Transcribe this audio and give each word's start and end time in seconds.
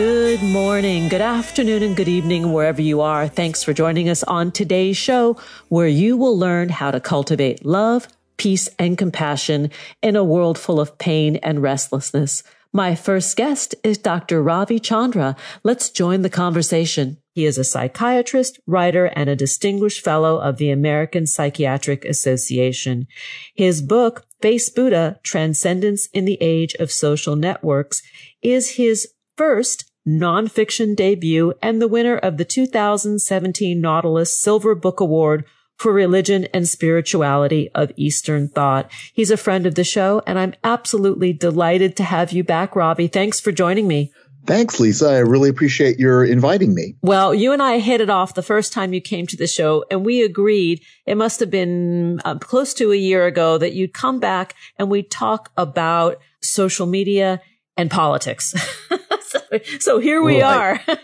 Good 0.00 0.42
morning, 0.42 1.08
good 1.10 1.20
afternoon, 1.20 1.82
and 1.82 1.94
good 1.94 2.08
evening, 2.08 2.54
wherever 2.54 2.80
you 2.80 3.02
are. 3.02 3.28
Thanks 3.28 3.62
for 3.62 3.74
joining 3.74 4.08
us 4.08 4.22
on 4.22 4.50
today's 4.50 4.96
show, 4.96 5.36
where 5.68 5.86
you 5.86 6.16
will 6.16 6.38
learn 6.38 6.70
how 6.70 6.90
to 6.90 7.00
cultivate 7.00 7.66
love, 7.66 8.08
peace, 8.38 8.66
and 8.78 8.96
compassion 8.96 9.70
in 10.00 10.16
a 10.16 10.24
world 10.24 10.58
full 10.58 10.80
of 10.80 10.96
pain 10.96 11.36
and 11.42 11.60
restlessness. 11.60 12.42
My 12.72 12.94
first 12.94 13.36
guest 13.36 13.74
is 13.84 13.98
Dr. 13.98 14.42
Ravi 14.42 14.78
Chandra. 14.78 15.36
Let's 15.64 15.90
join 15.90 16.22
the 16.22 16.30
conversation. 16.30 17.18
He 17.34 17.44
is 17.44 17.58
a 17.58 17.62
psychiatrist, 17.62 18.58
writer, 18.66 19.04
and 19.04 19.28
a 19.28 19.36
distinguished 19.36 20.02
fellow 20.02 20.38
of 20.38 20.56
the 20.56 20.70
American 20.70 21.26
Psychiatric 21.26 22.06
Association. 22.06 23.06
His 23.54 23.82
book, 23.82 24.24
Face 24.40 24.70
Buddha, 24.70 25.20
Transcendence 25.22 26.06
in 26.06 26.24
the 26.24 26.38
Age 26.40 26.72
of 26.76 26.90
Social 26.90 27.36
Networks, 27.36 28.00
is 28.40 28.76
his 28.76 29.06
first 29.36 29.89
nonfiction 30.06 30.96
debut 30.96 31.54
and 31.62 31.80
the 31.80 31.88
winner 31.88 32.16
of 32.16 32.36
the 32.36 32.44
2017 32.44 33.80
Nautilus 33.80 34.40
Silver 34.40 34.74
Book 34.74 35.00
Award 35.00 35.44
for 35.76 35.92
religion 35.92 36.46
and 36.52 36.68
spirituality 36.68 37.70
of 37.74 37.90
Eastern 37.96 38.48
thought. 38.48 38.90
He's 39.14 39.30
a 39.30 39.36
friend 39.36 39.66
of 39.66 39.74
the 39.74 39.84
show 39.84 40.22
and 40.26 40.38
I'm 40.38 40.54
absolutely 40.62 41.32
delighted 41.32 41.96
to 41.96 42.04
have 42.04 42.32
you 42.32 42.44
back, 42.44 42.76
Ravi. 42.76 43.08
Thanks 43.08 43.40
for 43.40 43.50
joining 43.50 43.88
me. 43.88 44.12
Thanks, 44.46 44.80
Lisa. 44.80 45.08
I 45.08 45.18
really 45.18 45.48
appreciate 45.48 45.98
your 45.98 46.24
inviting 46.24 46.74
me. 46.74 46.96
Well, 47.02 47.34
you 47.34 47.52
and 47.52 47.62
I 47.62 47.78
hit 47.78 48.00
it 48.00 48.10
off 48.10 48.34
the 48.34 48.42
first 48.42 48.72
time 48.72 48.92
you 48.92 49.00
came 49.00 49.26
to 49.28 49.36
the 49.36 49.46
show 49.46 49.84
and 49.90 50.04
we 50.04 50.22
agreed 50.22 50.82
it 51.06 51.16
must 51.16 51.40
have 51.40 51.50
been 51.50 52.20
uh, 52.24 52.38
close 52.38 52.74
to 52.74 52.92
a 52.92 52.96
year 52.96 53.26
ago 53.26 53.58
that 53.58 53.74
you'd 53.74 53.92
come 53.92 54.18
back 54.18 54.54
and 54.78 54.90
we'd 54.90 55.10
talk 55.10 55.50
about 55.56 56.18
social 56.42 56.86
media 56.86 57.40
and 57.76 57.90
politics. 57.90 58.54
so, 59.50 59.58
so, 59.78 59.98
here 59.98 60.22
we 60.22 60.42
right. 60.42 60.80
are. 60.88 60.98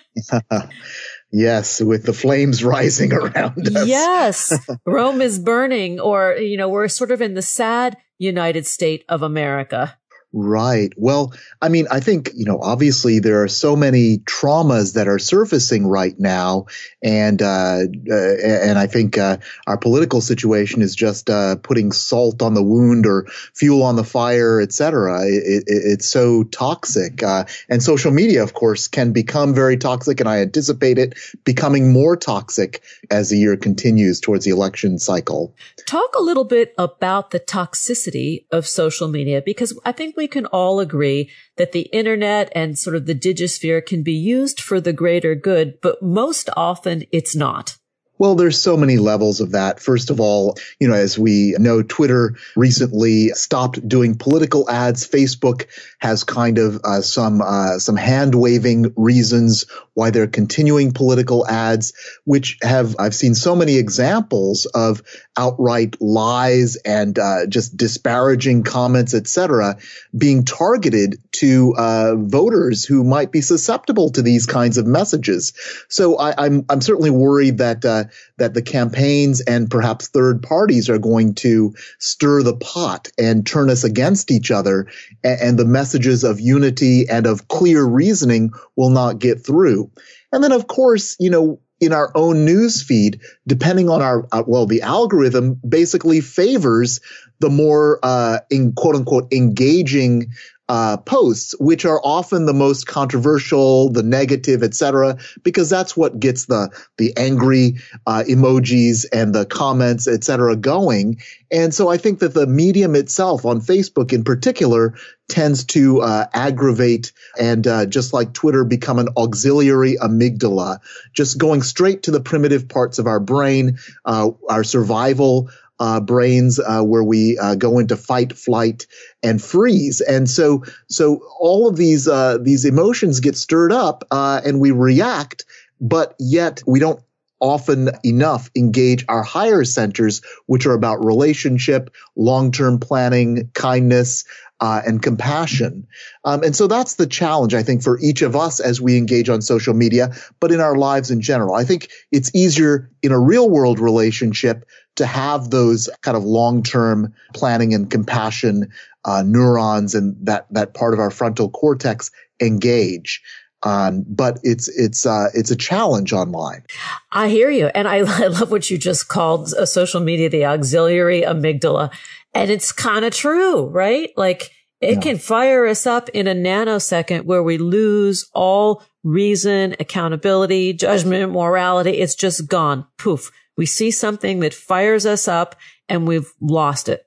yes, 1.33 1.81
with 1.81 2.05
the 2.05 2.13
flames 2.13 2.65
rising 2.65 3.13
around 3.13 3.77
us. 3.77 3.87
Yes, 3.87 4.53
Rome 4.85 5.21
is 5.21 5.39
burning, 5.39 6.01
or, 6.01 6.35
you 6.35 6.57
know, 6.57 6.69
we're 6.69 6.89
sort 6.89 7.11
of 7.11 7.23
in 7.23 7.35
the 7.35 7.43
sad 7.43 7.97
United 8.19 8.67
State 8.67 9.05
of 9.09 9.23
America. 9.23 9.97
Right. 10.39 10.93
Well, 10.99 11.33
I 11.63 11.71
mean, 11.71 11.87
I 11.91 12.01
think, 12.01 12.31
you 12.35 12.45
know, 12.45 12.59
obviously 12.61 13.21
there 13.21 13.43
are 13.43 13.49
so 13.49 13.75
many 13.75 14.19
traumas 14.19 14.93
that 14.93 15.09
are 15.09 15.19
surfacing 15.19 15.87
right 15.87 16.15
now. 16.21 16.67
And, 17.03 17.41
uh, 17.41 17.85
uh, 18.11 18.15
and 18.15 18.79
I 18.79 18.87
think, 18.87 19.17
uh, 19.17 19.39
our 19.67 19.79
political 19.79 20.21
situation 20.21 20.83
is 20.83 20.95
just, 20.95 21.31
uh, 21.31 21.57
putting 21.57 21.91
salt 21.91 22.43
on 22.43 22.53
the 22.53 22.63
wound 22.63 23.07
or 23.07 23.29
fuel 23.55 23.83
on 23.83 23.97
the 23.97 24.05
fire, 24.05 24.61
et 24.61 24.75
cetera. 24.75 25.25
It, 25.25 25.43
it, 25.47 25.65
it's 25.67 26.07
so 26.07 26.43
toxic. 26.43 27.23
Uh, 27.23 27.47
and 27.71 27.83
social 27.83 28.13
media, 28.13 28.43
of 28.43 28.53
course, 28.53 28.89
can 28.89 29.13
become 29.13 29.55
very 29.55 29.79
toxic. 29.79 30.21
And 30.21 30.29
I 30.29 30.41
anticipate 30.41 30.99
it 30.99 31.15
becoming 31.45 31.95
more 31.95 32.15
toxic 32.15 32.83
as 33.11 33.31
the 33.31 33.39
year 33.39 33.57
continues 33.57 34.21
towards 34.21 34.45
the 34.45 34.51
election 34.51 34.99
cycle. 34.99 35.55
Talk 35.87 36.15
a 36.15 36.23
little 36.23 36.45
bit 36.45 36.75
about 36.77 37.31
the 37.31 37.41
toxicity 37.41 38.45
of 38.51 38.67
social 38.67 39.09
media 39.09 39.41
because 39.41 39.73
I 39.87 39.93
think 39.93 40.15
we 40.15 40.26
can 40.29 40.47
all 40.47 40.81
agree 40.81 41.31
that 41.57 41.73
the 41.73 41.89
internet 41.93 42.51
and 42.55 42.79
sort 42.79 42.97
of 42.97 43.07
the 43.07 43.15
digisphere 43.15 43.81
can 43.81 44.03
be 44.03 44.15
used 44.15 44.61
for 44.61 44.81
the 44.81 44.93
greater 44.93 45.35
good, 45.35 45.81
but 45.81 46.03
most 46.03 46.49
often 46.57 47.05
it's 47.13 47.35
not. 47.35 47.77
Well, 48.19 48.35
there's 48.35 48.59
so 48.59 48.77
many 48.77 48.97
levels 48.97 49.41
of 49.41 49.53
that. 49.53 49.79
First 49.79 50.09
of 50.09 50.21
all, 50.21 50.57
you 50.81 50.89
know, 50.89 50.95
as 50.95 51.19
we 51.19 51.55
know, 51.59 51.83
Twitter 51.83 52.35
recently 52.57 53.29
stopped 53.31 53.87
doing 53.87 54.17
political 54.17 54.71
ads. 54.71 55.07
Facebook 55.07 55.67
has 55.99 56.25
kind 56.25 56.59
of 56.59 56.81
uh, 56.85 57.01
some 57.01 57.41
uh, 57.41 57.79
some 57.79 57.97
hand 57.97 58.35
waving 58.35 58.93
reasons 58.97 59.67
why 59.95 60.11
they're 60.11 60.27
continuing 60.27 60.93
political 60.93 61.47
ads, 61.47 61.95
which 62.25 62.59
have 62.63 62.97
I've 62.99 63.15
seen 63.15 63.35
so 63.35 63.57
many 63.57 63.77
examples 63.77 64.67
of 64.67 65.03
outright 65.37 65.97
lies 66.01 66.77
and 66.77 67.19
uh, 67.19 67.47
just 67.47 67.77
disparaging 67.77 68.63
comments, 68.63 69.15
etc., 69.15 69.79
being 70.17 70.45
targeted 70.45 71.17
to 71.33 71.75
uh, 71.77 72.15
voters 72.17 72.85
who 72.85 73.05
might 73.05 73.33
be 73.33 73.41
susceptible 73.41 74.11
to 74.11 74.23
these 74.23 74.47
kinds 74.47 74.79
of 74.79 74.87
messages. 74.87 75.55
So 75.89 76.17
I, 76.17 76.31
am 76.31 76.37
I'm, 76.39 76.65
I'm 76.69 76.81
certainly 76.81 77.11
worried 77.11 77.59
that 77.59 77.85
uh, 77.85 78.05
that 78.37 78.53
the 78.53 78.63
campaigns 78.63 79.41
and 79.41 79.71
perhaps 79.71 80.09
third 80.09 80.43
parties 80.43 80.91
are 80.91 80.99
going 80.99 81.35
to 81.37 81.75
stir 81.99 82.43
the 82.43 82.57
pot 82.57 83.09
and 83.19 83.47
turn 83.47 83.71
us 83.71 83.85
against 83.85 84.31
each 84.31 84.51
other, 84.51 84.89
and, 85.25 85.41
and 85.41 85.59
the 85.59 85.65
messages 85.87 86.25
of 86.25 86.41
unity 86.41 87.09
and 87.09 87.27
of 87.27 87.47
clear 87.47 87.85
reasoning 87.85 88.51
will 88.75 88.91
not 88.91 89.21
get 89.21 89.47
through. 89.47 89.89
And 90.33 90.43
then, 90.43 90.51
of 90.51 90.67
course, 90.67 91.17
you 91.21 91.31
know, 91.31 91.61
in 91.79 91.93
our 91.93 92.11
own 92.17 92.45
news 92.45 92.83
feed, 92.83 93.21
depending 93.47 93.89
on 93.89 94.03
our, 94.03 94.27
uh, 94.33 94.43
well, 94.45 94.67
the 94.67 94.83
algorithm 94.83 95.61
basically 95.69 96.21
favors 96.21 97.01
the 97.39 97.51
more, 97.51 98.01
uh, 98.03 98.41
in 98.51 98.73
quote 98.73 98.97
unquote, 98.97 99.33
engaging 99.33 100.33
uh, 100.69 100.97
posts, 100.97 101.55
which 101.61 101.85
are 101.85 102.01
often 102.03 102.47
the 102.47 102.55
most 102.55 102.87
controversial, 102.87 103.91
the 103.91 104.03
negative, 104.03 104.63
etc., 104.63 105.19
because 105.43 105.71
that's 105.71 105.97
what 105.97 106.19
gets 106.19 106.47
the 106.47 106.71
the 106.97 107.17
angry 107.17 107.77
uh, 108.07 108.25
emojis 108.29 109.07
and 109.13 109.35
the 109.35 109.47
comments, 109.47 110.09
etc., 110.09 110.57
going. 110.57 111.21
And 111.51 111.73
so 111.73 111.89
I 111.89 111.97
think 111.97 112.19
that 112.19 112.35
the 112.35 112.47
medium 112.47 112.97
itself, 112.97 113.45
on 113.45 113.61
Facebook 113.61 114.13
in 114.13 114.25
particular, 114.25 114.95
tends 115.29 115.65
to 115.65 116.01
uh, 116.03 116.27
aggravate 116.33 117.13
and 117.39 117.67
uh, 117.67 117.87
just 117.87 118.13
like 118.13 118.33
Twitter, 118.33 118.65
become 118.65 118.99
an 118.99 119.09
auxiliary 119.17 119.97
amygdala, 119.97 120.81
just 121.13 121.39
going 121.39 121.63
straight 121.63 122.05
to 122.05 122.11
the 122.11 122.21
primitive 122.21 122.69
parts 122.69 122.99
of 122.99 123.07
our 123.07 123.21
brain, 123.21 123.79
uh, 124.05 124.31
our 124.49 124.65
survival 124.65 125.51
uh, 125.79 126.01
brains 126.01 126.59
uh, 126.59 126.83
where 126.83 127.05
we 127.05 127.39
uh, 127.39 127.55
go 127.55 127.79
into 127.79 127.97
fight, 127.97 128.33
flight, 128.33 128.87
and 129.23 129.43
freeze. 129.43 130.01
And 130.01 130.29
so, 130.29 130.65
so 130.89 131.21
all 131.39 131.69
of 131.69 131.77
these 131.77 132.09
uh, 132.09 132.39
these 132.41 132.65
emotions 132.65 133.21
get 133.21 133.37
stirred 133.37 133.73
up, 133.73 134.05
uh, 134.11 134.41
and 134.45 134.61
we 134.61 134.71
react, 134.71 135.45
but 135.81 136.15
yet 136.19 136.63
we 136.67 136.81
don't 136.81 137.01
often 137.39 137.91
enough 138.03 138.51
engage 138.57 139.05
our 139.09 139.23
higher 139.23 139.65
centers, 139.65 140.23
which 140.47 140.67
are 140.67 140.73
about 140.73 141.05
relationship, 141.05 141.95
long-term 142.17 142.79
planning, 142.79 143.51
kindness, 143.53 144.25
uh, 144.61 144.81
and 144.87 145.03
compassion. 145.03 145.87
Um, 146.25 146.43
and 146.43 146.57
so 146.57 146.67
that's 146.67 146.95
the 146.95 147.07
challenge, 147.07 147.55
I 147.55 147.63
think, 147.63 147.83
for 147.83 147.99
each 148.01 148.23
of 148.23 148.35
us 148.35 148.59
as 148.61 148.81
we 148.81 148.97
engage 148.97 149.29
on 149.29 149.43
social 149.43 149.75
media, 149.75 150.15
but 150.41 150.51
in 150.51 150.61
our 150.61 150.77
lives 150.77 151.11
in 151.11 151.21
general. 151.21 151.55
I 151.55 151.65
think 151.65 151.91
it's 152.11 152.35
easier 152.35 152.91
in 153.03 153.13
a 153.13 153.21
real 153.21 153.51
world 153.51 153.81
relationship 153.81 154.65
to 154.97 155.07
have 155.07 155.51
those 155.51 155.89
kind 156.03 156.17
of 156.17 156.25
long-term 156.25 157.15
planning 157.35 157.75
and 157.75 157.91
compassion 157.91 158.71
uh, 159.05 159.23
neurons 159.23 159.95
and 159.95 160.17
that 160.27 160.47
that 160.51 160.75
part 160.75 160.93
of 160.93 161.01
our 161.01 161.11
frontal 161.11 161.49
cortex 161.49 162.11
engage. 162.41 163.23
Um, 163.63 164.05
but 164.07 164.39
it's 164.43 164.69
it's 164.69 165.07
uh, 165.07 165.29
it's 165.35 165.51
a 165.51 165.57
challenge 165.57 166.13
online. 166.13 166.65
I 167.11 167.29
hear 167.29 167.51
you, 167.51 167.67
and 167.69 167.89
I, 167.89 167.97
I 168.25 168.27
love 168.27 168.51
what 168.51 168.71
you 168.71 168.79
just 168.79 169.09
called 169.09 169.53
uh, 169.55 169.65
social 169.65 170.01
media 170.01 170.29
the 170.29 170.45
auxiliary 170.45 171.23
amygdala, 171.23 171.93
and 172.35 172.51
it's 172.51 172.73
kind 172.73 173.05
of 173.05 173.15
true, 173.15 173.67
right? 173.67 174.11
Like 174.17 174.51
It 174.81 174.97
yeah. 174.97 175.01
can 175.01 175.19
fire 175.19 175.67
us 175.67 175.87
up 175.87 176.09
in 176.11 176.27
a 176.27 176.35
nanosecond 176.35 177.25
where 177.25 177.43
we 177.43 177.59
lose 177.59 178.29
all 178.35 178.83
reason, 179.03 179.77
accountability, 179.81 180.73
judgment, 180.73 181.33
morality. 181.33 181.93
It's 181.93 182.15
just 182.15 182.49
gone. 182.49 182.87
Poof. 182.99 183.31
We 183.57 183.67
see 183.67 183.91
something 183.91 184.41
that 184.41 184.55
fires 184.55 185.07
us 185.07 185.29
up 185.29 185.57
and 185.89 186.07
we've 186.07 186.33
lost 186.41 186.89
it. 186.89 187.06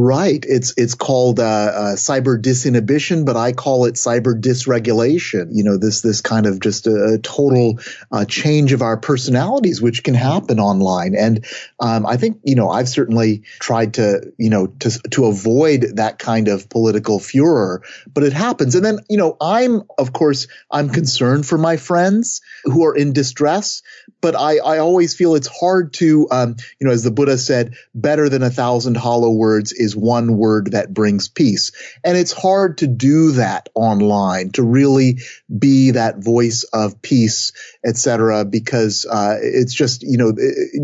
Right. 0.00 0.44
It's 0.48 0.74
it's 0.76 0.94
called 0.94 1.40
uh, 1.40 1.42
uh, 1.42 1.96
cyber 1.96 2.40
disinhibition, 2.40 3.26
but 3.26 3.36
I 3.36 3.50
call 3.50 3.86
it 3.86 3.96
cyber 3.96 4.40
dysregulation. 4.40 5.48
You 5.50 5.64
know, 5.64 5.76
this 5.76 6.02
this 6.02 6.20
kind 6.20 6.46
of 6.46 6.60
just 6.60 6.86
a, 6.86 7.14
a 7.14 7.18
total 7.18 7.80
uh, 8.12 8.24
change 8.24 8.72
of 8.72 8.80
our 8.80 8.96
personalities, 8.96 9.82
which 9.82 10.04
can 10.04 10.14
happen 10.14 10.60
online. 10.60 11.16
And 11.16 11.44
um, 11.80 12.06
I 12.06 12.16
think 12.16 12.38
you 12.44 12.54
know 12.54 12.68
I've 12.68 12.88
certainly 12.88 13.42
tried 13.58 13.94
to 13.94 14.32
you 14.38 14.50
know 14.50 14.68
to 14.68 14.90
to 15.10 15.24
avoid 15.26 15.96
that 15.96 16.20
kind 16.20 16.46
of 16.46 16.68
political 16.68 17.18
furor, 17.18 17.82
but 18.14 18.22
it 18.22 18.32
happens. 18.32 18.76
And 18.76 18.84
then 18.84 19.00
you 19.10 19.18
know 19.18 19.36
I'm 19.40 19.82
of 19.98 20.12
course 20.12 20.46
I'm 20.70 20.90
concerned 20.90 21.44
for 21.44 21.58
my 21.58 21.76
friends 21.76 22.40
who 22.62 22.84
are 22.84 22.94
in 22.94 23.14
distress, 23.14 23.82
but 24.20 24.36
I 24.36 24.58
I 24.58 24.78
always 24.78 25.16
feel 25.16 25.34
it's 25.34 25.48
hard 25.48 25.94
to 25.94 26.28
um, 26.30 26.54
you 26.78 26.86
know 26.86 26.92
as 26.92 27.02
the 27.02 27.10
Buddha 27.10 27.36
said, 27.36 27.74
better 27.96 28.28
than 28.28 28.44
a 28.44 28.50
thousand 28.50 28.96
hollow 28.96 29.32
words 29.32 29.72
is 29.72 29.87
one 29.96 30.36
word 30.36 30.72
that 30.72 30.92
brings 30.92 31.28
peace. 31.28 31.72
And 32.04 32.16
it's 32.16 32.32
hard 32.32 32.78
to 32.78 32.86
do 32.86 33.32
that 33.32 33.68
online, 33.74 34.50
to 34.52 34.62
really 34.62 35.18
be 35.56 35.92
that 35.92 36.18
voice 36.18 36.64
of 36.64 37.00
peace, 37.02 37.52
etc., 37.84 38.44
because 38.44 39.06
uh, 39.06 39.36
it's 39.40 39.74
just, 39.74 40.02
you 40.02 40.18
know, 40.18 40.32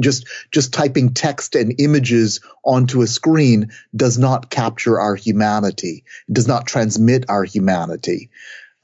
just 0.01 0.27
just 0.51 0.73
typing 0.73 1.15
text 1.15 1.55
and 1.55 1.81
images 1.81 2.41
onto 2.65 3.03
a 3.03 3.06
screen 3.06 3.71
does 3.95 4.19
not 4.19 4.51
capture 4.51 5.01
our 5.01 5.15
humanity, 5.15 6.05
it 6.29 6.35
does 6.35 6.49
not 6.49 6.67
transmit 6.67 7.27
our 7.29 7.45
humanity. 7.45 8.31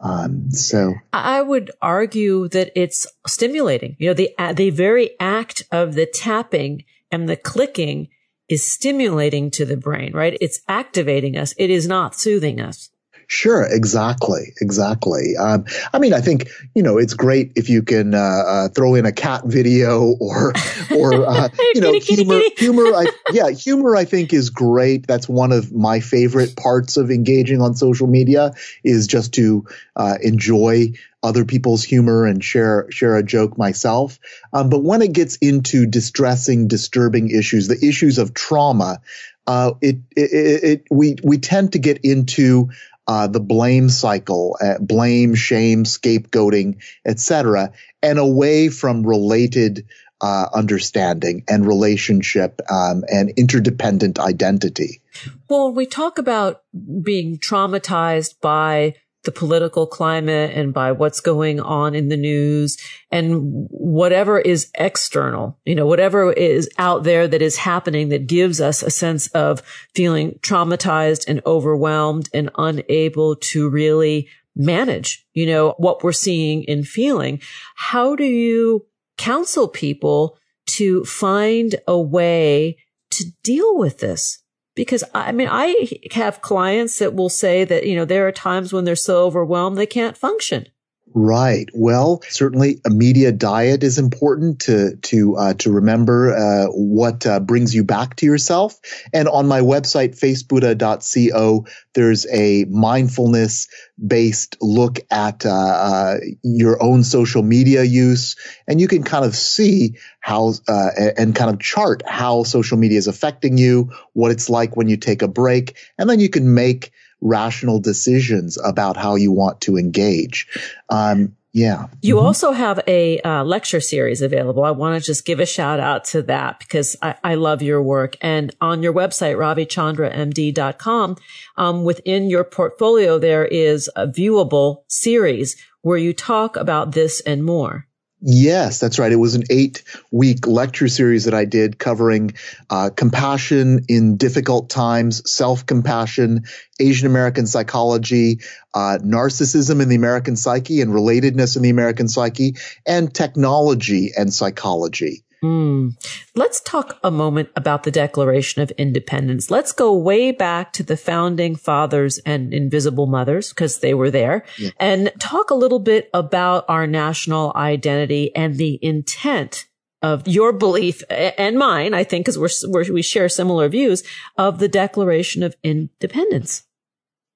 Um, 0.00 0.50
so 0.50 0.94
I 1.12 1.42
would 1.42 1.70
argue 1.82 2.48
that 2.48 2.72
it's 2.74 3.06
stimulating. 3.26 3.96
You 3.98 4.08
know, 4.08 4.14
the 4.14 4.34
the 4.54 4.70
very 4.70 5.10
act 5.20 5.64
of 5.70 5.94
the 5.94 6.06
tapping 6.06 6.84
and 7.10 7.28
the 7.28 7.36
clicking 7.36 8.08
is 8.50 8.66
stimulating 8.66 9.50
to 9.52 9.64
the 9.64 9.76
brain, 9.76 10.12
right? 10.12 10.36
It's 10.40 10.60
activating 10.68 11.36
us. 11.36 11.54
It 11.56 11.70
is 11.70 11.86
not 11.86 12.16
soothing 12.16 12.60
us. 12.60 12.90
Sure, 13.32 13.62
exactly, 13.62 14.54
exactly. 14.60 15.36
Um, 15.36 15.64
I 15.94 16.00
mean, 16.00 16.12
I 16.12 16.20
think 16.20 16.48
you 16.74 16.82
know 16.82 16.98
it's 16.98 17.14
great 17.14 17.52
if 17.54 17.68
you 17.68 17.80
can 17.80 18.12
uh, 18.12 18.18
uh, 18.18 18.68
throw 18.70 18.96
in 18.96 19.06
a 19.06 19.12
cat 19.12 19.42
video 19.44 20.16
or 20.18 20.52
or 20.92 21.28
uh, 21.28 21.48
you 21.74 21.80
know 21.80 21.92
humor. 22.00 22.40
humor, 22.56 22.86
I, 22.86 23.06
yeah, 23.32 23.50
humor. 23.50 23.94
I 23.94 24.04
think 24.04 24.32
is 24.32 24.50
great. 24.50 25.06
That's 25.06 25.28
one 25.28 25.52
of 25.52 25.72
my 25.72 26.00
favorite 26.00 26.56
parts 26.56 26.96
of 26.96 27.12
engaging 27.12 27.62
on 27.62 27.76
social 27.76 28.08
media 28.08 28.52
is 28.82 29.06
just 29.06 29.32
to 29.34 29.64
uh, 29.94 30.18
enjoy 30.20 30.94
other 31.22 31.44
people's 31.44 31.84
humor 31.84 32.26
and 32.26 32.42
share 32.42 32.88
share 32.90 33.16
a 33.16 33.22
joke 33.22 33.56
myself. 33.56 34.18
Um, 34.52 34.70
but 34.70 34.82
when 34.82 35.02
it 35.02 35.12
gets 35.12 35.36
into 35.36 35.86
distressing, 35.86 36.66
disturbing 36.66 37.30
issues, 37.30 37.68
the 37.68 37.78
issues 37.80 38.18
of 38.18 38.34
trauma, 38.34 39.00
uh, 39.46 39.72
it, 39.80 39.96
it, 40.16 40.62
it, 40.64 40.84
we 40.90 41.16
we 41.24 41.38
tend 41.38 41.72
to 41.72 41.78
get 41.78 41.98
into 42.04 42.70
uh, 43.10 43.26
the 43.26 43.40
blame 43.40 43.88
cycle, 43.88 44.56
uh, 44.62 44.78
blame, 44.78 45.34
shame, 45.34 45.82
scapegoating, 45.82 46.76
etc., 47.04 47.72
and 48.00 48.20
away 48.20 48.68
from 48.68 49.04
related 49.04 49.84
uh, 50.20 50.46
understanding 50.54 51.42
and 51.48 51.66
relationship 51.66 52.60
um, 52.70 53.02
and 53.08 53.30
interdependent 53.30 54.20
identity. 54.20 55.02
Well, 55.48 55.72
we 55.72 55.86
talk 55.86 56.18
about 56.18 56.62
being 57.02 57.38
traumatized 57.38 58.40
by 58.40 58.94
the 59.24 59.32
political 59.32 59.86
climate 59.86 60.52
and 60.54 60.72
by 60.72 60.92
what's 60.92 61.20
going 61.20 61.60
on 61.60 61.94
in 61.94 62.08
the 62.08 62.16
news 62.16 62.78
and 63.10 63.66
whatever 63.70 64.38
is 64.38 64.70
external, 64.76 65.58
you 65.64 65.74
know, 65.74 65.86
whatever 65.86 66.32
is 66.32 66.70
out 66.78 67.04
there 67.04 67.28
that 67.28 67.42
is 67.42 67.56
happening 67.56 68.08
that 68.08 68.26
gives 68.26 68.60
us 68.60 68.82
a 68.82 68.90
sense 68.90 69.26
of 69.28 69.62
feeling 69.94 70.32
traumatized 70.42 71.24
and 71.28 71.42
overwhelmed 71.44 72.28
and 72.32 72.50
unable 72.56 73.36
to 73.36 73.68
really 73.68 74.28
manage, 74.56 75.26
you 75.34 75.46
know, 75.46 75.74
what 75.76 76.02
we're 76.02 76.12
seeing 76.12 76.68
and 76.68 76.86
feeling. 76.86 77.40
How 77.76 78.16
do 78.16 78.24
you 78.24 78.86
counsel 79.18 79.68
people 79.68 80.38
to 80.66 81.04
find 81.04 81.76
a 81.86 82.00
way 82.00 82.78
to 83.10 83.24
deal 83.42 83.76
with 83.76 83.98
this? 83.98 84.42
Because 84.80 85.04
I 85.12 85.30
mean, 85.30 85.48
I 85.50 85.90
have 86.12 86.40
clients 86.40 87.00
that 87.00 87.14
will 87.14 87.28
say 87.28 87.64
that, 87.64 87.86
you 87.86 87.94
know, 87.94 88.06
there 88.06 88.26
are 88.26 88.32
times 88.32 88.72
when 88.72 88.86
they're 88.86 88.96
so 88.96 89.26
overwhelmed 89.26 89.76
they 89.76 89.84
can't 89.84 90.16
function. 90.16 90.68
Right. 91.12 91.68
Well, 91.74 92.22
certainly 92.28 92.80
a 92.86 92.90
media 92.90 93.32
diet 93.32 93.82
is 93.82 93.98
important 93.98 94.60
to 94.60 94.94
to 94.96 95.36
uh, 95.36 95.54
to 95.54 95.72
remember 95.72 96.32
uh, 96.32 96.66
what 96.66 97.26
uh, 97.26 97.40
brings 97.40 97.74
you 97.74 97.82
back 97.82 98.14
to 98.16 98.26
yourself. 98.26 98.78
And 99.12 99.26
on 99.28 99.48
my 99.48 99.60
website, 99.60 100.16
facebuddha.co, 100.16 101.66
there's 101.94 102.26
a 102.32 102.64
mindfulness 102.66 103.66
based 104.04 104.56
look 104.60 105.00
at 105.10 105.44
uh, 105.44 105.50
uh, 105.50 106.16
your 106.44 106.80
own 106.80 107.02
social 107.02 107.42
media 107.42 107.82
use, 107.82 108.36
and 108.68 108.80
you 108.80 108.86
can 108.86 109.02
kind 109.02 109.24
of 109.24 109.34
see 109.34 109.96
how 110.20 110.54
uh, 110.68 110.90
and 111.18 111.34
kind 111.34 111.50
of 111.50 111.58
chart 111.58 112.04
how 112.06 112.44
social 112.44 112.78
media 112.78 112.98
is 112.98 113.08
affecting 113.08 113.58
you, 113.58 113.90
what 114.12 114.30
it's 114.30 114.48
like 114.48 114.76
when 114.76 114.88
you 114.88 114.96
take 114.96 115.22
a 115.22 115.28
break, 115.28 115.76
and 115.98 116.08
then 116.08 116.20
you 116.20 116.28
can 116.28 116.54
make 116.54 116.92
rational 117.20 117.80
decisions 117.80 118.58
about 118.62 118.96
how 118.96 119.14
you 119.14 119.32
want 119.32 119.60
to 119.62 119.76
engage. 119.76 120.46
Um, 120.88 121.36
yeah. 121.52 121.88
You 122.00 122.16
mm-hmm. 122.16 122.26
also 122.26 122.52
have 122.52 122.80
a 122.86 123.18
uh, 123.20 123.42
lecture 123.42 123.80
series 123.80 124.22
available. 124.22 124.62
I 124.62 124.70
want 124.70 125.00
to 125.00 125.04
just 125.04 125.24
give 125.24 125.40
a 125.40 125.46
shout 125.46 125.80
out 125.80 126.04
to 126.06 126.22
that 126.22 126.60
because 126.60 126.96
I, 127.02 127.16
I 127.24 127.34
love 127.34 127.60
your 127.60 127.82
work. 127.82 128.16
And 128.20 128.54
on 128.60 128.82
your 128.82 128.92
website, 128.92 129.36
ravichandramd.com, 129.36 131.16
um, 131.56 131.84
within 131.84 132.30
your 132.30 132.44
portfolio, 132.44 133.18
there 133.18 133.44
is 133.44 133.90
a 133.96 134.06
viewable 134.06 134.84
series 134.86 135.56
where 135.82 135.98
you 135.98 136.12
talk 136.12 136.56
about 136.56 136.92
this 136.92 137.20
and 137.22 137.44
more. 137.44 137.86
Yes, 138.22 138.78
that's 138.78 138.98
right. 138.98 139.10
It 139.10 139.16
was 139.16 139.34
an 139.34 139.44
eight 139.48 139.82
week 140.10 140.46
lecture 140.46 140.88
series 140.88 141.24
that 141.24 141.32
I 141.32 141.46
did 141.46 141.78
covering 141.78 142.34
uh, 142.68 142.90
compassion 142.94 143.86
in 143.88 144.18
difficult 144.18 144.68
times, 144.68 145.30
self 145.30 145.64
compassion, 145.64 146.44
Asian 146.78 147.06
American 147.06 147.46
psychology, 147.46 148.40
uh, 148.74 148.98
narcissism 149.02 149.80
in 149.80 149.88
the 149.88 149.96
American 149.96 150.36
psyche 150.36 150.82
and 150.82 150.92
relatedness 150.92 151.56
in 151.56 151.62
the 151.62 151.70
American 151.70 152.08
psyche, 152.08 152.56
and 152.86 153.12
technology 153.14 154.10
and 154.14 154.34
psychology. 154.34 155.24
Mm. 155.42 155.94
Let's 156.34 156.60
talk 156.60 156.98
a 157.02 157.10
moment 157.10 157.48
about 157.56 157.84
the 157.84 157.90
Declaration 157.90 158.60
of 158.62 158.70
Independence. 158.72 159.50
Let's 159.50 159.72
go 159.72 159.96
way 159.96 160.32
back 160.32 160.72
to 160.74 160.82
the 160.82 160.96
founding 160.96 161.56
fathers 161.56 162.18
and 162.18 162.52
invisible 162.52 163.06
mothers 163.06 163.48
because 163.48 163.78
they 163.78 163.94
were 163.94 164.10
there 164.10 164.44
yeah. 164.58 164.70
and 164.78 165.12
talk 165.18 165.50
a 165.50 165.54
little 165.54 165.78
bit 165.78 166.10
about 166.12 166.66
our 166.68 166.86
national 166.86 167.52
identity 167.56 168.34
and 168.36 168.56
the 168.56 168.78
intent 168.82 169.66
of 170.02 170.26
your 170.26 170.52
belief 170.52 171.02
and 171.10 171.58
mine, 171.58 171.94
I 171.94 172.04
think, 172.04 172.24
because 172.24 172.38
we're, 172.38 172.70
we're, 172.70 172.92
we 172.92 173.02
share 173.02 173.28
similar 173.28 173.68
views 173.68 174.02
of 174.36 174.58
the 174.58 174.68
Declaration 174.68 175.42
of 175.42 175.56
Independence. 175.62 176.64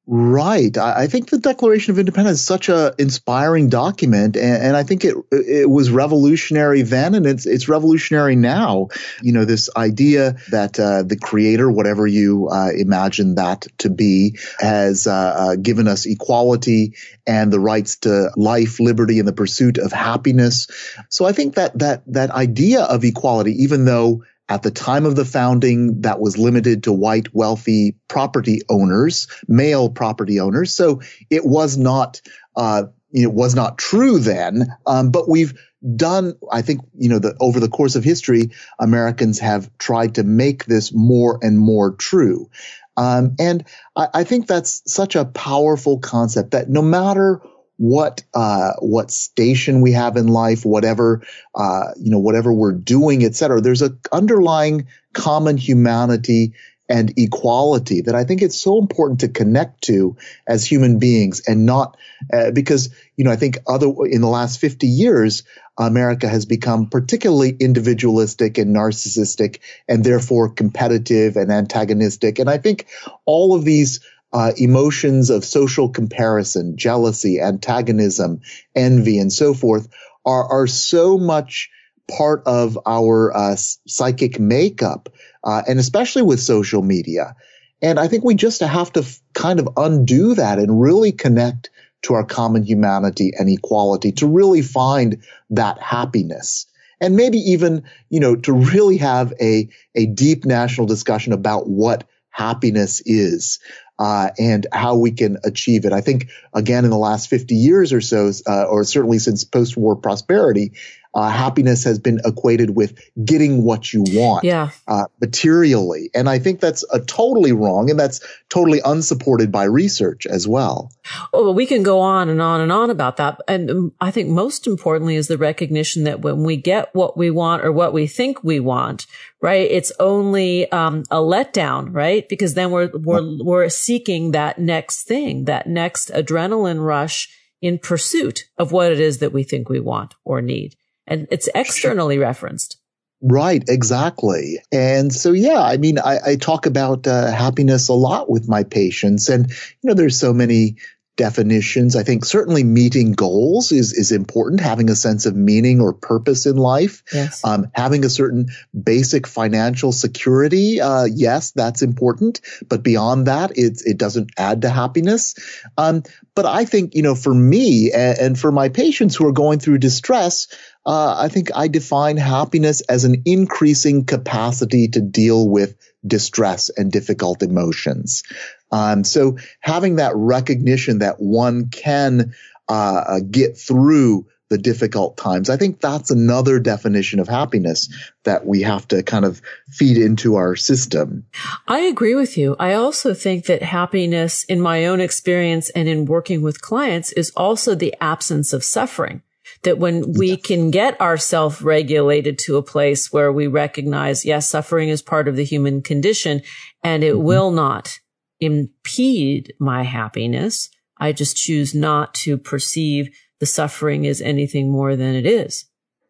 Right. 0.07 0.77
I, 0.77 1.07
think 1.07 1.31
the 1.31 1.39
Declaration 1.39 1.93
of 1.93 1.99
Independence 1.99 2.41
is 2.41 2.47
such 2.47 2.69
a 2.69 2.95
inspiring 2.99 3.71
document, 3.71 4.37
and, 4.37 4.63
and, 4.63 4.77
I 4.77 4.83
think 4.83 5.03
it 5.03 5.15
it 5.33 5.71
was 5.71 5.91
revolutionary 5.91 6.83
then, 6.83 7.15
and 7.15 7.25
it's 7.25 7.47
it's 7.47 7.71
revolutionary 7.71 8.37
now. 8.37 8.89
You 9.23 9.33
know, 9.33 9.47
this 9.47 9.71
idea 9.75 10.37
that 10.51 10.79
uh, 10.79 11.05
the 11.05 11.17
Creator, 11.17 11.71
whatever 11.71 12.07
you 12.07 12.51
uh, 12.51 12.69
imagine 12.77 13.37
that 13.37 13.67
to 13.79 13.89
be, 13.89 14.37
has 14.59 15.07
uh, 15.07 15.13
uh 15.13 15.57
given 15.57 15.89
us 15.89 16.05
equality 16.05 16.97
and 17.27 17.51
the 17.51 17.61
rights 17.61 17.97
to 18.01 18.31
life, 18.37 18.81
liberty, 18.81 19.21
and 19.21 19.27
the 19.27 19.33
pursuit 19.33 19.79
of 19.79 19.91
happiness. 19.91 20.67
So 21.09 21.25
I 21.25 21.33
think 21.33 21.55
that 21.55 21.79
that 21.79 22.03
that 22.09 22.31
idea 22.31 22.83
of 22.83 23.05
equality, 23.05 23.63
even 23.63 23.87
though 23.87 24.23
at 24.49 24.63
the 24.63 24.71
time 24.71 25.07
of 25.07 25.17
the 25.17 25.25
founding, 25.25 26.03
that 26.03 26.21
was 26.21 26.37
limited 26.37 26.85
to 26.85 26.93
white, 26.93 27.35
wealthy 27.35 27.97
property 28.09 28.61
owners, 28.69 29.27
male 29.49 29.89
property 29.89 30.41
owners. 30.41 30.75
So 30.75 31.01
it 31.31 31.45
was 31.45 31.77
not, 31.77 32.21
uh, 32.55 32.85
it 33.13 33.33
was 33.33 33.55
not 33.55 33.79
true 33.79 34.19
then. 34.19 34.67
Um, 34.87 35.11
but 35.11 35.29
we've 35.29 35.55
done, 35.97 36.35
I 36.51 36.63
think, 36.63 36.83
you 36.95 37.09
know, 37.09 37.19
the, 37.19 37.37
over 37.41 37.61
the 37.61 37.69
course 37.69 37.97
of 37.97 38.05
history, 38.05 38.51
Americans 38.79 39.39
have 39.39 39.71
tried 39.79 40.17
to 40.17 40.25
make 40.25 40.65
this 40.65 40.93
more 40.93 41.39
and 41.43 41.59
more 41.59 41.93
true. 41.93 42.51
Um, 42.97 43.37
and 43.39 43.65
I, 43.97 44.09
I 44.15 44.25
think 44.25 44.47
that's 44.47 44.83
such 44.87 45.17
a 45.17 45.25
powerful 45.25 45.99
concept 45.99 46.53
that 46.53 46.69
no 46.69 46.83
matter 46.83 47.41
what 47.77 48.23
uh, 48.35 48.73
what 48.81 49.11
station 49.11 49.81
we 49.81 49.93
have 49.93 50.17
in 50.17 50.29
life, 50.29 50.65
whatever 50.65 51.23
uh, 51.55 51.89
you 51.97 52.11
know, 52.11 52.19
whatever 52.19 52.53
we're 52.53 52.73
doing, 52.73 53.25
et 53.25 53.35
cetera. 53.35 53.61
There's 53.61 53.83
a 53.83 53.97
underlying 54.13 54.87
common 55.13 55.57
humanity 55.57 56.55
and 56.89 57.15
equality 57.19 58.03
that 58.03 58.15
I 58.15 58.25
think 58.25 58.43
it's 58.43 58.61
so 58.61 58.79
important 58.79 59.21
to 59.21 59.29
connect 59.29 59.83
to 59.85 60.17
as 60.47 60.65
human 60.65 60.99
beings 60.99 61.41
and 61.47 61.65
not 61.65 61.97
uh, 62.33 62.51
because, 62.51 62.95
you 63.17 63.25
know, 63.25 63.31
I 63.31 63.37
think 63.37 63.59
other 63.67 63.87
in 64.05 64.21
the 64.21 64.29
last 64.29 64.61
50 64.61 64.87
years, 64.87 65.45
America 65.79 66.29
has 66.29 66.45
become 66.45 66.89
particularly 66.89 67.57
individualistic 67.59 68.59
and 68.59 68.77
narcissistic 68.77 69.61
and 69.89 70.05
therefore 70.05 70.51
competitive 70.51 71.37
and 71.37 71.51
antagonistic. 71.51 72.39
And 72.39 72.51
I 72.51 72.59
think 72.59 72.87
all 73.25 73.57
of 73.57 73.65
these 73.65 74.01
uh, 74.35 74.53
emotions 74.57 75.31
of 75.31 75.45
social 75.45 75.89
comparison, 75.89 76.77
jealousy, 76.77 77.41
antagonism, 77.41 78.41
envy, 78.75 79.19
and 79.19 79.33
so 79.33 79.55
forth 79.55 79.89
are, 80.27 80.45
are 80.51 80.67
so 80.67 81.17
much 81.17 81.71
part 82.11 82.43
of 82.47 82.79
our 82.85 83.35
uh, 83.35 83.57
psychic 83.87 84.41
makeup, 84.41 85.09
uh, 85.45 85.63
and 85.69 85.79
especially 85.79 86.23
with 86.23 86.41
social 86.41 86.83
media. 86.83 87.37
And 87.81 87.99
I 87.99 88.09
think 88.09 88.25
we 88.25 88.35
just 88.35 88.61
have 88.61 88.93
to 88.95 89.01
f- 89.01 89.21
kind 89.35 89.61
of 89.61 89.69
undo 89.77 90.35
that 90.35 90.59
and 90.59 90.81
really 90.81 91.13
connect 91.13 91.71
to 92.03 92.15
our 92.15 92.25
common 92.25 92.65
humanity 92.65 93.33
and 93.39 93.49
equality 93.49 94.13
to 94.13 94.27
really 94.27 94.63
find 94.63 95.23
that 95.51 95.81
happiness. 95.81 96.67
And 97.01 97.17
maybe 97.17 97.39
even, 97.39 97.85
you 98.11 98.21
know, 98.21 98.37
to 98.37 98.53
really 98.53 98.99
have 98.99 99.33
a, 99.41 99.69
a 99.95 100.07
deep 100.07 100.45
national 100.45 100.87
discussion 100.87 101.33
about 101.33 101.69
what 101.69 102.05
happiness 102.31 103.01
is. 103.07 103.61
Uh, 103.99 104.31
and 104.39 104.67
how 104.73 104.97
we 104.97 105.13
can 105.13 105.39
achieve 105.45 105.85
it. 105.85 105.93
I 105.93 106.01
think 106.01 106.31
again 106.53 106.85
in 106.85 106.91
the 106.91 106.99
last 106.99 107.29
50 107.29 107.55
years 107.55 107.93
or 107.93 108.01
so, 108.01 108.33
uh, 108.47 108.65
or 108.65 108.83
certainly 108.83 109.21
since 109.21 109.45
post-war 109.45 109.95
prosperity, 109.95 110.73
uh, 111.15 111.31
happiness 111.31 111.85
has 111.85 111.99
been 111.99 112.21
equated 112.25 112.75
with 112.75 112.99
getting 113.25 113.63
what 113.63 113.93
you 113.93 114.05
want 114.09 114.45
yeah. 114.45 114.71
uh, 114.89 115.05
materially. 115.21 116.11
And 116.15 116.29
I 116.29 116.39
think 116.39 116.61
that's 116.61 116.85
a 116.93 117.01
totally 117.01 117.53
wrong 117.53 117.89
and 117.89 117.99
that's 117.99 118.21
totally 118.49 118.81
unsupported 118.85 119.53
by 119.53 119.65
research 119.65 120.27
as 120.27 120.49
well. 120.49 120.91
Oh, 121.33 121.45
well, 121.45 121.55
we 121.55 121.67
can 121.67 121.83
go 121.83 122.01
on 122.01 122.29
and 122.29 122.43
on 122.43 122.61
and 122.61 122.73
on 122.73 122.91
about 122.91 123.17
that. 123.19 123.41
And 123.47 123.71
um, 123.71 123.93
I 124.01 124.11
think 124.11 124.29
most 124.29 124.67
importantly 124.67 125.15
is 125.15 125.29
the 125.29 125.39
recognition 125.39 126.05
that 126.05 126.21
when 126.21 126.43
we 126.43 126.57
get 126.57 126.93
what 126.95 127.17
we 127.17 127.31
want 127.31 127.65
or 127.65 127.71
what 127.71 127.93
we 127.93 128.07
think 128.07 128.43
we 128.43 128.59
want, 128.59 129.07
right, 129.41 129.71
it's 129.71 129.93
only 130.01 130.71
um, 130.73 131.05
a 131.11 131.19
letdown, 131.19 131.95
right? 131.95 132.29
Because 132.29 132.55
then 132.55 132.73
we're, 132.73 132.91
we're, 132.93 133.43
we're 133.43 133.69
seeking 133.69 134.33
that 134.33 134.59
next 134.59 135.05
thing, 135.05 135.45
that 135.45 135.69
next 135.69 136.11
adrenaline 136.11 136.85
rush 136.85 137.29
in 137.63 137.79
pursuit 137.79 138.47
of 138.59 138.73
what 138.73 138.91
it 138.91 139.01
is 139.01 139.19
that 139.19 139.33
we 139.33 139.43
think 139.43 139.69
we 139.69 139.81
want 139.81 140.15
or 140.25 140.43
need 140.43 140.77
and 141.07 141.27
it's 141.31 141.49
externally 141.55 142.19
referenced. 142.19 142.79
Right, 143.27 143.65
exactly. 143.69 144.59
And 144.71 145.13
so, 145.13 145.33
yeah, 145.33 145.63
I 145.63 145.79
mean, 145.79 145.99
I, 145.99 146.19
I 146.27 146.37
talk 146.37 146.67
about 146.67 147.07
uh, 147.07 147.31
happiness 147.31 147.89
a 147.89 147.95
lot 147.95 148.29
with 148.29 148.49
my 148.49 148.65
patients, 148.65 149.31
and 149.31 149.51
you 149.51 149.89
know, 149.89 149.95
there's 149.95 150.19
so 150.19 150.35
many 150.35 150.77
definitions. 151.17 151.95
I 151.95 152.03
think 152.03 152.25
certainly 152.25 152.65
meeting 152.65 153.13
goals 153.13 153.73
is 153.73 153.93
is 153.93 154.13
important. 154.13 154.61
Having 154.61 154.91
a 154.91 154.97
sense 154.97 155.27
of 155.27 155.37
meaning 155.37 155.81
or 155.81 155.93
purpose 155.93 156.47
in 156.47 156.57
life. 156.57 157.03
Yes. 157.13 157.45
Um, 157.45 157.69
having 157.73 158.05
a 158.05 158.11
certain 158.11 158.49
basic 158.81 159.27
financial 159.27 159.93
security. 159.93 160.81
Uh, 160.81 161.05
yes, 161.05 161.53
that's 161.53 161.83
important. 161.83 162.41
But 162.69 162.83
beyond 162.83 163.27
that, 163.27 163.57
it 163.57 163.81
it 163.85 163.99
doesn't 163.99 164.33
add 164.37 164.63
to 164.63 164.71
happiness. 164.71 165.35
Um, 165.79 166.03
but 166.35 166.47
I 166.47 166.65
think 166.65 166.95
you 166.95 167.03
know, 167.03 167.15
for 167.15 167.33
me 167.33 167.93
and, 167.93 168.19
and 168.19 168.39
for 168.39 168.51
my 168.51 168.69
patients 168.69 169.15
who 169.15 169.27
are 169.27 169.33
going 169.33 169.61
through 169.61 169.79
distress, 169.79 170.49
uh, 170.87 171.17
I 171.19 171.29
think 171.29 171.51
I 171.55 171.69
define 171.69 172.17
happiness 172.17 172.83
as 172.83 173.05
an 173.05 173.23
increasing 173.25 174.05
capacity 174.05 174.89
to 174.89 175.01
deal 175.01 175.49
with 175.49 175.77
distress 176.07 176.71
and 176.71 176.93
difficult 176.93 177.43
emotions. 177.43 178.23
Um, 178.71 179.05
so 179.05 179.39
having 179.61 179.97
that 179.97 180.13
recognition 180.15 180.99
that 180.99 181.21
one 181.21 181.69
can 181.69 182.35
uh, 182.69 183.21
get 183.31 183.57
through 183.57 184.27
the 184.51 184.59
difficult 184.59 185.17
times, 185.17 185.49
I 185.49 185.57
think 185.57 185.81
that's 185.81 186.11
another 186.11 186.59
definition 186.59 187.19
of 187.19 187.29
happiness 187.29 187.89
that 188.25 188.45
we 188.45 188.61
have 188.63 188.87
to 188.89 189.03
kind 189.03 189.25
of 189.25 189.41
feed 189.71 189.97
into 189.97 190.35
our 190.35 190.55
system. 190.55 191.25
I 191.67 191.81
agree 191.81 192.15
with 192.15 192.37
you. 192.37 192.57
I 192.59 192.75
also 192.75 193.15
think 193.15 193.47
that 193.47 193.63
happiness 193.63 194.45
in 194.45 194.61
my 194.61 194.85
own 194.85 195.01
experience 195.01 195.71
and 195.71 195.89
in 195.89 196.05
working 196.05 196.43
with 196.43 196.61
clients 196.61 197.11
is 197.13 197.33
also 197.35 197.75
the 197.75 197.95
absence 198.03 198.53
of 198.53 198.63
suffering 198.63 199.23
that 199.65 199.79
when 199.79 200.13
we 200.13 200.37
can 200.37 200.71
get 200.71 201.01
ourselves 201.01 201.61
regulated 201.61 202.39
to 202.39 202.57
a 202.57 202.63
place 202.63 203.13
where 203.13 203.33
we 203.33 203.47
recognize, 203.47 204.25
yes, 204.25 204.49
suffering 204.49 204.89
is 204.89 205.03
part 205.03 205.29
of 205.29 205.37
the 205.37 205.45
human 205.45 205.83
condition 205.83 206.43
and 206.83 207.03
it 207.03 207.15
mm-hmm. 207.15 207.25
will 207.25 207.51
not 207.51 207.99
impede 208.41 209.53
my 209.59 209.83
happiness. 209.83 210.69
I 210.99 211.13
just 211.13 211.37
choose 211.37 211.75
not 211.75 212.15
to 212.15 212.39
perceive 212.39 213.11
the 213.41 213.47
suffering 213.47 214.07
as 214.07 214.21
anything 214.21 214.71
more 214.71 214.97
than 214.97 215.15
it 215.15 215.27
is. 215.27 215.65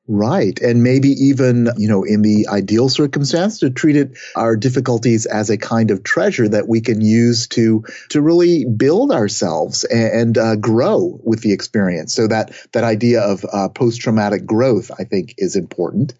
Right. 0.06 0.60
And 0.60 0.82
maybe 0.82 1.08
even, 1.08 1.70
you 1.78 1.88
know, 1.88 2.02
in 2.02 2.20
the 2.20 2.48
ideal 2.48 2.90
circumstance 2.90 3.60
to 3.60 3.70
treat 3.70 3.96
it, 3.96 4.18
our 4.36 4.54
difficulties 4.54 5.24
as 5.24 5.48
a 5.48 5.56
kind 5.56 5.90
of 5.90 6.02
treasure 6.02 6.46
that 6.46 6.68
we 6.68 6.82
can 6.82 7.00
use 7.00 7.48
to, 7.48 7.84
to 8.10 8.20
really 8.20 8.66
build 8.66 9.12
ourselves 9.12 9.84
and, 9.84 10.36
uh, 10.36 10.56
grow 10.56 11.18
with 11.24 11.40
the 11.40 11.52
experience. 11.52 12.12
So 12.12 12.26
that, 12.26 12.54
that 12.72 12.84
idea 12.84 13.22
of, 13.22 13.46
uh, 13.50 13.70
post-traumatic 13.70 14.44
growth, 14.44 14.90
I 14.98 15.04
think 15.04 15.36
is 15.38 15.56
important. 15.56 16.12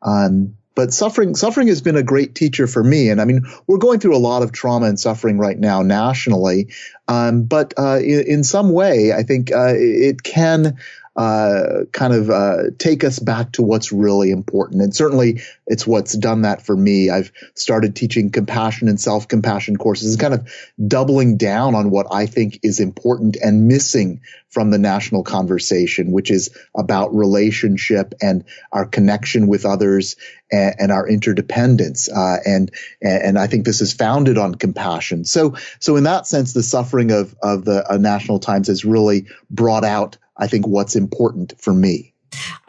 Um, 0.00 0.56
but 0.74 0.94
suffering, 0.94 1.34
suffering 1.34 1.68
has 1.68 1.82
been 1.82 1.96
a 1.96 2.02
great 2.02 2.34
teacher 2.34 2.66
for 2.66 2.82
me. 2.82 3.10
And 3.10 3.20
I 3.20 3.26
mean, 3.26 3.42
we're 3.66 3.78
going 3.78 4.00
through 4.00 4.16
a 4.16 4.18
lot 4.18 4.44
of 4.44 4.52
trauma 4.52 4.86
and 4.86 4.98
suffering 4.98 5.36
right 5.36 5.58
now 5.58 5.82
nationally. 5.82 6.68
Um, 7.06 7.44
but, 7.44 7.74
uh, 7.76 7.98
in, 7.98 8.26
in, 8.26 8.44
some 8.44 8.72
way, 8.72 9.12
I 9.12 9.24
think, 9.24 9.52
uh, 9.52 9.74
it 9.74 10.22
can, 10.22 10.78
uh, 11.16 11.84
kind 11.92 12.12
of 12.12 12.28
uh, 12.28 12.62
take 12.78 13.02
us 13.02 13.18
back 13.18 13.52
to 13.52 13.62
what's 13.62 13.90
really 13.90 14.30
important. 14.30 14.82
And 14.82 14.94
certainly 14.94 15.40
it's 15.66 15.86
what's 15.86 16.16
done 16.16 16.42
that 16.42 16.64
for 16.64 16.76
me. 16.76 17.08
I've 17.08 17.32
started 17.54 17.96
teaching 17.96 18.30
compassion 18.30 18.88
and 18.88 19.00
self 19.00 19.26
compassion 19.26 19.76
courses 19.76 20.16
kind 20.16 20.34
of 20.34 20.46
doubling 20.86 21.38
down 21.38 21.74
on 21.74 21.90
what 21.90 22.06
I 22.12 22.26
think 22.26 22.60
is 22.62 22.80
important 22.80 23.36
and 23.36 23.66
missing 23.66 24.20
from 24.50 24.70
the 24.70 24.78
national 24.78 25.22
conversation, 25.22 26.12
which 26.12 26.30
is 26.30 26.56
about 26.76 27.14
relationship 27.14 28.14
and 28.20 28.44
our 28.70 28.84
connection 28.84 29.46
with 29.46 29.64
others 29.64 30.16
and, 30.52 30.74
and 30.78 30.92
our 30.92 31.08
interdependence. 31.08 32.10
Uh, 32.10 32.36
and, 32.44 32.70
and 33.00 33.38
I 33.38 33.46
think 33.46 33.64
this 33.64 33.80
is 33.80 33.92
founded 33.92 34.36
on 34.38 34.54
compassion. 34.54 35.24
So, 35.24 35.56
so 35.78 35.96
in 35.96 36.04
that 36.04 36.26
sense, 36.26 36.52
the 36.52 36.62
suffering 36.62 37.10
of, 37.10 37.34
of 37.42 37.64
the 37.64 37.90
uh, 37.90 37.96
National 37.96 38.38
Times 38.38 38.68
has 38.68 38.84
really 38.84 39.26
brought 39.50 39.84
out 39.84 40.18
I 40.38 40.46
think 40.46 40.66
what's 40.66 40.96
important 40.96 41.54
for 41.58 41.72
me. 41.72 42.14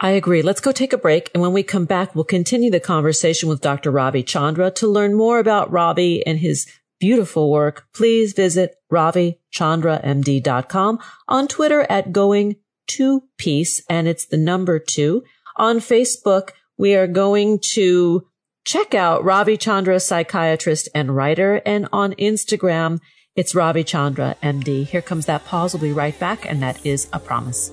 I 0.00 0.10
agree. 0.10 0.42
Let's 0.42 0.60
go 0.60 0.72
take 0.72 0.92
a 0.92 0.98
break. 0.98 1.30
And 1.34 1.42
when 1.42 1.52
we 1.52 1.62
come 1.62 1.84
back, 1.84 2.14
we'll 2.14 2.24
continue 2.24 2.70
the 2.70 2.80
conversation 2.80 3.48
with 3.48 3.60
Dr. 3.60 3.90
Ravi 3.90 4.22
Chandra. 4.22 4.70
To 4.72 4.86
learn 4.86 5.14
more 5.14 5.38
about 5.38 5.70
Ravi 5.70 6.26
and 6.26 6.38
his 6.38 6.66
beautiful 7.00 7.50
work, 7.50 7.86
please 7.94 8.32
visit 8.32 8.76
ravichandramd.com 8.92 10.98
on 11.28 11.48
Twitter 11.48 11.86
at 11.88 12.12
going 12.12 12.56
to 12.88 13.22
peace. 13.36 13.82
And 13.88 14.08
it's 14.08 14.26
the 14.26 14.38
number 14.38 14.78
two 14.78 15.24
on 15.56 15.78
Facebook. 15.78 16.50
We 16.76 16.94
are 16.94 17.06
going 17.06 17.60
to 17.72 18.26
check 18.64 18.94
out 18.94 19.24
Ravi 19.24 19.56
Chandra, 19.56 20.00
psychiatrist 20.00 20.88
and 20.94 21.14
writer. 21.14 21.60
And 21.66 21.88
on 21.92 22.14
Instagram, 22.14 23.00
it's 23.38 23.54
Ravi 23.54 23.84
Chandra, 23.84 24.34
MD. 24.42 24.84
Here 24.84 25.00
comes 25.00 25.26
that 25.26 25.44
pause. 25.44 25.72
We'll 25.72 25.80
be 25.80 25.92
right 25.92 26.18
back, 26.18 26.44
and 26.44 26.60
that 26.60 26.84
is 26.84 27.08
a 27.12 27.20
promise. 27.20 27.70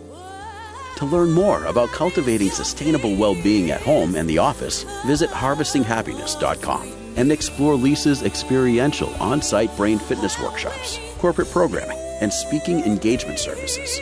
To 0.97 1.05
learn 1.05 1.31
more 1.31 1.65
about 1.65 1.89
cultivating 1.89 2.51
sustainable 2.51 3.15
well 3.15 3.33
being 3.33 3.71
at 3.71 3.81
home 3.81 4.15
and 4.15 4.29
the 4.29 4.37
office, 4.37 4.83
visit 5.07 5.31
harvestinghappiness.com 5.31 6.93
and 7.15 7.31
explore 7.31 7.73
Lisa's 7.73 8.21
experiential 8.21 9.11
on 9.15 9.41
site 9.41 9.75
brain 9.75 9.97
fitness 9.97 10.39
workshops, 10.39 10.99
corporate 11.17 11.49
programming, 11.49 11.97
and 12.21 12.31
speaking 12.31 12.81
engagement 12.81 13.39
services. 13.39 13.99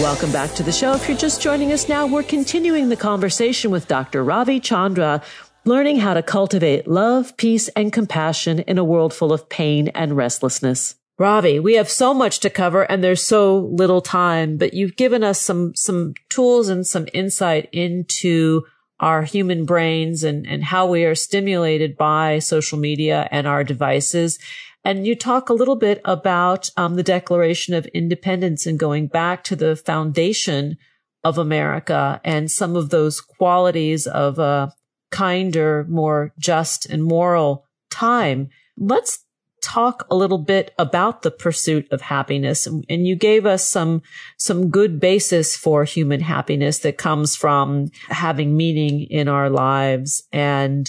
Welcome 0.00 0.30
back 0.30 0.52
to 0.56 0.62
the 0.62 0.72
show. 0.72 0.92
If 0.92 1.08
you're 1.08 1.16
just 1.16 1.40
joining 1.40 1.72
us 1.72 1.88
now, 1.88 2.06
we're 2.06 2.22
continuing 2.22 2.90
the 2.90 2.96
conversation 2.96 3.70
with 3.70 3.88
Dr. 3.88 4.22
Ravi 4.22 4.60
Chandra, 4.60 5.22
learning 5.64 6.00
how 6.00 6.12
to 6.12 6.22
cultivate 6.22 6.86
love, 6.86 7.34
peace, 7.38 7.68
and 7.68 7.90
compassion 7.90 8.58
in 8.60 8.76
a 8.76 8.84
world 8.84 9.14
full 9.14 9.32
of 9.32 9.48
pain 9.48 9.88
and 9.88 10.14
restlessness. 10.14 10.96
Ravi, 11.18 11.58
we 11.58 11.76
have 11.76 11.88
so 11.88 12.12
much 12.12 12.40
to 12.40 12.50
cover 12.50 12.82
and 12.82 13.02
there's 13.02 13.26
so 13.26 13.58
little 13.72 14.02
time, 14.02 14.58
but 14.58 14.74
you've 14.74 14.96
given 14.96 15.24
us 15.24 15.40
some, 15.40 15.74
some 15.74 16.12
tools 16.28 16.68
and 16.68 16.86
some 16.86 17.08
insight 17.14 17.70
into 17.72 18.66
our 19.00 19.22
human 19.22 19.64
brains 19.64 20.22
and, 20.22 20.46
and 20.46 20.64
how 20.64 20.86
we 20.86 21.04
are 21.04 21.14
stimulated 21.14 21.96
by 21.96 22.38
social 22.38 22.78
media 22.78 23.28
and 23.30 23.46
our 23.46 23.64
devices. 23.64 24.38
And 24.86 25.04
you 25.04 25.16
talk 25.16 25.48
a 25.48 25.52
little 25.52 25.74
bit 25.74 26.00
about 26.04 26.70
um, 26.76 26.94
the 26.94 27.02
Declaration 27.02 27.74
of 27.74 27.86
Independence 27.86 28.66
and 28.66 28.78
going 28.78 29.08
back 29.08 29.42
to 29.42 29.56
the 29.56 29.74
foundation 29.74 30.76
of 31.24 31.38
America 31.38 32.20
and 32.22 32.48
some 32.48 32.76
of 32.76 32.90
those 32.90 33.20
qualities 33.20 34.06
of 34.06 34.38
a 34.38 34.72
kinder, 35.10 35.84
more 35.88 36.32
just 36.38 36.86
and 36.86 37.02
moral 37.02 37.64
time. 37.90 38.48
Let's 38.76 39.24
talk 39.60 40.06
a 40.08 40.14
little 40.14 40.38
bit 40.38 40.72
about 40.78 41.22
the 41.22 41.32
pursuit 41.32 41.90
of 41.90 42.02
happiness. 42.02 42.68
And 42.68 43.08
you 43.08 43.16
gave 43.16 43.44
us 43.44 43.68
some, 43.68 44.02
some 44.38 44.70
good 44.70 45.00
basis 45.00 45.56
for 45.56 45.82
human 45.82 46.20
happiness 46.20 46.78
that 46.78 46.96
comes 46.96 47.34
from 47.34 47.88
having 48.08 48.56
meaning 48.56 49.00
in 49.10 49.26
our 49.26 49.50
lives. 49.50 50.22
And 50.32 50.88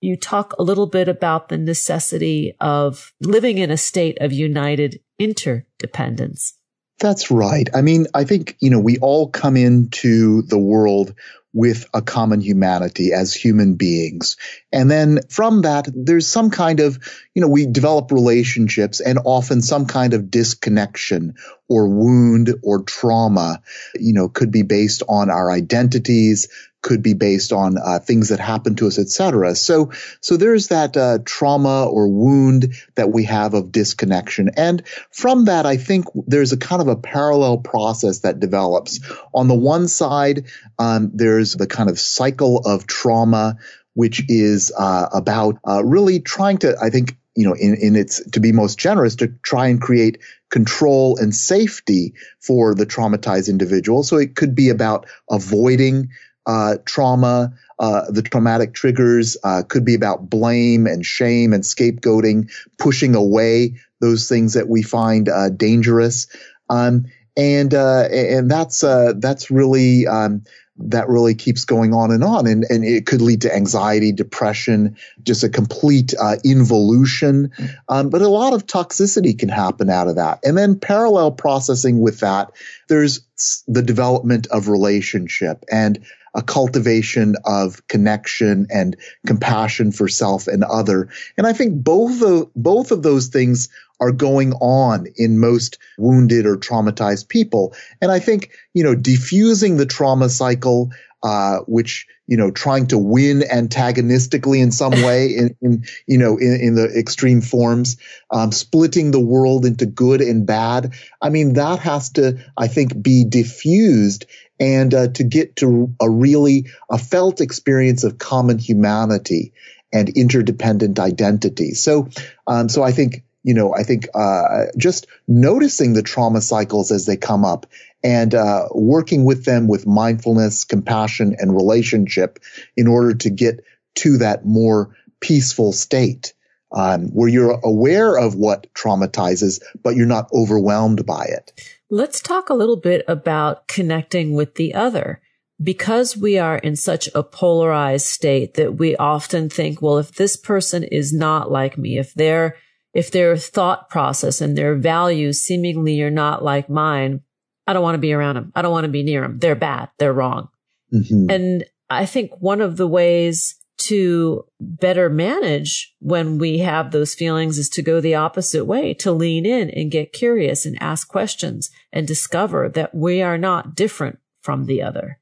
you 0.00 0.16
talk 0.16 0.54
a 0.58 0.62
little 0.62 0.86
bit 0.86 1.08
about 1.08 1.48
the 1.48 1.58
necessity 1.58 2.54
of 2.60 3.12
living 3.20 3.58
in 3.58 3.70
a 3.70 3.76
state 3.76 4.18
of 4.20 4.32
united 4.32 5.00
interdependence. 5.18 6.54
That's 6.98 7.30
right. 7.30 7.68
I 7.74 7.80
mean, 7.80 8.06
I 8.14 8.24
think, 8.24 8.56
you 8.60 8.70
know, 8.70 8.78
we 8.78 8.98
all 8.98 9.30
come 9.30 9.56
into 9.56 10.42
the 10.42 10.58
world 10.58 11.14
with 11.52 11.86
a 11.92 12.02
common 12.02 12.40
humanity 12.40 13.12
as 13.12 13.34
human 13.34 13.74
beings. 13.74 14.36
And 14.70 14.90
then 14.90 15.20
from 15.28 15.62
that, 15.62 15.88
there's 15.92 16.28
some 16.28 16.50
kind 16.50 16.78
of, 16.78 16.98
you 17.34 17.42
know, 17.42 17.48
we 17.48 17.66
develop 17.66 18.12
relationships 18.12 19.00
and 19.00 19.18
often 19.24 19.60
some 19.62 19.86
kind 19.86 20.14
of 20.14 20.30
disconnection 20.30 21.34
or 21.68 21.88
wound 21.88 22.54
or 22.62 22.82
trauma, 22.82 23.62
you 23.94 24.12
know, 24.12 24.28
could 24.28 24.52
be 24.52 24.62
based 24.62 25.02
on 25.08 25.30
our 25.30 25.50
identities, 25.50 26.48
could 26.82 27.02
be 27.02 27.14
based 27.14 27.52
on 27.52 27.76
uh, 27.78 27.98
things 27.98 28.30
that 28.30 28.40
happen 28.40 28.74
to 28.76 28.86
us, 28.86 28.98
etc. 28.98 29.54
So, 29.54 29.92
so 30.20 30.36
there's 30.36 30.68
that 30.68 30.96
uh, 30.96 31.18
trauma 31.24 31.86
or 31.86 32.08
wound 32.08 32.74
that 32.94 33.10
we 33.10 33.24
have 33.24 33.54
of 33.54 33.72
disconnection, 33.72 34.50
and 34.56 34.82
from 35.10 35.46
that, 35.46 35.66
I 35.66 35.76
think 35.76 36.06
there's 36.26 36.52
a 36.52 36.56
kind 36.56 36.82
of 36.82 36.88
a 36.88 36.96
parallel 36.96 37.58
process 37.58 38.20
that 38.20 38.40
develops. 38.40 39.00
On 39.34 39.48
the 39.48 39.54
one 39.54 39.88
side, 39.88 40.46
um, 40.78 41.10
there's 41.14 41.54
the 41.54 41.66
kind 41.66 41.90
of 41.90 41.98
cycle 41.98 42.58
of 42.58 42.86
trauma, 42.86 43.56
which 43.94 44.24
is 44.28 44.72
uh, 44.76 45.08
about 45.12 45.58
uh, 45.66 45.84
really 45.84 46.20
trying 46.20 46.58
to, 46.58 46.76
I 46.80 46.90
think, 46.90 47.16
you 47.36 47.46
know, 47.46 47.54
in, 47.54 47.74
in 47.74 47.96
its 47.96 48.22
to 48.30 48.40
be 48.40 48.52
most 48.52 48.78
generous, 48.78 49.16
to 49.16 49.28
try 49.42 49.68
and 49.68 49.80
create 49.80 50.18
control 50.50 51.16
and 51.18 51.34
safety 51.34 52.14
for 52.40 52.74
the 52.74 52.86
traumatized 52.86 53.48
individual. 53.48 54.02
So 54.02 54.16
it 54.16 54.34
could 54.34 54.54
be 54.54 54.68
about 54.68 55.06
avoiding 55.30 56.10
uh, 56.46 56.76
trauma, 56.84 57.52
uh, 57.78 58.10
the 58.10 58.22
traumatic 58.22 58.74
triggers 58.74 59.36
uh, 59.42 59.62
could 59.66 59.84
be 59.84 59.94
about 59.94 60.28
blame 60.28 60.86
and 60.86 61.04
shame 61.04 61.52
and 61.52 61.62
scapegoating, 61.62 62.50
pushing 62.78 63.14
away 63.14 63.76
those 64.00 64.28
things 64.28 64.54
that 64.54 64.68
we 64.68 64.82
find 64.82 65.28
uh, 65.28 65.48
dangerous, 65.50 66.26
um, 66.68 67.06
and 67.36 67.72
uh, 67.74 68.08
and 68.10 68.50
that's 68.50 68.84
uh, 68.84 69.12
that's 69.16 69.50
really 69.50 70.06
um, 70.06 70.44
that 70.76 71.08
really 71.08 71.34
keeps 71.34 71.64
going 71.64 71.94
on 71.94 72.10
and 72.10 72.24
on, 72.24 72.46
and 72.46 72.64
and 72.68 72.84
it 72.84 73.06
could 73.06 73.20
lead 73.20 73.42
to 73.42 73.54
anxiety, 73.54 74.12
depression, 74.12 74.96
just 75.22 75.44
a 75.44 75.48
complete 75.48 76.14
involution. 76.44 77.52
Um, 77.88 78.10
but 78.10 78.22
a 78.22 78.28
lot 78.28 78.52
of 78.52 78.66
toxicity 78.66 79.38
can 79.38 79.48
happen 79.50 79.88
out 79.88 80.08
of 80.08 80.16
that, 80.16 80.40
and 80.44 80.56
then 80.56 80.78
parallel 80.78 81.32
processing 81.32 82.00
with 82.00 82.20
that, 82.20 82.50
there's 82.88 83.20
the 83.66 83.82
development 83.82 84.46
of 84.48 84.68
relationship. 84.68 85.64
And 85.70 86.04
a 86.34 86.42
cultivation 86.42 87.34
of 87.44 87.86
connection 87.88 88.66
and 88.70 88.96
compassion 89.26 89.92
for 89.92 90.08
self 90.08 90.46
and 90.46 90.64
other. 90.64 91.08
And 91.36 91.46
I 91.46 91.52
think 91.52 91.82
both 91.82 92.22
of, 92.22 92.50
both 92.54 92.90
of 92.90 93.02
those 93.02 93.28
things 93.28 93.68
are 94.00 94.12
going 94.12 94.52
on 94.54 95.06
in 95.16 95.38
most 95.38 95.78
wounded 95.98 96.46
or 96.46 96.56
traumatized 96.56 97.28
people. 97.28 97.74
And 98.00 98.10
I 98.10 98.18
think, 98.18 98.50
you 98.72 98.82
know, 98.82 98.94
diffusing 98.94 99.76
the 99.76 99.86
trauma 99.86 100.28
cycle, 100.28 100.90
uh, 101.22 101.58
which, 101.66 102.06
you 102.30 102.36
know, 102.36 102.52
trying 102.52 102.86
to 102.86 102.96
win 102.96 103.42
antagonistically 103.42 104.60
in 104.60 104.70
some 104.70 104.92
way 105.02 105.34
in, 105.34 105.56
in 105.60 105.84
you 106.06 106.16
know, 106.16 106.38
in, 106.38 106.60
in, 106.60 106.74
the 106.76 106.84
extreme 106.96 107.40
forms, 107.40 107.96
um, 108.30 108.52
splitting 108.52 109.10
the 109.10 109.20
world 109.20 109.66
into 109.66 109.84
good 109.84 110.20
and 110.20 110.46
bad. 110.46 110.94
I 111.20 111.30
mean, 111.30 111.54
that 111.54 111.80
has 111.80 112.10
to, 112.10 112.38
I 112.56 112.68
think, 112.68 113.02
be 113.02 113.24
diffused 113.24 114.26
and 114.60 114.94
uh, 114.94 115.08
to 115.08 115.24
get 115.24 115.56
to 115.56 115.92
a 116.00 116.08
really 116.08 116.66
a 116.88 116.98
felt 116.98 117.40
experience 117.40 118.04
of 118.04 118.18
common 118.18 118.58
humanity 118.58 119.52
and 119.92 120.08
interdependent 120.08 121.00
identity. 121.00 121.74
So, 121.74 122.10
um, 122.46 122.68
so 122.68 122.84
I 122.84 122.92
think 122.92 123.24
you 123.42 123.54
know, 123.54 123.74
I 123.74 123.84
think 123.84 124.06
uh, 124.14 124.66
just 124.76 125.06
noticing 125.26 125.94
the 125.94 126.02
trauma 126.02 126.42
cycles 126.42 126.90
as 126.90 127.06
they 127.06 127.16
come 127.16 127.44
up 127.44 127.66
and 128.02 128.34
uh, 128.34 128.68
working 128.72 129.24
with 129.24 129.44
them 129.44 129.68
with 129.68 129.86
mindfulness, 129.86 130.64
compassion, 130.64 131.36
and 131.38 131.54
relationship 131.54 132.38
in 132.76 132.86
order 132.86 133.14
to 133.14 133.30
get 133.30 133.64
to 133.96 134.18
that 134.18 134.44
more 134.44 134.96
peaceful 135.20 135.72
state. 135.72 136.34
Um, 136.72 137.08
where 137.08 137.28
you're 137.28 137.58
aware 137.64 138.16
of 138.16 138.36
what 138.36 138.72
traumatizes, 138.74 139.60
but 139.82 139.96
you're 139.96 140.06
not 140.06 140.30
overwhelmed 140.32 141.04
by 141.04 141.24
it. 141.24 141.50
Let's 141.90 142.20
talk 142.20 142.48
a 142.48 142.54
little 142.54 142.76
bit 142.76 143.04
about 143.08 143.66
connecting 143.66 144.34
with 144.34 144.54
the 144.54 144.74
other. 144.74 145.20
Because 145.60 146.16
we 146.16 146.38
are 146.38 146.56
in 146.56 146.76
such 146.76 147.08
a 147.14 147.24
polarized 147.24 148.06
state 148.06 148.54
that 148.54 148.76
we 148.76 148.96
often 148.96 149.50
think, 149.50 149.82
well, 149.82 149.98
if 149.98 150.12
this 150.12 150.36
person 150.36 150.84
is 150.84 151.12
not 151.12 151.50
like 151.50 151.76
me, 151.76 151.98
if 151.98 152.14
their, 152.14 152.56
if 152.94 153.10
their 153.10 153.36
thought 153.36 153.90
process 153.90 154.40
and 154.40 154.56
their 154.56 154.76
values 154.76 155.40
seemingly 155.40 156.00
are 156.00 156.10
not 156.10 156.42
like 156.44 156.70
mine, 156.70 157.22
I 157.70 157.72
don't 157.72 157.84
want 157.84 157.94
to 157.94 158.00
be 158.00 158.12
around 158.12 158.34
them. 158.34 158.52
I 158.56 158.62
don't 158.62 158.72
want 158.72 158.84
to 158.84 158.90
be 158.90 159.04
near 159.04 159.20
them. 159.20 159.38
They're 159.38 159.54
bad. 159.54 159.90
They're 159.98 160.12
wrong. 160.12 160.48
Mm-hmm. 160.92 161.30
And 161.30 161.64
I 161.88 162.04
think 162.04 162.32
one 162.40 162.60
of 162.60 162.76
the 162.76 162.88
ways 162.88 163.54
to 163.82 164.44
better 164.60 165.08
manage 165.08 165.94
when 166.00 166.38
we 166.38 166.58
have 166.58 166.90
those 166.90 167.14
feelings 167.14 167.58
is 167.58 167.68
to 167.68 167.82
go 167.82 168.00
the 168.00 168.16
opposite 168.16 168.64
way, 168.64 168.92
to 168.94 169.12
lean 169.12 169.46
in 169.46 169.70
and 169.70 169.92
get 169.92 170.12
curious 170.12 170.66
and 170.66 170.76
ask 170.82 171.06
questions 171.06 171.70
and 171.92 172.08
discover 172.08 172.68
that 172.68 172.92
we 172.92 173.22
are 173.22 173.38
not 173.38 173.76
different 173.76 174.18
from 174.42 174.66
the 174.66 174.82
other. 174.82 175.20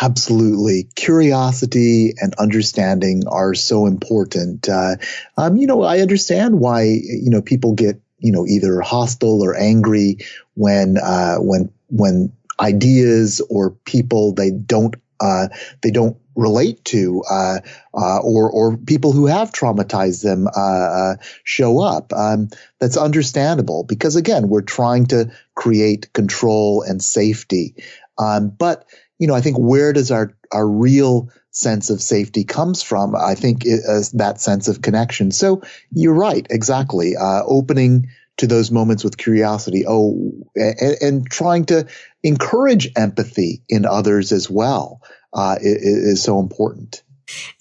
Absolutely. 0.00 0.88
Curiosity 0.96 2.14
and 2.16 2.34
understanding 2.36 3.24
are 3.28 3.52
so 3.52 3.84
important. 3.84 4.70
Uh, 4.70 4.96
um, 5.36 5.58
you 5.58 5.66
know, 5.66 5.82
I 5.82 6.00
understand 6.00 6.58
why, 6.58 6.84
you 6.84 7.28
know, 7.28 7.42
people 7.42 7.74
get, 7.74 8.00
you 8.18 8.32
know, 8.32 8.46
either 8.46 8.80
hostile 8.80 9.44
or 9.44 9.54
angry 9.54 10.16
when, 10.54 10.96
uh, 10.96 11.36
when, 11.36 11.70
when 11.88 12.32
ideas 12.60 13.40
or 13.50 13.70
people 13.70 14.32
they 14.32 14.50
don't 14.50 14.94
uh, 15.20 15.48
they 15.82 15.90
don't 15.90 16.16
relate 16.36 16.84
to, 16.84 17.22
uh, 17.30 17.60
uh, 17.94 18.18
or 18.18 18.50
or 18.50 18.76
people 18.76 19.12
who 19.12 19.26
have 19.26 19.52
traumatized 19.52 20.22
them 20.22 20.46
uh, 20.48 20.60
uh, 20.60 21.16
show 21.44 21.80
up. 21.80 22.12
Um, 22.12 22.48
that's 22.80 22.96
understandable 22.96 23.84
because 23.84 24.16
again, 24.16 24.48
we're 24.48 24.62
trying 24.62 25.06
to 25.06 25.30
create 25.54 26.12
control 26.12 26.82
and 26.82 27.02
safety. 27.02 27.76
Um, 28.18 28.50
but 28.50 28.84
you 29.18 29.26
know, 29.26 29.34
I 29.34 29.40
think 29.40 29.56
where 29.58 29.92
does 29.92 30.10
our 30.10 30.36
our 30.52 30.68
real 30.68 31.30
sense 31.50 31.90
of 31.90 32.02
safety 32.02 32.44
comes 32.44 32.82
from? 32.82 33.14
I 33.14 33.34
think 33.36 33.64
it, 33.64 33.82
that 34.14 34.40
sense 34.40 34.68
of 34.68 34.82
connection. 34.82 35.30
So 35.30 35.62
you're 35.92 36.14
right, 36.14 36.46
exactly. 36.50 37.16
Uh, 37.16 37.42
opening 37.46 38.08
to 38.38 38.46
those 38.46 38.70
moments 38.70 39.04
with 39.04 39.16
curiosity. 39.16 39.84
Oh, 39.86 40.32
and, 40.56 40.96
and 41.00 41.30
trying 41.30 41.66
to 41.66 41.86
encourage 42.22 42.90
empathy 42.96 43.62
in 43.68 43.86
others 43.86 44.32
as 44.32 44.50
well 44.50 45.00
uh, 45.32 45.56
is, 45.60 46.18
is 46.18 46.22
so 46.22 46.40
important. 46.40 47.02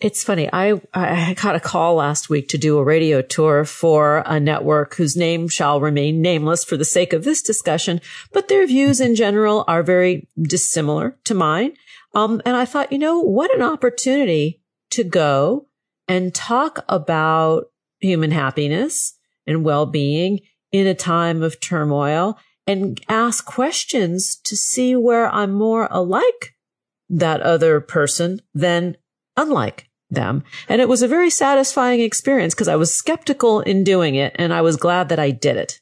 It's 0.01 0.23
funny. 0.23 0.49
I, 0.51 0.81
I 0.93 1.36
got 1.36 1.55
a 1.55 1.59
call 1.59 1.95
last 1.95 2.29
week 2.29 2.49
to 2.49 2.57
do 2.57 2.77
a 2.77 2.83
radio 2.83 3.21
tour 3.21 3.63
for 3.63 4.23
a 4.25 4.39
network 4.39 4.95
whose 4.95 5.15
name 5.15 5.47
shall 5.47 5.79
remain 5.79 6.21
nameless 6.21 6.65
for 6.65 6.75
the 6.75 6.86
sake 6.86 7.13
of 7.13 7.23
this 7.23 7.41
discussion, 7.41 8.01
but 8.33 8.49
their 8.49 8.67
views 8.67 8.99
in 8.99 9.15
general 9.15 9.63
are 9.67 9.81
very 9.81 10.27
dissimilar 10.41 11.17
to 11.23 11.33
mine. 11.33 11.73
Um, 12.13 12.41
and 12.45 12.55
I 12.57 12.65
thought, 12.65 12.91
you 12.91 12.99
know, 12.99 13.21
what 13.21 13.55
an 13.55 13.62
opportunity 13.62 14.62
to 14.91 15.03
go 15.03 15.67
and 16.07 16.36
talk 16.36 16.83
about 16.89 17.67
human 17.99 18.31
happiness 18.31 19.17
and 19.47 19.63
well-being 19.63 20.41
in 20.73 20.88
a 20.88 20.95
time 20.95 21.41
of 21.41 21.62
turmoil 21.62 22.38
and 22.67 22.99
ask 23.07 23.45
questions 23.45 24.36
to 24.43 24.57
see 24.57 24.95
where 24.95 25.29
I'm 25.29 25.53
more 25.53 25.88
alike 25.91 26.55
that 27.09 27.41
other 27.41 27.79
person 27.79 28.41
than 28.53 28.97
unlike 29.38 29.89
them. 30.09 30.43
And 30.67 30.81
it 30.81 30.89
was 30.89 31.01
a 31.01 31.07
very 31.07 31.29
satisfying 31.29 32.01
experience 32.01 32.53
because 32.53 32.67
I 32.67 32.75
was 32.75 32.93
skeptical 32.93 33.62
in 33.62 33.83
doing 33.83 34.15
it 34.15 34.36
and 34.36 34.53
I 34.53 34.62
was 34.62 34.75
glad 34.75 35.09
that 35.09 35.19
I 35.19 35.31
did 35.31 35.57
it. 35.57 35.79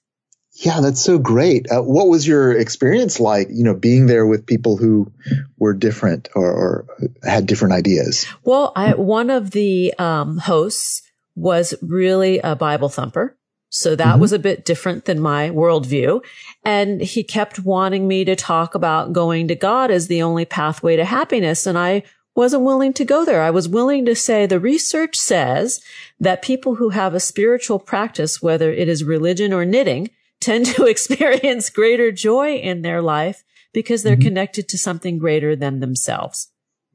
Yeah, 0.54 0.82
that's 0.82 1.01
so 1.01 1.17
great. 1.17 1.71
Uh, 1.71 1.82
what 1.82 2.10
was 2.10 2.27
your 2.27 2.51
experience 2.51 3.19
like, 3.19 3.47
you 3.49 3.63
know, 3.63 3.73
being 3.73 4.08
there 4.08 4.27
with 4.27 4.45
people 4.45 4.75
who 4.75 5.12
were 5.58 5.73
different 5.73 6.27
or, 6.36 6.51
or 6.51 6.88
had 7.23 7.45
different 7.45 7.73
ideas? 7.73 8.25
Well, 8.43 8.73
I, 8.75 8.95
one 8.95 9.30
of 9.30 9.51
the 9.51 9.93
um, 9.97 10.38
hosts 10.38 11.04
was 11.36 11.73
really 11.82 12.39
a 12.39 12.56
Bible 12.56 12.89
thumper 12.89 13.38
So 13.71 13.95
that 13.95 14.05
mm-hmm. 14.05 14.19
was 14.19 14.34
a 14.34 14.39
bit 14.39 14.65
different 14.65 15.05
than 15.05 15.19
my 15.19 15.49
worldview. 15.49 16.23
And 16.63 17.01
he 17.01 17.23
kept 17.23 17.60
wanting 17.60 18.05
me 18.05 18.25
to 18.25 18.36
talk 18.36 18.75
about 18.75 19.13
going 19.13 19.47
to 19.47 19.55
God 19.55 19.89
as 19.89 20.07
the 20.07 20.21
only 20.21 20.43
pathway 20.43 20.97
to 20.97 21.05
happiness. 21.05 21.65
And 21.65 21.77
I 21.77 22.03
wasn't 22.36 22.63
willing 22.63 22.91
to 22.93 23.05
go 23.05 23.23
there. 23.23 23.41
I 23.41 23.49
was 23.49 23.69
willing 23.69 24.05
to 24.05 24.15
say 24.15 24.45
the 24.45 24.60
research 24.60 25.15
says 25.15 25.81
that 26.19 26.41
people 26.41 26.75
who 26.75 26.89
have 26.89 27.13
a 27.13 27.19
spiritual 27.21 27.79
practice, 27.79 28.41
whether 28.41 28.71
it 28.71 28.89
is 28.89 29.05
religion 29.05 29.53
or 29.53 29.63
knitting, 29.65 30.10
tend 30.41 30.65
to 30.65 30.86
experience 30.86 31.69
greater 31.69 32.12
joy 32.12 32.55
in 32.55 32.81
their 32.81 33.01
life 33.01 33.43
because 33.73 34.03
they're 34.03 34.15
mm-hmm. 34.15 34.23
connected 34.23 34.67
to 34.67 34.77
something 34.77 35.17
greater 35.17 35.55
than 35.55 35.79
themselves. 35.79 36.49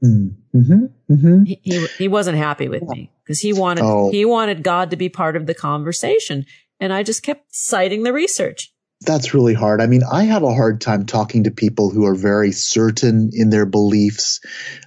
Mm-hmm. 0.04 0.86
Mm-hmm. 1.10 1.44
He, 1.44 1.60
he, 1.62 1.86
he 1.98 2.08
wasn't 2.08 2.36
happy 2.36 2.68
with 2.68 2.82
me 2.82 3.10
because 3.22 3.40
he 3.40 3.52
wanted 3.52 3.84
oh. 3.84 4.10
he 4.10 4.24
wanted 4.24 4.62
God 4.62 4.90
to 4.90 4.96
be 4.96 5.08
part 5.08 5.36
of 5.36 5.46
the 5.46 5.54
conversation, 5.54 6.44
and 6.80 6.92
I 6.92 7.02
just 7.02 7.22
kept 7.22 7.54
citing 7.54 8.02
the 8.02 8.12
research. 8.12 8.72
That's 9.02 9.34
really 9.34 9.52
hard. 9.52 9.82
I 9.82 9.86
mean, 9.86 10.00
I 10.10 10.24
have 10.24 10.42
a 10.42 10.54
hard 10.54 10.80
time 10.80 11.04
talking 11.04 11.44
to 11.44 11.50
people 11.50 11.90
who 11.90 12.06
are 12.06 12.14
very 12.14 12.50
certain 12.50 13.30
in 13.34 13.50
their 13.50 13.66
beliefs, 13.66 14.40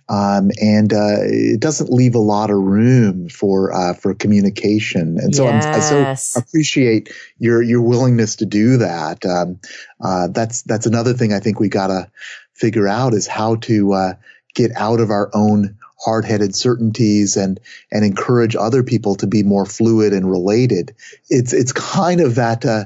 um, 0.09 0.49
and 0.59 0.91
uh, 0.91 1.21
it 1.21 1.59
doesn't 1.59 1.91
leave 1.91 2.15
a 2.15 2.19
lot 2.19 2.49
of 2.49 2.57
room 2.57 3.29
for 3.29 3.71
uh, 3.71 3.93
for 3.93 4.15
communication. 4.15 5.19
And 5.19 5.35
so 5.35 5.43
yes. 5.43 5.65
i 5.65 6.15
so 6.15 6.39
appreciate 6.39 7.09
your 7.37 7.61
your 7.61 7.83
willingness 7.83 8.37
to 8.37 8.47
do 8.47 8.77
that. 8.77 9.23
Um, 9.27 9.59
uh, 10.01 10.29
that's 10.29 10.63
that's 10.63 10.87
another 10.87 11.13
thing 11.13 11.31
I 11.31 11.39
think 11.39 11.59
we 11.59 11.69
gotta 11.69 12.09
figure 12.53 12.87
out 12.87 13.13
is 13.13 13.27
how 13.27 13.57
to 13.57 13.93
uh, 13.93 14.13
get 14.55 14.71
out 14.75 14.99
of 14.99 15.11
our 15.11 15.29
own 15.35 15.77
hard-headed 15.99 16.55
certainties 16.55 17.37
and 17.37 17.59
and 17.91 18.05
encourage 18.05 18.55
other 18.55 18.83
people 18.83 19.15
to 19.15 19.27
be 19.27 19.43
more 19.43 19.65
fluid 19.65 20.13
and 20.13 20.29
related. 20.29 20.95
It's 21.29 21.53
it's 21.53 21.71
kind 21.71 22.21
of 22.21 22.35
that 22.35 22.65
uh, 22.65 22.85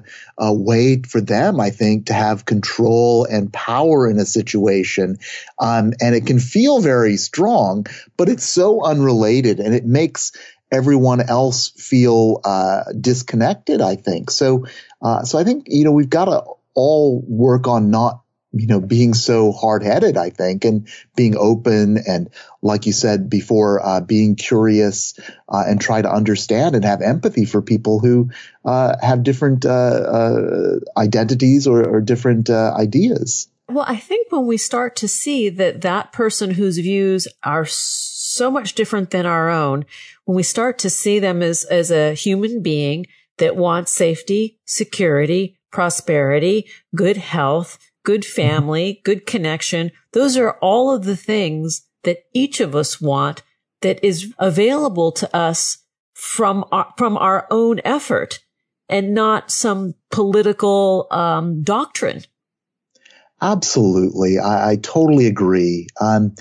way 0.54 1.02
for 1.02 1.21
them, 1.21 1.60
I 1.60 1.69
think, 1.69 2.08
to 2.08 2.13
have 2.13 2.45
control 2.45 3.26
and 3.26 3.52
power 3.54 4.10
in 4.10 4.19
a 4.19 4.26
situation, 4.26 5.17
um, 5.60 5.93
and 6.02 6.15
it 6.15 6.26
can 6.26 6.39
feel 6.39 6.82
very 6.82 7.17
strong, 7.17 7.86
but 8.17 8.30
it's 8.30 8.45
so 8.45 8.84
unrelated, 8.84 9.60
and 9.60 9.73
it 9.73 9.86
makes 9.86 10.32
everyone 10.71 11.21
else 11.21 11.69
feel 11.69 12.41
uh, 12.43 12.84
disconnected. 12.99 13.80
I 13.80 13.95
think 13.95 14.32
so. 14.32 14.65
Uh, 15.02 15.23
so 15.23 15.38
I 15.38 15.43
think 15.43 15.65
you 15.67 15.84
know 15.84 15.91
we've 15.91 16.10
got 16.10 16.26
to 16.26 16.43
all 16.76 17.23
work 17.28 17.67
on 17.67 17.91
not 17.91 18.22
you 18.53 18.67
know, 18.67 18.79
being 18.79 19.15
so 19.15 19.51
hard 19.51 19.83
headed, 19.83 20.15
I 20.15 20.29
think, 20.29 20.63
and 20.63 20.87
being 21.15 21.35
open 21.35 21.97
and, 22.07 22.29
like 22.61 22.85
you 22.85 22.93
said 22.93 23.29
before, 23.29 23.83
uh, 23.83 23.99
being 23.99 24.35
curious 24.35 25.19
uh, 25.49 25.63
and 25.67 25.81
try 25.81 26.01
to 26.01 26.11
understand 26.11 26.75
and 26.75 26.85
have 26.85 27.01
empathy 27.01 27.45
for 27.45 27.61
people 27.61 27.99
who 27.99 28.29
uh, 28.63 28.95
have 29.01 29.23
different 29.23 29.65
uh, 29.65 29.69
uh, 29.69 30.79
identities 30.95 31.65
or, 31.65 31.83
or 31.83 31.99
different 31.99 32.49
uh, 32.49 32.73
ideas. 32.77 33.49
Well, 33.69 33.85
I 33.87 33.95
think 33.95 34.31
when 34.31 34.45
we 34.45 34.57
start 34.57 34.95
to 34.97 35.07
see 35.07 35.49
that 35.49 35.81
that 35.81 36.11
person 36.11 36.51
whose 36.51 36.77
views 36.77 37.27
are 37.43 37.65
so 37.65 38.51
much 38.51 38.75
different 38.75 39.09
than 39.09 39.25
our 39.25 39.49
own, 39.49 39.85
when 40.25 40.35
we 40.35 40.43
start 40.43 40.77
to 40.79 40.89
see 40.89 41.17
them 41.17 41.41
as, 41.41 41.63
as 41.63 41.89
a 41.89 42.13
human 42.13 42.61
being 42.61 43.07
that 43.39 43.55
wants 43.55 43.91
safety, 43.91 44.59
security, 44.65 45.57
prosperity, 45.71 46.67
good 46.95 47.17
health, 47.17 47.79
good 48.03 48.21
mm-hmm. 48.21 48.41
family, 48.41 49.01
good 49.03 49.25
connection. 49.25 49.91
Those 50.11 50.37
are 50.37 50.57
all 50.61 50.93
of 50.93 51.05
the 51.05 51.17
things 51.17 51.87
that 52.03 52.25
each 52.33 52.59
of 52.59 52.75
us 52.75 53.01
want 53.01 53.43
that 53.81 54.03
is 54.03 54.33
available 54.39 55.11
to 55.11 55.35
us 55.35 55.79
from 56.13 56.65
our, 56.71 56.93
from 56.97 57.17
our 57.17 57.47
own 57.49 57.81
effort 57.83 58.39
and 58.89 59.13
not 59.13 59.51
some 59.51 59.95
political 60.11 61.07
um, 61.11 61.63
doctrine. 61.63 62.21
Absolutely. 63.41 64.39
I, 64.39 64.71
I 64.71 64.75
totally 64.77 65.27
agree. 65.27 65.87
Um, 65.99 66.35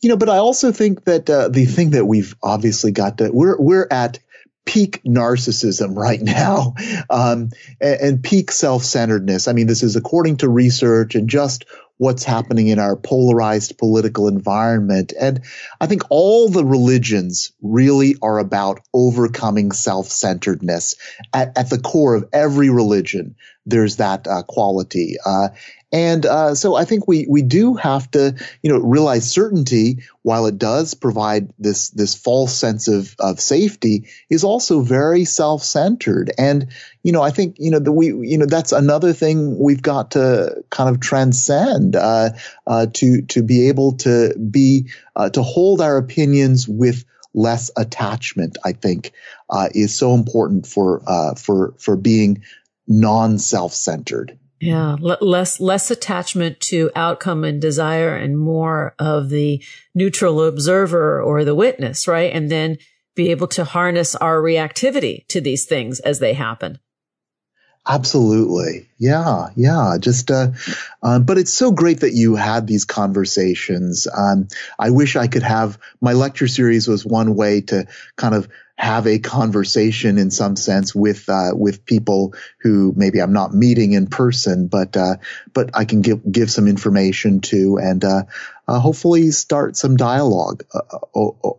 you 0.00 0.08
know, 0.08 0.16
but 0.16 0.28
I 0.28 0.36
also 0.36 0.70
think 0.70 1.04
that 1.04 1.28
uh, 1.28 1.48
the 1.48 1.64
thing 1.64 1.90
that 1.90 2.04
we've 2.04 2.36
obviously 2.42 2.92
got 2.92 3.18
to 3.18 3.30
we're 3.32 3.60
we're 3.60 3.88
at 3.90 4.20
peak 4.66 5.00
narcissism 5.04 5.96
right 5.96 6.20
now 6.20 6.74
um, 7.08 7.50
and, 7.80 8.00
and, 8.00 8.22
peak 8.22 8.50
self-centeredness. 8.50 9.48
I 9.48 9.52
mean, 9.52 9.68
this 9.68 9.82
is 9.82 9.96
according 9.96 10.38
to 10.38 10.48
research 10.48 11.14
and 11.14 11.30
just 11.30 11.64
what's 11.98 12.24
happening 12.24 12.68
in 12.68 12.78
our 12.78 12.96
polarized 12.96 13.78
political 13.78 14.28
environment. 14.28 15.12
And 15.18 15.42
I 15.80 15.86
think 15.86 16.02
all 16.10 16.48
the 16.48 16.64
religions 16.64 17.52
really 17.62 18.16
are 18.20 18.38
about 18.38 18.80
overcoming 18.92 19.72
self-centeredness 19.72 20.96
at, 21.32 21.56
at 21.56 21.70
the 21.70 21.78
core 21.78 22.14
of 22.14 22.28
every 22.32 22.68
religion. 22.68 23.36
There's 23.64 23.96
that 23.96 24.26
uh, 24.26 24.42
quality. 24.42 25.16
Uh, 25.24 25.48
and 25.96 26.26
uh, 26.26 26.54
so 26.54 26.74
I 26.74 26.84
think 26.84 27.08
we 27.08 27.26
we 27.26 27.40
do 27.40 27.72
have 27.72 28.10
to 28.10 28.34
you 28.62 28.70
know 28.70 28.80
realize 28.80 29.32
certainty 29.32 30.02
while 30.20 30.44
it 30.44 30.58
does 30.58 30.92
provide 30.92 31.54
this 31.58 31.88
this 31.88 32.14
false 32.14 32.54
sense 32.54 32.86
of 32.86 33.16
of 33.18 33.40
safety 33.40 34.06
is 34.28 34.44
also 34.44 34.82
very 34.82 35.24
self 35.24 35.62
centered. 35.62 36.30
And 36.36 36.66
you 37.02 37.12
know 37.12 37.22
I 37.22 37.30
think 37.30 37.56
you 37.58 37.70
know 37.70 37.78
that 37.78 37.90
we 37.90 38.08
you 38.08 38.36
know 38.36 38.44
that's 38.44 38.72
another 38.72 39.14
thing 39.14 39.58
we've 39.58 39.80
got 39.80 40.10
to 40.10 40.62
kind 40.68 40.90
of 40.90 41.00
transcend 41.00 41.96
uh, 41.96 42.30
uh, 42.66 42.88
to 42.92 43.22
to 43.22 43.42
be 43.42 43.68
able 43.68 43.96
to 43.98 44.38
be 44.38 44.90
uh, 45.16 45.30
to 45.30 45.42
hold 45.42 45.80
our 45.80 45.96
opinions 45.96 46.68
with 46.68 47.06
less 47.32 47.70
attachment. 47.74 48.58
I 48.62 48.72
think 48.72 49.12
uh, 49.48 49.70
is 49.74 49.94
so 49.94 50.12
important 50.12 50.66
for 50.66 51.02
uh, 51.06 51.36
for 51.36 51.72
for 51.78 51.96
being 51.96 52.42
non 52.86 53.38
self 53.38 53.72
centered. 53.72 54.38
Yeah, 54.60 54.96
l- 55.02 55.18
less 55.20 55.60
less 55.60 55.90
attachment 55.90 56.60
to 56.60 56.90
outcome 56.96 57.44
and 57.44 57.60
desire, 57.60 58.16
and 58.16 58.38
more 58.38 58.94
of 58.98 59.28
the 59.28 59.62
neutral 59.94 60.42
observer 60.44 61.20
or 61.20 61.44
the 61.44 61.54
witness, 61.54 62.08
right? 62.08 62.32
And 62.32 62.50
then 62.50 62.78
be 63.14 63.30
able 63.30 63.48
to 63.48 63.64
harness 63.64 64.14
our 64.14 64.38
reactivity 64.40 65.26
to 65.28 65.40
these 65.40 65.64
things 65.66 66.00
as 66.00 66.20
they 66.20 66.34
happen. 66.34 66.78
Absolutely. 67.88 68.88
Yeah. 68.98 69.48
Yeah. 69.54 69.96
Just, 70.00 70.30
uh, 70.30 70.48
um, 71.02 71.22
but 71.24 71.38
it's 71.38 71.52
so 71.52 71.70
great 71.70 72.00
that 72.00 72.14
you 72.14 72.34
had 72.34 72.66
these 72.66 72.84
conversations. 72.84 74.08
Um, 74.12 74.48
I 74.78 74.90
wish 74.90 75.14
I 75.14 75.28
could 75.28 75.44
have 75.44 75.78
my 76.00 76.12
lecture 76.12 76.48
series 76.48 76.88
was 76.88 77.06
one 77.06 77.36
way 77.36 77.60
to 77.62 77.86
kind 78.16 78.34
of 78.34 78.48
have 78.78 79.06
a 79.06 79.18
conversation 79.18 80.18
in 80.18 80.30
some 80.30 80.54
sense 80.54 80.94
with 80.94 81.28
uh, 81.28 81.50
with 81.54 81.84
people 81.86 82.34
who 82.60 82.92
maybe 82.96 83.20
I'm 83.20 83.32
not 83.32 83.54
meeting 83.54 83.92
in 83.92 84.06
person, 84.06 84.68
but 84.68 84.96
uh, 84.96 85.16
but 85.54 85.70
I 85.74 85.84
can 85.84 86.02
give 86.02 86.20
give 86.30 86.50
some 86.50 86.68
information 86.68 87.40
to 87.42 87.78
and 87.78 88.04
uh, 88.04 88.24
uh 88.68 88.78
hopefully 88.78 89.30
start 89.30 89.76
some 89.76 89.96
dialogue 89.96 90.64
uh, 90.74 90.98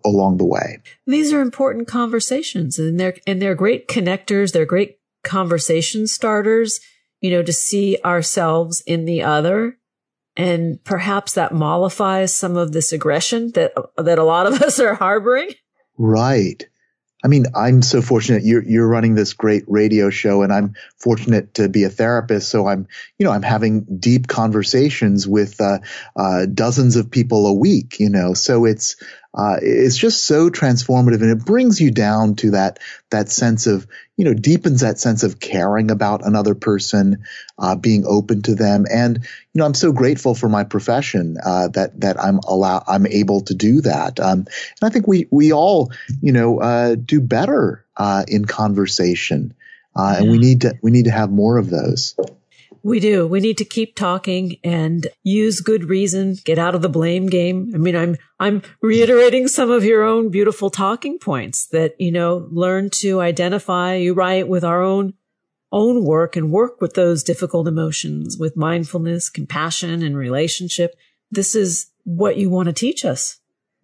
along 0.06 0.38
the 0.38 0.46
way. 0.46 0.80
These 1.08 1.34
are 1.34 1.42
important 1.42 1.88
conversations, 1.88 2.78
and 2.78 3.00
they're 3.00 3.16
and 3.26 3.42
they're 3.42 3.56
great 3.56 3.88
connectors. 3.88 4.52
They're 4.52 4.66
great 4.66 5.00
conversation 5.24 6.06
starters. 6.08 6.80
You 7.20 7.32
know, 7.32 7.42
to 7.42 7.54
see 7.54 7.98
ourselves 8.06 8.84
in 8.86 9.06
the 9.06 9.24
other 9.24 9.80
and 10.36 10.84
perhaps 10.84 11.34
that 11.34 11.52
mollifies 11.52 12.34
some 12.34 12.56
of 12.56 12.72
this 12.72 12.94
aggression 12.94 13.52
that 13.54 13.74
that 13.98 14.20
a 14.20 14.24
lot 14.24 14.46
of 14.46 14.62
us 14.62 14.80
are 14.80 14.94
harboring. 14.94 15.50
Right. 15.98 16.68
I 17.24 17.28
mean, 17.28 17.46
I'm 17.56 17.82
so 17.82 18.02
fortunate 18.02 18.44
you're, 18.44 18.64
you're 18.64 18.88
running 18.88 19.16
this 19.16 19.34
great 19.34 19.64
radio 19.68 20.10
show 20.10 20.44
and 20.44 20.54
I'm 20.54 20.76
fortunate 20.98 21.56
to 21.56 21.68
be 21.68 21.84
a 21.84 21.90
therapist. 21.90 22.50
So 22.50 22.68
I'm, 22.68 22.88
you 23.18 23.26
know, 23.26 23.32
I'm 23.32 23.42
having 23.42 23.86
deep 24.00 24.28
conversations 24.28 25.28
with, 25.28 25.60
uh, 25.60 25.80
uh, 26.16 26.46
dozens 26.46 26.96
of 26.96 27.10
people 27.10 27.48
a 27.48 27.54
week, 27.54 28.00
you 28.00 28.10
know, 28.10 28.34
so 28.34 28.66
it's, 28.66 28.98
uh, 29.38 29.58
it's 29.62 29.96
just 29.96 30.26
so 30.26 30.50
transformative 30.50 31.22
and 31.22 31.30
it 31.30 31.46
brings 31.46 31.80
you 31.80 31.92
down 31.92 32.36
to 32.36 32.52
that, 32.52 32.80
that 33.12 33.30
sense 33.30 33.68
of, 33.68 33.86
you 34.16 34.26
know, 34.26 34.34
deepens 34.34 34.82
that 34.82 34.98
sense 34.98 35.22
of 35.22 35.40
caring 35.40 35.92
about 35.92 36.26
another 36.26 36.56
person, 36.56 37.24
uh, 37.60 37.76
being 37.76 38.04
open 38.08 38.42
to 38.42 38.56
them. 38.56 38.86
And, 38.92 39.18
you 39.18 39.60
know, 39.60 39.66
I'm 39.66 39.76
so 39.76 39.92
grateful 39.92 40.34
for 40.34 40.50
my 40.50 40.64
profession, 40.64 41.38
uh, 41.44 41.68
that, 41.70 42.02
that 42.02 42.20
I'm 42.20 42.40
allow, 42.40 42.84
I'm 42.88 43.06
able 43.06 43.42
to 43.42 43.54
do 43.54 43.82
that. 43.82 44.20
Um, 44.20 44.40
and 44.40 44.82
I 44.82 44.90
think 44.90 45.08
we, 45.08 45.28
we 45.30 45.54
all, 45.54 45.92
you 46.20 46.32
know, 46.32 46.60
uh, 46.60 46.96
do 46.96 47.22
better, 47.22 47.86
uh, 47.96 48.24
in 48.28 48.46
conversation. 48.46 49.54
Uh, 49.96 50.16
and 50.18 50.32
we 50.32 50.40
need 50.40 50.62
to, 50.62 50.78
we 50.82 50.90
need 50.90 51.06
to 51.06 51.12
have 51.12 51.30
more 51.30 51.58
of 51.58 51.70
those. 51.70 52.16
We 52.84 53.00
do. 53.00 53.28
We 53.28 53.40
need 53.40 53.58
to 53.58 53.66
keep 53.66 53.96
talking 53.96 54.58
and 54.64 55.08
use 55.24 55.62
good 55.62 55.86
reason, 55.86 56.38
get 56.46 56.60
out 56.60 56.76
of 56.76 56.82
the 56.82 56.90
blame 56.90 57.28
game. 57.28 57.72
I 57.74 57.78
mean, 57.78 57.96
I'm, 57.96 58.18
I'm 58.40 58.62
reiterating 58.82 59.48
some 59.48 59.72
of 59.72 59.84
your 59.84 60.04
own 60.04 60.30
beautiful 60.30 60.70
talking 60.70 61.20
points 61.20 61.68
that, 61.68 62.00
you 62.00 62.12
know, 62.12 62.48
learn 62.52 62.90
to 63.02 63.22
identify, 63.22 63.96
you 63.96 64.14
write 64.14 64.48
with 64.48 64.64
our 64.64 64.82
own, 64.82 65.14
own 65.72 66.04
work 66.04 66.36
and 66.36 66.52
work 66.52 66.80
with 66.80 66.94
those 66.94 67.24
difficult 67.24 67.68
emotions 67.68 68.38
with 68.38 68.56
mindfulness, 68.56 69.30
compassion 69.30 70.02
and 70.04 70.18
relationship. 70.18 70.96
This 71.30 71.56
is 71.56 71.88
what 72.04 72.38
you 72.38 72.50
want 72.50 72.68
to 72.68 72.74
teach 72.74 73.04
us. 73.04 73.37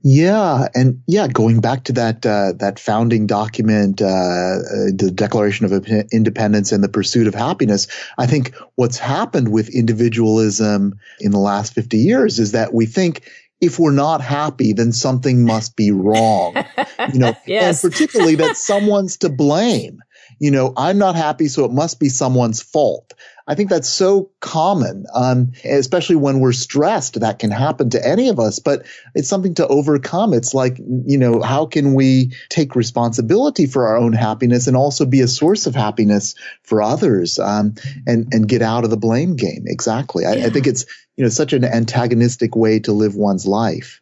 Yeah, 0.05 0.67
and 0.75 1.01
yeah, 1.07 1.29
going 1.29 1.61
back 1.61 1.85
to 1.85 1.93
that 1.93 2.25
uh, 2.25 2.51
that 2.57 2.77
founding 2.77 3.25
document, 3.25 4.01
uh, 4.01 4.05
uh, 4.05 4.59
the 4.93 5.09
Declaration 5.15 5.65
of 5.65 5.87
Independence 6.11 6.73
and 6.73 6.83
the 6.83 6.89
pursuit 6.89 7.25
of 7.25 7.33
happiness. 7.33 7.87
I 8.17 8.27
think 8.27 8.53
what's 8.75 8.97
happened 8.97 9.49
with 9.49 9.69
individualism 9.69 10.99
in 11.21 11.31
the 11.31 11.39
last 11.39 11.73
fifty 11.73 11.99
years 11.99 12.37
is 12.37 12.51
that 12.51 12.73
we 12.73 12.85
think 12.85 13.31
if 13.61 13.79
we're 13.79 13.91
not 13.91 14.19
happy, 14.19 14.73
then 14.73 14.91
something 14.91 15.45
must 15.45 15.75
be 15.77 15.91
wrong. 15.91 16.55
You 17.11 17.19
know, 17.19 17.35
yes. 17.45 17.83
and 17.83 17.91
particularly 17.91 18.35
that 18.35 18.55
someone's 18.71 19.17
to 19.17 19.29
blame. 19.29 20.01
You 20.39 20.51
know, 20.51 20.73
I'm 20.77 20.97
not 20.97 21.15
happy, 21.15 21.47
so 21.47 21.65
it 21.65 21.71
must 21.71 21.99
be 21.99 22.07
someone's 22.07 22.61
fault. 22.61 23.13
I 23.47 23.55
think 23.55 23.69
that's 23.69 23.89
so 23.89 24.31
common, 24.39 25.05
um, 25.13 25.51
especially 25.65 26.15
when 26.15 26.39
we're 26.39 26.53
stressed. 26.53 27.19
That 27.19 27.39
can 27.39 27.51
happen 27.51 27.89
to 27.91 28.05
any 28.05 28.29
of 28.29 28.39
us, 28.39 28.59
but 28.59 28.85
it's 29.15 29.27
something 29.27 29.55
to 29.55 29.67
overcome. 29.67 30.33
It's 30.33 30.53
like, 30.53 30.77
you 30.77 31.17
know, 31.17 31.41
how 31.41 31.65
can 31.65 31.93
we 31.93 32.31
take 32.49 32.75
responsibility 32.75 33.65
for 33.65 33.87
our 33.87 33.97
own 33.97 34.13
happiness 34.13 34.67
and 34.67 34.77
also 34.77 35.05
be 35.05 35.21
a 35.21 35.27
source 35.27 35.67
of 35.67 35.75
happiness 35.75 36.35
for 36.63 36.81
others, 36.81 37.37
um, 37.39 37.75
and 38.07 38.33
and 38.33 38.47
get 38.47 38.61
out 38.61 38.85
of 38.85 38.89
the 38.89 38.97
blame 38.97 39.35
game? 39.35 39.65
Exactly. 39.67 40.25
I, 40.25 40.35
yeah. 40.35 40.45
I 40.45 40.49
think 40.49 40.67
it's 40.67 40.85
you 41.17 41.23
know 41.23 41.29
such 41.29 41.53
an 41.53 41.63
antagonistic 41.63 42.55
way 42.55 42.79
to 42.79 42.93
live 42.93 43.15
one's 43.15 43.45
life 43.45 44.01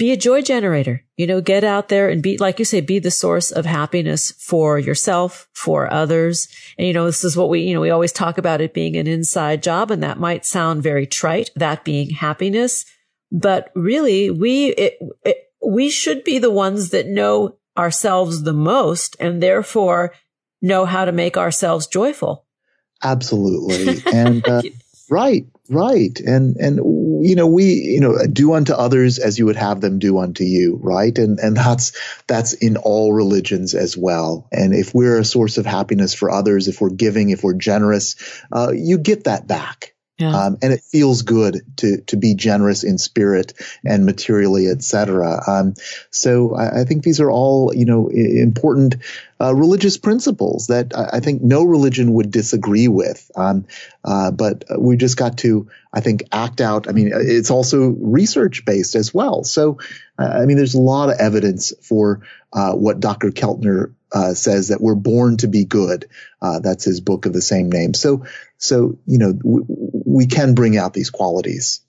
be 0.00 0.12
a 0.12 0.16
joy 0.16 0.40
generator. 0.40 1.04
You 1.18 1.26
know, 1.26 1.42
get 1.42 1.62
out 1.62 1.88
there 1.88 2.08
and 2.08 2.22
be, 2.22 2.38
like 2.38 2.58
you 2.58 2.64
say, 2.64 2.80
be 2.80 2.98
the 2.98 3.10
source 3.10 3.50
of 3.50 3.66
happiness 3.66 4.32
for 4.32 4.78
yourself, 4.78 5.46
for 5.52 5.92
others. 5.92 6.48
And, 6.78 6.86
you 6.86 6.94
know, 6.94 7.04
this 7.04 7.22
is 7.22 7.36
what 7.36 7.50
we, 7.50 7.60
you 7.60 7.74
know, 7.74 7.82
we 7.82 7.90
always 7.90 8.10
talk 8.10 8.38
about 8.38 8.62
it 8.62 8.72
being 8.72 8.96
an 8.96 9.06
inside 9.06 9.62
job 9.62 9.90
and 9.90 10.02
that 10.02 10.18
might 10.18 10.46
sound 10.46 10.82
very 10.82 11.06
trite, 11.06 11.50
that 11.54 11.84
being 11.84 12.08
happiness. 12.08 12.86
But 13.30 13.70
really, 13.74 14.30
we, 14.30 14.68
it, 14.68 14.98
it, 15.22 15.36
we 15.62 15.90
should 15.90 16.24
be 16.24 16.38
the 16.38 16.50
ones 16.50 16.88
that 16.90 17.06
know 17.06 17.58
ourselves 17.76 18.42
the 18.42 18.54
most 18.54 19.16
and 19.20 19.42
therefore 19.42 20.14
know 20.62 20.86
how 20.86 21.04
to 21.04 21.12
make 21.12 21.36
ourselves 21.36 21.86
joyful. 21.86 22.46
Absolutely. 23.02 24.02
And, 24.14 24.48
uh, 24.48 24.62
right, 25.10 25.44
right. 25.70 26.18
And, 26.20 26.56
and 26.56 26.76
you 27.24 27.36
know, 27.36 27.46
we, 27.46 27.64
you 27.64 28.00
know, 28.00 28.26
do 28.26 28.54
unto 28.54 28.72
others 28.72 29.18
as 29.18 29.38
you 29.38 29.46
would 29.46 29.56
have 29.56 29.80
them 29.80 29.98
do 29.98 30.18
unto 30.18 30.44
you, 30.44 30.78
right? 30.82 31.16
And, 31.16 31.38
and 31.38 31.56
that's, 31.56 31.92
that's 32.26 32.52
in 32.54 32.76
all 32.76 33.12
religions 33.12 33.74
as 33.74 33.96
well. 33.96 34.48
And 34.50 34.74
if 34.74 34.94
we're 34.94 35.18
a 35.18 35.24
source 35.24 35.58
of 35.58 35.66
happiness 35.66 36.12
for 36.14 36.30
others, 36.30 36.68
if 36.68 36.80
we're 36.80 36.90
giving, 36.90 37.30
if 37.30 37.42
we're 37.42 37.54
generous, 37.54 38.16
uh, 38.52 38.72
you 38.74 38.98
get 38.98 39.24
that 39.24 39.46
back. 39.46 39.94
Yeah. 40.20 40.36
Um, 40.36 40.58
and 40.60 40.72
it 40.72 40.82
feels 40.82 41.22
good 41.22 41.62
to 41.78 42.02
to 42.08 42.16
be 42.16 42.34
generous 42.34 42.84
in 42.84 42.98
spirit 42.98 43.54
and 43.84 44.04
materially, 44.04 44.68
etc. 44.68 45.40
Um, 45.46 45.74
so 46.10 46.54
I, 46.54 46.82
I, 46.82 46.84
think 46.84 47.02
these 47.02 47.20
are 47.20 47.30
all 47.30 47.74
you 47.74 47.86
know 47.86 48.08
important 48.08 48.96
uh, 49.40 49.54
religious 49.54 49.96
principles 49.96 50.66
that 50.66 50.94
I, 50.94 51.16
I, 51.16 51.20
think 51.20 51.40
no 51.40 51.64
religion 51.64 52.12
would 52.12 52.30
disagree 52.30 52.88
with. 52.88 53.30
Um, 53.34 53.64
uh, 54.04 54.30
but 54.30 54.64
we 54.78 54.98
just 54.98 55.16
got 55.16 55.38
to, 55.38 55.70
I 55.92 56.00
think, 56.00 56.24
act 56.30 56.60
out. 56.60 56.86
I 56.88 56.92
mean, 56.92 57.10
it's 57.14 57.50
also 57.50 57.88
research 57.88 58.66
based 58.66 58.94
as 58.94 59.14
well. 59.14 59.44
So, 59.44 59.78
uh, 60.18 60.24
I 60.42 60.44
mean, 60.44 60.58
there's 60.58 60.74
a 60.74 60.80
lot 60.80 61.08
of 61.08 61.18
evidence 61.18 61.72
for 61.80 62.20
uh, 62.52 62.72
what 62.72 63.00
Dr. 63.00 63.30
Keltner 63.30 63.94
uh, 64.12 64.34
says 64.34 64.68
that 64.68 64.80
we're 64.80 64.94
born 64.94 65.36
to 65.38 65.48
be 65.48 65.64
good. 65.64 66.08
Uh, 66.42 66.60
that's 66.60 66.84
his 66.84 67.00
book 67.00 67.26
of 67.26 67.32
the 67.32 67.42
same 67.42 67.70
name. 67.70 67.94
So, 67.94 68.24
so 68.58 68.98
you 69.06 69.18
know, 69.18 69.32
w- 69.32 69.66
we 69.68 70.26
can 70.26 70.54
bring 70.54 70.76
out 70.76 70.94
these 70.94 71.10
qualities. 71.10 71.80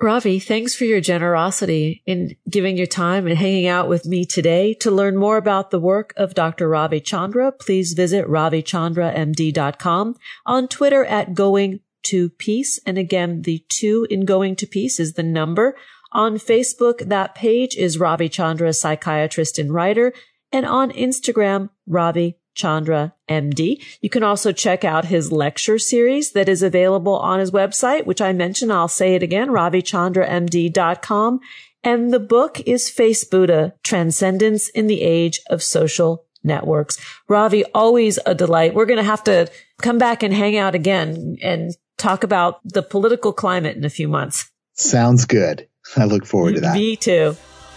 Ravi, 0.00 0.38
thanks 0.38 0.76
for 0.76 0.84
your 0.84 1.00
generosity 1.00 2.04
in 2.06 2.36
giving 2.48 2.76
your 2.76 2.86
time 2.86 3.26
and 3.26 3.36
hanging 3.36 3.66
out 3.66 3.88
with 3.88 4.06
me 4.06 4.24
today. 4.24 4.74
To 4.74 4.92
learn 4.92 5.16
more 5.16 5.36
about 5.36 5.72
the 5.72 5.80
work 5.80 6.14
of 6.16 6.34
Dr. 6.34 6.68
Ravi 6.68 7.00
Chandra, 7.00 7.50
please 7.50 7.94
visit 7.94 8.24
ravichandramd.com 8.26 10.14
on 10.46 10.68
Twitter 10.68 11.04
at 11.04 11.34
going 11.34 11.80
to 12.04 12.30
peace. 12.30 12.78
And 12.86 12.96
again, 12.96 13.42
the 13.42 13.64
two 13.68 14.06
in 14.08 14.24
going 14.24 14.54
to 14.56 14.66
peace 14.68 15.00
is 15.00 15.14
the 15.14 15.24
number. 15.24 15.76
On 16.12 16.36
Facebook, 16.36 17.08
that 17.08 17.34
page 17.34 17.76
is 17.76 17.98
Ravi 17.98 18.28
Chandra, 18.28 18.72
psychiatrist 18.72 19.58
and 19.58 19.74
writer. 19.74 20.12
And 20.52 20.64
on 20.66 20.90
Instagram, 20.92 21.70
Ravi 21.86 22.38
Chandra 22.58 23.14
MD. 23.28 23.82
You 24.00 24.10
can 24.10 24.24
also 24.24 24.52
check 24.52 24.84
out 24.84 25.06
his 25.06 25.32
lecture 25.32 25.78
series 25.78 26.32
that 26.32 26.48
is 26.48 26.62
available 26.62 27.16
on 27.16 27.38
his 27.38 27.52
website, 27.52 28.04
which 28.04 28.20
I 28.20 28.32
mentioned. 28.32 28.72
I'll 28.72 28.88
say 28.88 29.14
it 29.14 29.22
again, 29.22 29.48
ravichandramd.com. 29.48 31.40
And 31.84 32.12
the 32.12 32.20
book 32.20 32.60
is 32.66 32.90
Face 32.90 33.22
Buddha, 33.22 33.74
Transcendence 33.84 34.68
in 34.70 34.88
the 34.88 35.02
Age 35.02 35.40
of 35.48 35.62
Social 35.62 36.24
Networks. 36.42 36.98
Ravi, 37.28 37.64
always 37.66 38.18
a 38.26 38.34
delight. 38.34 38.74
We're 38.74 38.86
going 38.86 38.98
to 38.98 39.04
have 39.04 39.22
to 39.24 39.48
come 39.80 39.98
back 39.98 40.24
and 40.24 40.34
hang 40.34 40.56
out 40.56 40.74
again 40.74 41.36
and 41.40 41.76
talk 41.96 42.24
about 42.24 42.60
the 42.64 42.82
political 42.82 43.32
climate 43.32 43.76
in 43.76 43.84
a 43.84 43.90
few 43.90 44.08
months. 44.08 44.50
Sounds 44.72 45.24
good. 45.24 45.68
I 45.96 46.04
look 46.04 46.26
forward 46.26 46.56
to 46.56 46.60
that. 46.62 46.74
Me 46.74 46.96
too. 46.96 47.36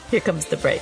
Here 0.09 0.19
comes 0.19 0.47
the 0.47 0.57
break. 0.57 0.81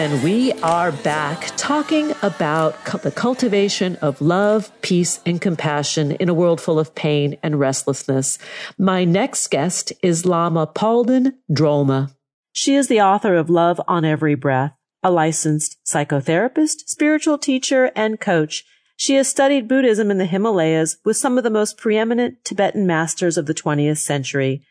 And 0.00 0.22
we 0.24 0.50
are 0.62 0.92
back 0.92 1.52
talking 1.58 2.14
about 2.22 2.82
the 3.02 3.10
cultivation 3.10 3.96
of 3.96 4.22
love, 4.22 4.72
peace, 4.80 5.20
and 5.26 5.42
compassion 5.42 6.12
in 6.12 6.30
a 6.30 6.32
world 6.32 6.58
full 6.58 6.78
of 6.78 6.94
pain 6.94 7.36
and 7.42 7.60
restlessness. 7.60 8.38
My 8.78 9.04
next 9.04 9.48
guest 9.48 9.92
is 10.02 10.24
Lama 10.24 10.66
Palden 10.66 11.34
Drolma. 11.52 12.14
She 12.50 12.76
is 12.76 12.88
the 12.88 13.02
author 13.02 13.36
of 13.36 13.50
Love 13.50 13.78
on 13.86 14.06
Every 14.06 14.34
Breath, 14.34 14.72
a 15.02 15.10
licensed 15.10 15.76
psychotherapist, 15.86 16.88
spiritual 16.88 17.36
teacher, 17.36 17.92
and 17.94 18.18
coach. 18.18 18.64
She 18.96 19.16
has 19.16 19.28
studied 19.28 19.68
Buddhism 19.68 20.10
in 20.10 20.16
the 20.16 20.24
Himalayas 20.24 20.96
with 21.04 21.18
some 21.18 21.36
of 21.36 21.44
the 21.44 21.50
most 21.50 21.76
preeminent 21.76 22.42
Tibetan 22.42 22.86
masters 22.86 23.36
of 23.36 23.44
the 23.44 23.54
20th 23.54 23.98
century. 23.98 24.62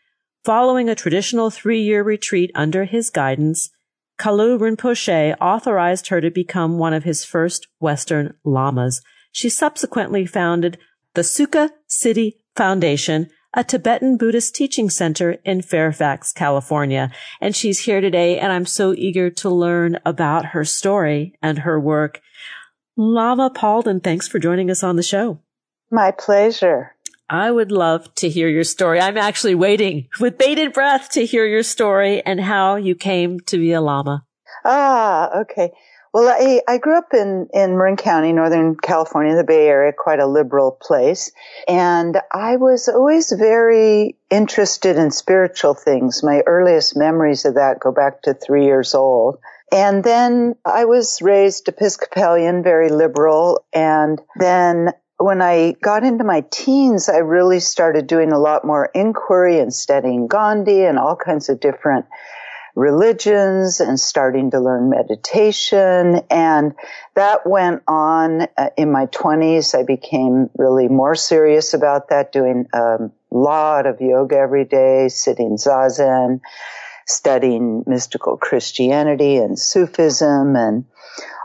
Following 0.44 0.88
a 0.88 0.96
traditional 0.96 1.50
three-year 1.50 2.02
retreat 2.02 2.50
under 2.56 2.84
his 2.84 3.10
guidance, 3.10 3.70
Kalu 4.20 4.58
Rinpoche 4.58 5.34
authorized 5.40 6.08
her 6.08 6.20
to 6.20 6.30
become 6.30 6.76
one 6.76 6.92
of 6.92 7.04
his 7.04 7.24
first 7.24 7.68
Western 7.78 8.34
lamas. 8.44 9.00
She 9.32 9.48
subsequently 9.48 10.26
founded 10.26 10.76
the 11.14 11.22
Sukha 11.22 11.70
City 11.86 12.36
Foundation, 12.54 13.30
a 13.54 13.64
Tibetan 13.64 14.18
Buddhist 14.18 14.54
teaching 14.54 14.90
center 14.90 15.38
in 15.42 15.62
Fairfax, 15.62 16.34
California. 16.34 17.10
And 17.40 17.56
she's 17.56 17.78
here 17.78 18.02
today, 18.02 18.38
and 18.38 18.52
I'm 18.52 18.66
so 18.66 18.92
eager 18.92 19.30
to 19.30 19.48
learn 19.48 19.98
about 20.04 20.46
her 20.46 20.66
story 20.66 21.32
and 21.40 21.60
her 21.60 21.80
work. 21.80 22.20
Lama 22.98 23.48
Palden, 23.48 24.00
thanks 24.00 24.28
for 24.28 24.38
joining 24.38 24.70
us 24.70 24.82
on 24.82 24.96
the 24.96 25.02
show. 25.02 25.40
My 25.90 26.10
pleasure. 26.10 26.94
I 27.30 27.52
would 27.52 27.70
love 27.70 28.12
to 28.16 28.28
hear 28.28 28.48
your 28.48 28.64
story. 28.64 29.00
I'm 29.00 29.16
actually 29.16 29.54
waiting 29.54 30.08
with 30.18 30.36
bated 30.36 30.72
breath 30.72 31.10
to 31.10 31.24
hear 31.24 31.46
your 31.46 31.62
story 31.62 32.22
and 32.26 32.40
how 32.40 32.74
you 32.74 32.96
came 32.96 33.38
to 33.46 33.56
be 33.56 33.72
a 33.72 33.80
lama. 33.80 34.24
Ah, 34.64 35.42
okay. 35.42 35.70
Well, 36.12 36.28
I, 36.28 36.60
I 36.66 36.78
grew 36.78 36.98
up 36.98 37.14
in, 37.14 37.46
in 37.54 37.78
Marin 37.78 37.96
County, 37.96 38.32
Northern 38.32 38.74
California, 38.74 39.36
the 39.36 39.44
Bay 39.44 39.68
Area, 39.68 39.92
quite 39.96 40.18
a 40.18 40.26
liberal 40.26 40.72
place. 40.72 41.30
And 41.68 42.20
I 42.32 42.56
was 42.56 42.88
always 42.88 43.30
very 43.30 44.16
interested 44.28 44.96
in 44.96 45.12
spiritual 45.12 45.74
things. 45.74 46.24
My 46.24 46.42
earliest 46.46 46.96
memories 46.96 47.44
of 47.44 47.54
that 47.54 47.78
go 47.78 47.92
back 47.92 48.22
to 48.22 48.34
three 48.34 48.64
years 48.64 48.92
old. 48.96 49.38
And 49.70 50.02
then 50.02 50.56
I 50.64 50.86
was 50.86 51.22
raised 51.22 51.68
Episcopalian, 51.68 52.64
very 52.64 52.88
liberal. 52.88 53.64
And 53.72 54.20
then 54.34 54.92
when 55.20 55.42
I 55.42 55.72
got 55.82 56.02
into 56.02 56.24
my 56.24 56.44
teens, 56.50 57.10
I 57.10 57.18
really 57.18 57.60
started 57.60 58.06
doing 58.06 58.32
a 58.32 58.38
lot 58.38 58.64
more 58.64 58.90
inquiry 58.94 59.58
and 59.58 59.72
studying 59.72 60.28
Gandhi 60.28 60.82
and 60.84 60.98
all 60.98 61.14
kinds 61.14 61.50
of 61.50 61.60
different 61.60 62.06
religions 62.74 63.80
and 63.80 64.00
starting 64.00 64.50
to 64.52 64.60
learn 64.60 64.88
meditation. 64.88 66.22
And 66.30 66.72
that 67.16 67.46
went 67.46 67.82
on 67.86 68.46
uh, 68.56 68.70
in 68.78 68.90
my 68.90 69.06
20s. 69.06 69.78
I 69.78 69.82
became 69.82 70.48
really 70.56 70.88
more 70.88 71.14
serious 71.14 71.74
about 71.74 72.08
that, 72.08 72.32
doing 72.32 72.64
a 72.72 73.10
lot 73.30 73.84
of 73.84 74.00
yoga 74.00 74.38
every 74.38 74.64
day, 74.64 75.08
sitting 75.08 75.58
zazen, 75.58 76.40
studying 77.06 77.84
mystical 77.86 78.38
Christianity 78.38 79.36
and 79.36 79.58
Sufism 79.58 80.56
and 80.56 80.86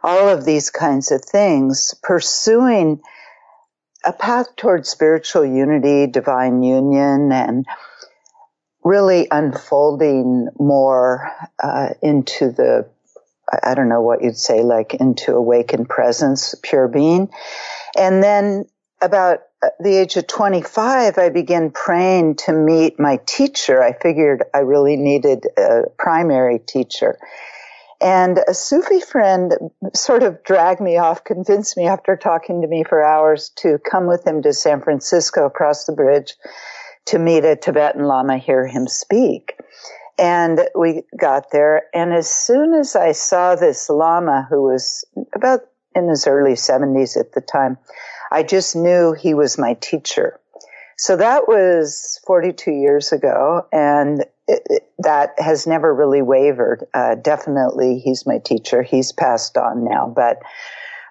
all 0.02 0.30
of 0.30 0.46
these 0.46 0.70
kinds 0.70 1.12
of 1.12 1.26
things, 1.26 1.94
pursuing 2.02 3.02
a 4.06 4.14
path 4.14 4.48
towards 4.58 4.90
spiritual 4.90 5.46
unity, 5.46 6.08
divine 6.08 6.64
union, 6.64 7.32
and 7.32 7.66
really 8.84 9.28
unfolding 9.32 10.50
more 10.60 11.32
uh, 11.62 11.90
into 12.02 12.52
the 12.52 12.90
I 13.64 13.76
don't 13.76 13.90
know 13.90 14.02
what 14.02 14.24
you'd 14.24 14.38
say, 14.38 14.64
like 14.64 14.96
into 14.96 15.34
awakened 15.34 15.90
presence, 15.90 16.56
pure 16.64 16.88
being. 16.88 17.30
And 17.98 18.24
then 18.24 18.66
about 19.02 19.40
the 19.80 19.98
age 19.98 20.18
of 20.18 20.28
25, 20.28 21.18
I 21.18 21.30
began 21.30 21.72
praying 21.72 22.36
to 22.46 22.54
meet 22.54 23.00
my 23.00 23.20
teacher. 23.26 23.84
I 23.84 23.94
figured 23.94 24.44
I 24.54 24.60
really 24.60 24.98
needed 24.98 25.46
a 25.58 25.84
primary 25.98 26.60
teacher. 26.60 27.18
And 28.02 28.40
a 28.48 28.54
Sufi 28.54 29.00
friend 29.00 29.54
sort 29.94 30.24
of 30.24 30.44
dragged 30.44 30.82
me 30.82 30.98
off, 30.98 31.24
convinced 31.24 31.78
me 31.78 31.88
after 31.88 32.16
talking 32.16 32.62
to 32.62 32.68
me 32.68 32.84
for 32.84 33.04
hours 33.04 33.50
to 33.58 33.80
come 33.80 34.06
with 34.06 34.26
him 34.28 34.42
to 34.42 34.54
San 34.54 34.82
Francisco 34.82 35.46
across 35.46 35.86
the 35.86 35.94
bridge 35.94 36.36
to 37.06 37.20
meet 37.20 37.46
a 37.46 37.56
Tibetan 37.56 38.04
Lama, 38.04 38.38
hear 38.38 38.68
him 38.68 38.88
speak. 38.88 39.58
And 40.18 40.62
we 40.76 41.04
got 41.18 41.52
there, 41.52 41.84
and 41.94 42.14
as 42.14 42.30
soon 42.30 42.74
as 42.74 42.96
I 42.96 43.12
saw 43.12 43.56
this 43.56 43.90
Lama, 43.90 44.48
who 44.50 44.64
was 44.64 45.04
about 45.34 45.62
in 45.94 46.08
his 46.08 46.26
early 46.26 46.54
70s 46.54 47.18
at 47.18 47.34
the 47.34 47.42
time, 47.42 47.78
I 48.32 48.44
just 48.44 48.76
knew 48.76 49.14
he 49.14 49.34
was 49.34 49.58
my 49.58 49.74
teacher. 49.76 50.40
So 50.98 51.18
that 51.18 51.48
was 51.48 52.20
42 52.26 52.72
years 52.72 53.12
ago, 53.12 53.68
and 53.72 54.22
it, 54.48 54.62
it, 54.70 54.84
that 55.00 55.34
has 55.38 55.68
never 55.68 55.94
really 55.94 56.22
wavered. 56.22 56.86
Uh, 56.94 57.16
definitely, 57.16 58.00
he's 58.00 58.26
my 58.26 58.38
teacher. 58.38 58.82
He's 58.82 59.12
passed 59.12 59.58
on 59.58 59.84
now, 59.84 60.12
but 60.16 60.40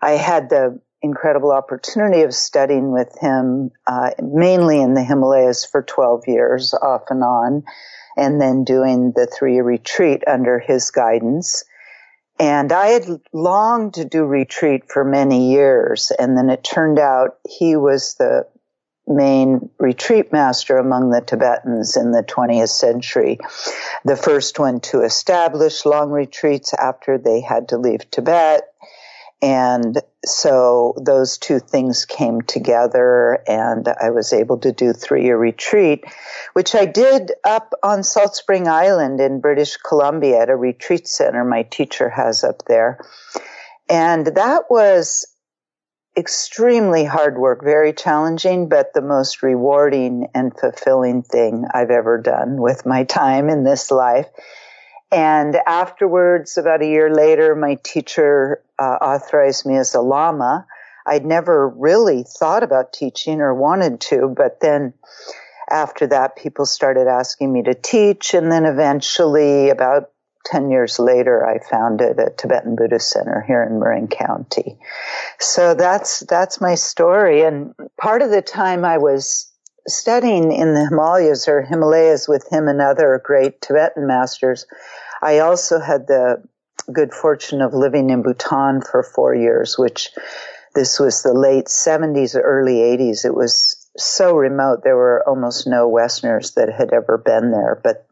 I 0.00 0.12
had 0.12 0.48
the 0.48 0.80
incredible 1.02 1.52
opportunity 1.52 2.22
of 2.22 2.34
studying 2.34 2.92
with 2.92 3.14
him, 3.20 3.70
uh, 3.86 4.10
mainly 4.22 4.80
in 4.80 4.94
the 4.94 5.04
Himalayas 5.04 5.66
for 5.66 5.82
12 5.82 6.24
years, 6.28 6.72
off 6.72 7.02
and 7.10 7.22
on, 7.22 7.62
and 8.16 8.40
then 8.40 8.64
doing 8.64 9.12
the 9.14 9.26
three 9.26 9.60
retreat 9.60 10.22
under 10.26 10.58
his 10.58 10.90
guidance. 10.90 11.62
And 12.40 12.72
I 12.72 12.86
had 12.86 13.04
longed 13.34 13.94
to 13.94 14.06
do 14.06 14.24
retreat 14.24 14.84
for 14.90 15.04
many 15.04 15.52
years, 15.52 16.10
and 16.18 16.38
then 16.38 16.48
it 16.48 16.64
turned 16.64 16.98
out 16.98 17.38
he 17.46 17.76
was 17.76 18.14
the 18.14 18.46
main 19.06 19.70
retreat 19.78 20.32
master 20.32 20.78
among 20.78 21.10
the 21.10 21.20
Tibetans 21.20 21.96
in 21.96 22.12
the 22.12 22.22
20th 22.22 22.70
century. 22.70 23.38
The 24.04 24.16
first 24.16 24.58
one 24.58 24.80
to 24.80 25.02
establish 25.02 25.84
long 25.84 26.10
retreats 26.10 26.72
after 26.74 27.18
they 27.18 27.40
had 27.40 27.68
to 27.68 27.78
leave 27.78 28.10
Tibet 28.10 28.64
and 29.44 30.00
so 30.24 30.94
those 30.96 31.36
two 31.36 31.58
things 31.58 32.06
came 32.06 32.40
together 32.40 33.42
and 33.46 33.86
I 33.88 34.08
was 34.08 34.32
able 34.32 34.56
to 34.60 34.72
do 34.72 34.94
three 34.94 35.24
year 35.24 35.36
retreat, 35.36 36.02
which 36.54 36.74
I 36.74 36.86
did 36.86 37.32
up 37.44 37.74
on 37.82 38.04
Salt 38.04 38.36
Spring 38.36 38.68
Island 38.68 39.20
in 39.20 39.42
British 39.42 39.76
Columbia 39.76 40.40
at 40.40 40.48
a 40.48 40.56
retreat 40.56 41.06
center 41.06 41.44
my 41.44 41.62
teacher 41.64 42.08
has 42.08 42.42
up 42.42 42.62
there. 42.68 43.00
And 43.90 44.28
that 44.28 44.62
was 44.70 45.26
extremely 46.16 47.04
hard 47.04 47.36
work, 47.36 47.62
very 47.62 47.92
challenging, 47.92 48.68
but 48.68 48.92
the 48.94 49.02
most 49.02 49.42
rewarding 49.42 50.28
and 50.34 50.56
fulfilling 50.56 51.22
thing 51.22 51.64
I've 51.72 51.90
ever 51.90 52.18
done 52.18 52.60
with 52.60 52.86
my 52.86 53.04
time 53.04 53.48
in 53.48 53.64
this 53.64 53.90
life. 53.90 54.28
And 55.10 55.56
afterwards, 55.66 56.56
about 56.56 56.82
a 56.82 56.86
year 56.86 57.12
later, 57.12 57.54
my 57.54 57.78
teacher 57.82 58.62
uh, 58.78 58.98
authorized 59.00 59.66
me 59.66 59.76
as 59.76 59.94
a 59.94 60.00
lama. 60.00 60.66
I'd 61.06 61.24
never 61.24 61.68
really 61.68 62.24
thought 62.24 62.62
about 62.62 62.92
teaching 62.92 63.40
or 63.40 63.54
wanted 63.54 64.00
to, 64.02 64.32
but 64.34 64.60
then 64.60 64.94
after 65.70 66.06
that, 66.08 66.36
people 66.36 66.66
started 66.66 67.06
asking 67.06 67.52
me 67.52 67.62
to 67.64 67.74
teach. 67.74 68.34
And 68.34 68.50
then 68.50 68.64
eventually, 68.64 69.70
about 69.70 70.10
10 70.44 70.70
years 70.70 70.98
later, 70.98 71.46
I 71.46 71.58
founded 71.58 72.18
a 72.18 72.30
Tibetan 72.30 72.76
Buddhist 72.76 73.10
Center 73.10 73.42
here 73.46 73.62
in 73.62 73.78
Marin 73.80 74.08
County. 74.08 74.78
So 75.38 75.74
that's, 75.74 76.20
that's 76.20 76.60
my 76.60 76.74
story. 76.74 77.42
And 77.42 77.74
part 78.00 78.22
of 78.22 78.30
the 78.30 78.42
time 78.42 78.84
I 78.84 78.98
was 78.98 79.50
studying 79.86 80.52
in 80.52 80.74
the 80.74 80.86
Himalayas 80.88 81.48
or 81.48 81.62
Himalayas 81.62 82.28
with 82.28 82.46
him 82.50 82.68
and 82.68 82.80
other 82.80 83.20
great 83.24 83.60
Tibetan 83.60 84.06
masters, 84.06 84.66
I 85.22 85.38
also 85.38 85.80
had 85.80 86.06
the 86.06 86.42
good 86.92 87.12
fortune 87.12 87.62
of 87.62 87.72
living 87.72 88.10
in 88.10 88.22
Bhutan 88.22 88.82
for 88.82 89.02
four 89.02 89.34
years, 89.34 89.78
which 89.78 90.10
this 90.74 90.98
was 90.98 91.22
the 91.22 91.32
late 91.32 91.66
70s, 91.66 92.38
early 92.40 92.76
80s. 92.76 93.24
It 93.24 93.34
was 93.34 93.88
so 93.96 94.36
remote. 94.36 94.82
There 94.84 94.96
were 94.96 95.26
almost 95.26 95.66
no 95.66 95.88
Westerners 95.88 96.52
that 96.52 96.70
had 96.70 96.92
ever 96.92 97.16
been 97.16 97.52
there, 97.52 97.80
but 97.82 98.06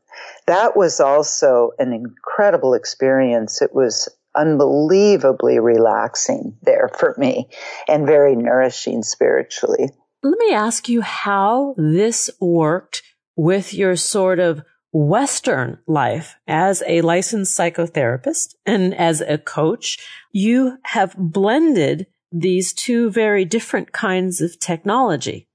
that 0.46 0.76
was 0.76 1.00
also 1.00 1.72
an 1.78 1.92
incredible 1.92 2.74
experience. 2.74 3.62
It 3.62 3.74
was 3.74 4.09
unbelievably 4.35 5.59
relaxing 5.59 6.57
there 6.62 6.90
for 6.98 7.14
me 7.18 7.48
and 7.88 8.07
very 8.07 8.35
nourishing 8.35 9.02
spiritually. 9.02 9.90
Let 10.22 10.38
me 10.38 10.52
ask 10.52 10.88
you 10.88 11.02
how 11.02 11.74
this 11.76 12.31
worked 12.40 13.02
with 13.37 13.74
your 13.74 13.96
sort 13.96 14.38
of 14.38 14.62
Western 14.92 15.78
life 15.87 16.37
as 16.46 16.83
a 16.87 17.00
licensed 17.00 17.59
psychotherapist 17.59 18.55
and 18.66 18.94
as 18.94 19.20
a 19.20 19.38
coach. 19.38 19.98
You 20.33 20.78
have 20.85 21.14
blended 21.16 22.07
these 22.31 22.72
two 22.72 23.11
very 23.11 23.44
different 23.44 23.92
kinds 23.92 24.40
of 24.40 24.59
technology. 24.59 25.48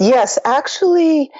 Yes, 0.00 0.38
actually, 0.44 1.30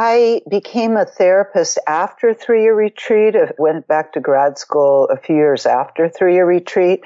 I 0.00 0.42
became 0.48 0.96
a 0.96 1.04
therapist 1.04 1.76
after 1.88 2.32
three 2.32 2.62
year 2.62 2.74
retreat. 2.74 3.34
I 3.34 3.50
went 3.58 3.88
back 3.88 4.12
to 4.12 4.20
grad 4.20 4.56
school 4.56 5.08
a 5.10 5.16
few 5.16 5.34
years 5.34 5.66
after 5.66 6.08
three 6.08 6.34
year 6.34 6.46
retreat 6.46 7.00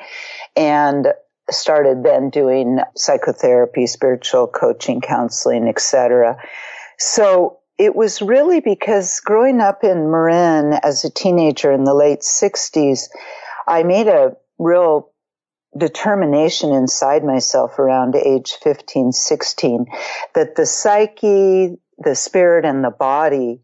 and 0.55 1.07
started 1.51 2.03
then 2.03 2.29
doing 2.29 2.81
psychotherapy, 2.95 3.87
spiritual 3.87 4.47
coaching, 4.47 5.01
counseling, 5.01 5.69
etc. 5.69 6.37
So 6.99 7.61
it 7.79 7.97
was 7.97 8.21
really 8.21 8.61
because 8.61 9.21
growing 9.21 9.63
up 9.63 9.85
in 9.85 10.11
Marin 10.11 10.75
as 10.83 11.03
a 11.07 11.11
teenager 11.11 11.73
in 11.73 11.85
the 11.85 11.95
late 11.95 12.21
60s, 12.21 13.09
I 13.67 13.85
made 13.85 14.09
a 14.09 14.37
real 14.59 15.09
determination 15.79 16.75
inside 16.75 17.25
myself 17.25 17.79
around 17.79 18.17
age 18.17 18.53
15, 18.63 19.13
16 19.13 19.87
that 20.35 20.57
the 20.57 20.67
psyche, 20.67 21.79
the 22.05 22.15
spirit, 22.15 22.65
and 22.65 22.85
the 22.85 22.91
body 22.91 23.61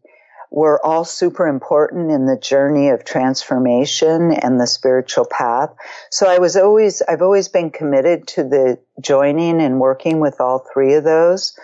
were 0.51 0.83
all 0.83 1.05
super 1.05 1.47
important 1.47 2.09
in 2.09 2.25
the 2.25 2.37
journey 2.37 2.89
of 2.89 3.05
transformation 3.05 4.31
and 4.31 4.59
the 4.59 4.65
spiritual 4.65 5.25
path. 5.25 5.69
So 6.09 6.27
I 6.27 6.39
was 6.39 6.55
always, 6.55 7.03
I've 7.03 7.21
always 7.21 7.47
been 7.47 7.69
committed 7.69 8.27
to 8.29 8.43
the 8.43 8.79
joining 8.99 9.61
and 9.61 9.79
working 9.79 10.19
with 10.19 10.41
all 10.41 10.65
three 10.73 10.95
of 10.95 11.03
those. 11.03 11.55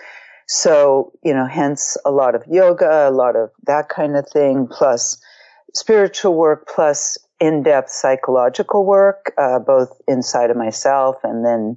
So, 0.46 1.12
you 1.24 1.34
know, 1.34 1.46
hence 1.46 1.96
a 2.04 2.12
lot 2.12 2.36
of 2.36 2.44
yoga, 2.46 3.08
a 3.08 3.10
lot 3.10 3.34
of 3.34 3.50
that 3.66 3.88
kind 3.88 4.16
of 4.16 4.28
thing, 4.28 4.68
plus 4.70 5.20
spiritual 5.74 6.34
work, 6.34 6.68
plus 6.72 7.18
in-depth 7.40 7.90
psychological 7.90 8.86
work, 8.86 9.32
uh, 9.36 9.58
both 9.58 10.00
inside 10.06 10.50
of 10.50 10.56
myself 10.56 11.16
and 11.24 11.44
then 11.44 11.76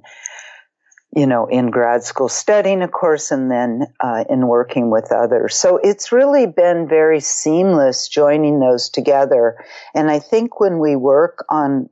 you 1.16 1.26
know, 1.26 1.46
in 1.46 1.70
grad 1.70 2.04
school 2.04 2.28
studying, 2.28 2.82
of 2.82 2.92
course, 2.92 3.30
and 3.30 3.50
then 3.50 3.86
uh, 4.00 4.24
in 4.30 4.46
working 4.46 4.90
with 4.90 5.10
others. 5.10 5.56
So 5.56 5.78
it's 5.82 6.12
really 6.12 6.46
been 6.46 6.88
very 6.88 7.20
seamless 7.20 8.08
joining 8.08 8.60
those 8.60 8.88
together. 8.88 9.56
And 9.94 10.10
I 10.10 10.20
think 10.20 10.60
when 10.60 10.78
we 10.78 10.94
work 10.94 11.44
on 11.48 11.88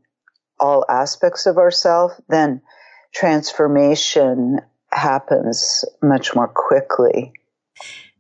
all 0.61 0.85
aspects 0.89 1.47
of 1.47 1.57
ourselves, 1.57 2.15
then 2.29 2.63
transformation 3.13 4.61
happens 4.93 5.85
much 6.03 6.35
more 6.35 6.49
quickly. 6.49 7.33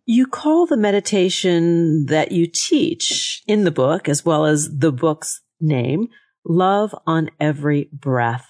You 0.05 0.27
call 0.27 0.66
the 0.66 0.77
meditation 0.77 2.07
that 2.07 2.33
you 2.33 2.47
teach 2.47 3.43
in 3.47 3.64
the 3.64 3.70
book, 3.70 4.09
as 4.09 4.25
well 4.25 4.47
as 4.47 4.79
the 4.79 4.91
book's 4.91 5.43
name, 5.61 6.09
Love 6.45 6.95
on 7.07 7.31
Every 7.39 7.89
Breath. 7.93 8.47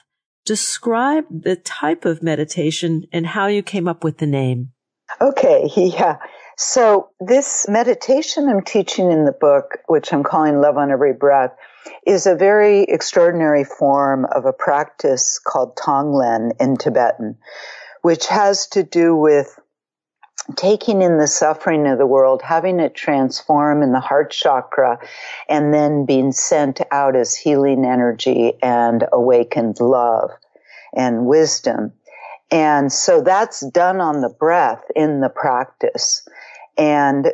Describe 0.49 1.27
the 1.29 1.57
type 1.57 2.07
of 2.07 2.23
meditation 2.23 3.05
and 3.13 3.27
how 3.27 3.49
you 3.49 3.63
came 3.63 3.87
up 3.87 4.03
with 4.03 4.17
the 4.17 4.27
name. 4.27 4.73
Okay, 5.21 5.69
yeah. 5.77 6.17
So 6.57 7.11
this 7.21 7.67
meditation 7.69 8.49
I'm 8.49 8.65
teaching 8.65 9.13
in 9.13 9.27
the 9.27 9.37
book, 9.39 9.77
which 9.89 10.11
I'm 10.11 10.23
calling 10.23 10.59
Love 10.59 10.79
on 10.79 10.91
Every 10.91 11.13
Breath, 11.13 11.51
is 12.07 12.27
a 12.27 12.35
very 12.35 12.85
extraordinary 12.85 13.65
form 13.65 14.25
of 14.25 14.47
a 14.47 14.55
practice 14.55 15.39
called 15.39 15.77
Tonglen 15.77 16.53
in 16.59 16.79
Tibetan, 16.79 17.37
which 18.01 18.27
has 18.29 18.69
to 18.69 18.83
do 18.83 19.15
with 19.15 19.61
taking 20.57 21.03
in 21.03 21.19
the 21.19 21.27
suffering 21.27 21.87
of 21.87 21.99
the 21.99 22.07
world, 22.07 22.43
having 22.43 22.81
it 22.81 22.95
transform 22.95 23.83
in 23.83 23.93
the 23.93 24.01
heart 24.01 24.31
chakra, 24.31 24.99
and 25.49 25.75
then 25.75 26.07
being 26.07 26.33
sent 26.33 26.81
out 26.91 27.15
as 27.15 27.35
healing 27.35 27.85
energy 27.85 28.55
and 28.63 29.05
awakened 29.13 29.79
love 29.81 30.31
and 30.95 31.27
wisdom. 31.27 31.93
And 32.51 32.91
so 32.93 33.21
that's 33.21 33.61
done 33.71 34.01
on 34.01 34.23
the 34.23 34.31
breath 34.31 34.85
in 34.97 35.21
the 35.21 35.29
practice. 35.29 36.27
And 36.79 37.33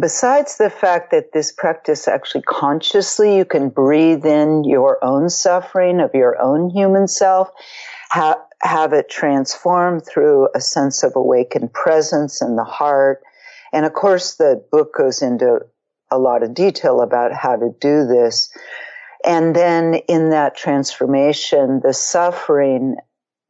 besides 0.00 0.56
the 0.56 0.70
fact 0.70 1.12
that 1.12 1.32
this 1.32 1.52
practice 1.52 2.08
actually 2.08 2.42
consciously 2.42 3.36
you 3.36 3.44
can 3.44 3.68
breathe 3.68 4.26
in 4.26 4.64
your 4.64 4.98
own 5.04 5.28
suffering 5.28 6.00
of 6.00 6.12
your 6.14 6.40
own 6.42 6.70
human 6.70 7.06
self, 7.06 7.50
have, 8.62 8.92
it 8.92 9.08
transform 9.08 10.00
through 10.00 10.48
a 10.54 10.60
sense 10.60 11.02
of 11.02 11.12
awakened 11.16 11.72
presence 11.72 12.40
in 12.40 12.56
the 12.56 12.64
heart. 12.64 13.22
And 13.72 13.84
of 13.84 13.92
course, 13.92 14.36
the 14.36 14.64
book 14.70 14.94
goes 14.96 15.22
into 15.22 15.60
a 16.10 16.18
lot 16.18 16.42
of 16.42 16.54
detail 16.54 17.00
about 17.00 17.32
how 17.32 17.56
to 17.56 17.74
do 17.80 18.06
this. 18.06 18.50
And 19.24 19.54
then 19.54 19.94
in 20.08 20.30
that 20.30 20.56
transformation, 20.56 21.80
the 21.82 21.94
suffering, 21.94 22.96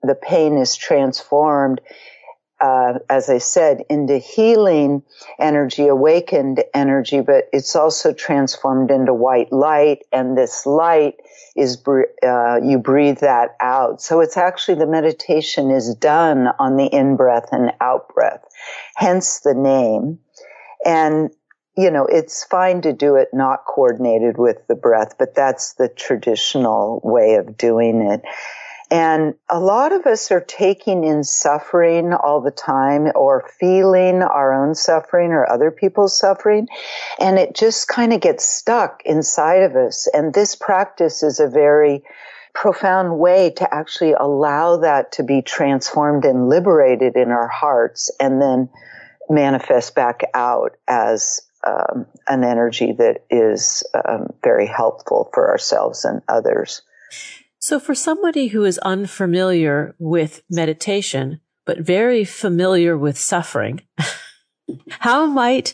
the 0.03 0.15
pain 0.15 0.59
is 0.59 0.77
transformed, 0.77 1.81
uh, 2.63 3.01
as 3.11 3.29
I 3.29 3.39
said, 3.39 3.83
into 3.91 4.19
healing 4.19 5.03
energy, 5.41 5.89
awakened 5.89 6.63
energy, 6.73 7.21
but 7.21 7.49
it's 7.53 7.75
also 7.75 8.13
transformed 8.13 8.93
into 8.93 9.13
white 9.13 9.53
light. 9.53 10.05
And 10.13 10.39
this 10.39 10.65
light 10.65 11.17
is, 11.57 11.83
uh, 11.87 12.61
you 12.63 12.79
breathe 12.79 13.19
that 13.19 13.57
out. 13.61 14.01
So 14.01 14.21
it's 14.21 14.37
actually 14.37 14.79
the 14.79 14.87
meditation 14.87 15.73
is 15.73 15.93
done 15.97 16.49
on 16.61 16.77
the 16.77 16.87
in 16.87 17.17
breath 17.17 17.49
and 17.51 17.73
out 17.81 18.09
breath, 18.15 18.45
hence 18.95 19.41
the 19.41 19.55
name. 19.55 20.21
And 20.85 21.31
you 21.77 21.91
know, 21.91 22.05
it's 22.05 22.45
fine 22.45 22.83
to 22.83 22.93
do 22.93 23.17
it 23.17 23.29
not 23.33 23.65
coordinated 23.65 24.37
with 24.37 24.59
the 24.69 24.75
breath, 24.75 25.15
but 25.19 25.35
that's 25.35 25.73
the 25.75 25.89
traditional 25.89 27.01
way 27.03 27.37
of 27.37 27.57
doing 27.57 28.03
it. 28.03 28.21
And 28.93 29.37
a 29.49 29.59
lot 29.59 29.93
of 29.93 30.05
us 30.05 30.31
are 30.31 30.43
taking 30.43 31.03
in 31.03 31.25
suffering 31.25 32.13
all 32.13 32.43
the 32.43 32.51
time 32.51 33.11
or 33.15 33.49
feeling 33.59 34.21
our 34.21 34.53
own 34.53 34.75
suffering 34.75 35.31
or 35.33 35.51
other 35.51 35.71
people's 35.71 36.19
suffering. 36.19 36.69
And 37.19 37.39
it 37.39 37.55
just 37.55 37.89
kind 37.89 38.13
of 38.13 38.21
gets 38.21 38.45
stuck 38.45 39.01
inside 39.07 39.63
of 39.63 39.77
us. 39.77 40.09
And 40.13 40.35
this 40.35 40.57
practice 40.57 41.23
is 41.23 41.41
a 41.41 41.49
very 41.49 42.03
profound 42.53 43.19
way 43.19 43.49
to 43.57 43.75
actually 43.75 44.13
allow 44.13 44.77
that 44.77 45.13
to 45.13 45.23
be 45.23 45.41
transformed 45.41 46.27
and 46.27 46.51
liberated 46.51 47.17
in 47.17 47.31
our 47.31 47.49
hearts 47.49 48.11
and 48.21 48.43
then 48.43 48.69
manifest 49.31 49.95
back 49.95 50.21
out 50.35 50.77
as 50.87 51.41
um, 51.67 52.05
an 52.27 52.45
energy 52.45 52.93
that 52.93 53.25
is 53.31 53.85
um, 53.95 54.35
very 54.45 54.67
helpful 54.67 55.31
for 55.33 55.49
ourselves 55.49 56.05
and 56.05 56.21
others. 56.29 56.83
So 57.63 57.79
for 57.79 57.95
somebody 57.95 58.49
who 58.49 58.65
is 58.65 58.79
unfamiliar 58.79 59.95
with 60.01 60.43
meditation, 60.51 61.41
but 61.65 61.79
very 61.79 62.25
familiar 62.25 62.99
with 62.99 63.17
suffering, 63.17 63.83
how 64.89 65.27
might 65.27 65.73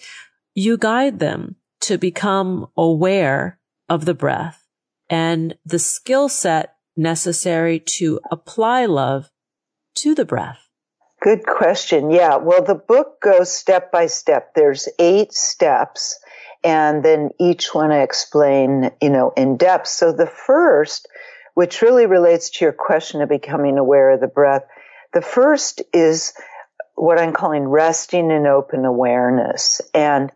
you 0.55 0.76
guide 0.76 1.18
them 1.18 1.57
to 1.80 1.97
become 1.97 2.66
aware 2.76 3.59
of 3.89 4.05
the 4.05 4.12
breath 4.12 4.66
and 5.09 5.57
the 5.64 5.78
skill 5.78 6.28
set 6.28 6.74
necessary 6.95 7.80
to 7.80 8.20
apply 8.30 8.84
love 8.84 9.30
to 9.95 10.14
the 10.14 10.26
breath? 10.26 10.68
Good 11.22 11.47
question. 11.47 12.11
Yeah. 12.11 12.36
Well, 12.36 12.62
the 12.62 12.74
book 12.74 13.18
goes 13.22 13.51
step 13.51 13.91
by 13.91 14.09
step. 14.09 14.53
There's 14.55 14.91
eight 14.99 15.32
steps 15.32 16.20
and 16.64 17.05
then 17.05 17.30
each 17.39 17.74
one 17.74 17.93
I 17.93 18.03
explain, 18.03 18.91
you 19.01 19.11
know, 19.11 19.32
in 19.36 19.57
depth. 19.57 19.86
So 19.86 20.12
the 20.12 20.26
first, 20.26 21.09
which 21.59 21.82
really 21.82 22.06
relates 22.06 22.50
to 22.50 22.64
your 22.64 22.72
question 22.72 23.20
of 23.20 23.28
becoming 23.28 23.78
aware 23.78 24.12
of 24.12 24.20
the 24.20 24.28
breath, 24.28 24.62
the 25.12 25.20
first 25.20 25.82
is 25.92 26.32
what 26.94 27.18
I'm 27.18 27.32
calling 27.32 27.66
resting 27.66 28.30
in 28.30 28.46
open 28.46 28.84
awareness. 28.84 29.80
And 29.92 30.30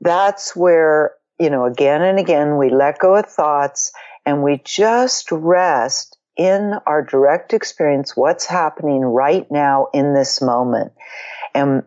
that's 0.00 0.56
where, 0.56 1.12
you 1.38 1.50
know, 1.50 1.66
again 1.66 2.00
and 2.00 2.18
again, 2.18 2.56
we 2.56 2.70
let 2.70 2.98
go 2.98 3.14
of 3.14 3.26
thoughts 3.26 3.92
and 4.24 4.42
we 4.42 4.58
just 4.64 5.30
rest 5.30 6.16
in 6.34 6.72
our 6.86 7.02
direct 7.02 7.52
experience 7.52 8.16
what's 8.16 8.46
happening 8.46 9.02
right 9.02 9.46
now 9.50 9.88
in 9.92 10.14
this 10.14 10.40
moment. 10.40 10.94
And 11.54 11.82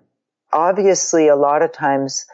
obviously, 0.53 1.29
a 1.29 1.35
lot 1.35 1.63
of 1.63 1.71
times 1.71 2.27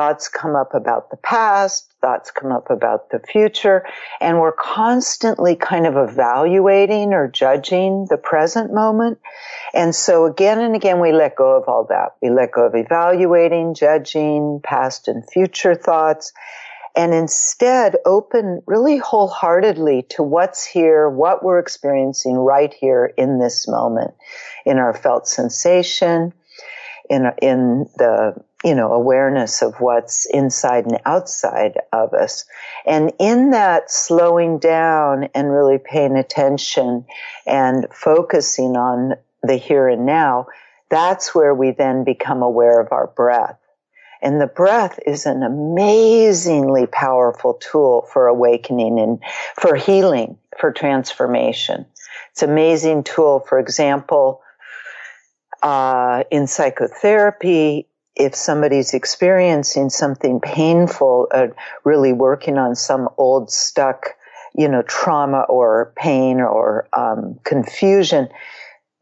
thoughts 0.00 0.28
come 0.28 0.56
up 0.56 0.72
about 0.72 1.10
the 1.10 1.16
past, 1.18 1.92
thoughts 2.00 2.30
come 2.30 2.50
up 2.50 2.70
about 2.70 3.10
the 3.10 3.18
future, 3.18 3.84
and 4.18 4.40
we're 4.40 4.50
constantly 4.50 5.54
kind 5.54 5.86
of 5.86 5.94
evaluating 5.94 7.12
or 7.12 7.28
judging 7.28 8.06
the 8.08 8.16
present 8.16 8.72
moment. 8.72 9.18
And 9.74 9.94
so 9.94 10.24
again 10.24 10.58
and 10.58 10.74
again, 10.74 11.00
we 11.00 11.12
let 11.12 11.36
go 11.36 11.54
of 11.54 11.68
all 11.68 11.84
that. 11.90 12.16
We 12.22 12.30
let 12.30 12.52
go 12.52 12.64
of 12.64 12.74
evaluating, 12.74 13.74
judging 13.74 14.60
past 14.64 15.06
and 15.06 15.22
future 15.30 15.74
thoughts 15.74 16.32
and 16.96 17.12
instead 17.12 17.96
open 18.06 18.62
really 18.64 18.96
wholeheartedly 18.96 20.06
to 20.08 20.22
what's 20.22 20.64
here, 20.64 21.10
what 21.10 21.44
we're 21.44 21.58
experiencing 21.58 22.36
right 22.36 22.72
here 22.72 23.12
in 23.18 23.38
this 23.38 23.68
moment, 23.68 24.14
in 24.64 24.78
our 24.78 24.94
felt 24.94 25.28
sensation, 25.28 26.32
in, 27.10 27.30
in 27.42 27.86
the, 27.98 28.42
you 28.64 28.74
know, 28.74 28.92
awareness 28.92 29.62
of 29.62 29.80
what's 29.80 30.26
inside 30.26 30.84
and 30.84 31.00
outside 31.06 31.78
of 31.92 32.12
us. 32.12 32.44
And 32.84 33.12
in 33.18 33.50
that 33.50 33.90
slowing 33.90 34.58
down 34.58 35.24
and 35.34 35.50
really 35.50 35.78
paying 35.78 36.16
attention 36.16 37.06
and 37.46 37.86
focusing 37.92 38.76
on 38.76 39.14
the 39.42 39.56
here 39.56 39.88
and 39.88 40.04
now, 40.04 40.46
that's 40.90 41.34
where 41.34 41.54
we 41.54 41.70
then 41.70 42.04
become 42.04 42.42
aware 42.42 42.80
of 42.80 42.92
our 42.92 43.06
breath. 43.06 43.56
And 44.22 44.40
the 44.40 44.46
breath 44.46 44.98
is 45.06 45.24
an 45.24 45.42
amazingly 45.42 46.86
powerful 46.86 47.54
tool 47.54 48.06
for 48.12 48.26
awakening 48.26 48.98
and 48.98 49.22
for 49.56 49.76
healing, 49.76 50.36
for 50.58 50.70
transformation. 50.72 51.86
It's 52.32 52.42
an 52.42 52.50
amazing 52.50 53.04
tool. 53.04 53.40
For 53.40 53.58
example, 53.58 54.42
uh, 55.62 56.24
in 56.30 56.46
psychotherapy, 56.46 57.86
if 58.20 58.34
somebody's 58.34 58.92
experiencing 58.92 59.88
something 59.88 60.40
painful, 60.40 61.28
uh, 61.32 61.48
really 61.84 62.12
working 62.12 62.58
on 62.58 62.76
some 62.76 63.08
old 63.16 63.50
stuck, 63.50 64.10
you 64.54 64.68
know, 64.68 64.82
trauma 64.82 65.40
or 65.48 65.92
pain 65.96 66.40
or 66.40 66.86
um, 66.92 67.40
confusion, 67.44 68.28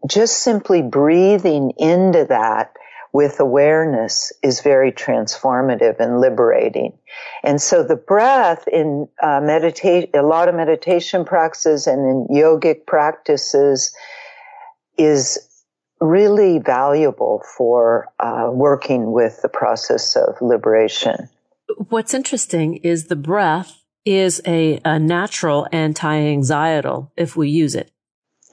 just 0.09 0.39
simply 0.43 0.83
breathing 0.83 1.73
into 1.79 2.27
that 2.27 2.73
with 3.13 3.41
awareness 3.41 4.33
is 4.43 4.61
very 4.61 4.93
transformative 4.93 5.99
and 5.99 6.21
liberating. 6.21 6.93
And 7.43 7.61
so 7.61 7.83
the 7.83 7.97
breath 7.97 8.69
in 8.69 9.09
uh, 9.21 9.41
meditate, 9.43 10.15
a 10.15 10.23
lot 10.23 10.49
of 10.49 10.55
meditation 10.55 11.25
practices 11.25 11.89
and 11.89 12.01
in 12.09 12.37
yogic 12.37 12.87
practices 12.87 13.93
is 14.97 15.48
really 16.01 16.59
valuable 16.59 17.43
for 17.57 18.09
uh, 18.21 18.51
working 18.53 19.13
with 19.13 19.43
the 19.43 19.49
process 19.49 20.17
of 20.17 20.41
liberation. 20.41 21.29
What's 21.89 22.15
interesting 22.15 22.77
is 22.77 23.07
the 23.07 23.17
breath 23.17 23.83
is 24.05 24.41
a, 24.47 24.81
a 24.85 24.99
natural 24.99 25.67
anti-anxietal 25.73 27.13
if 27.17 27.37
we 27.37 27.51
use 27.51 27.75
it. 27.75 27.91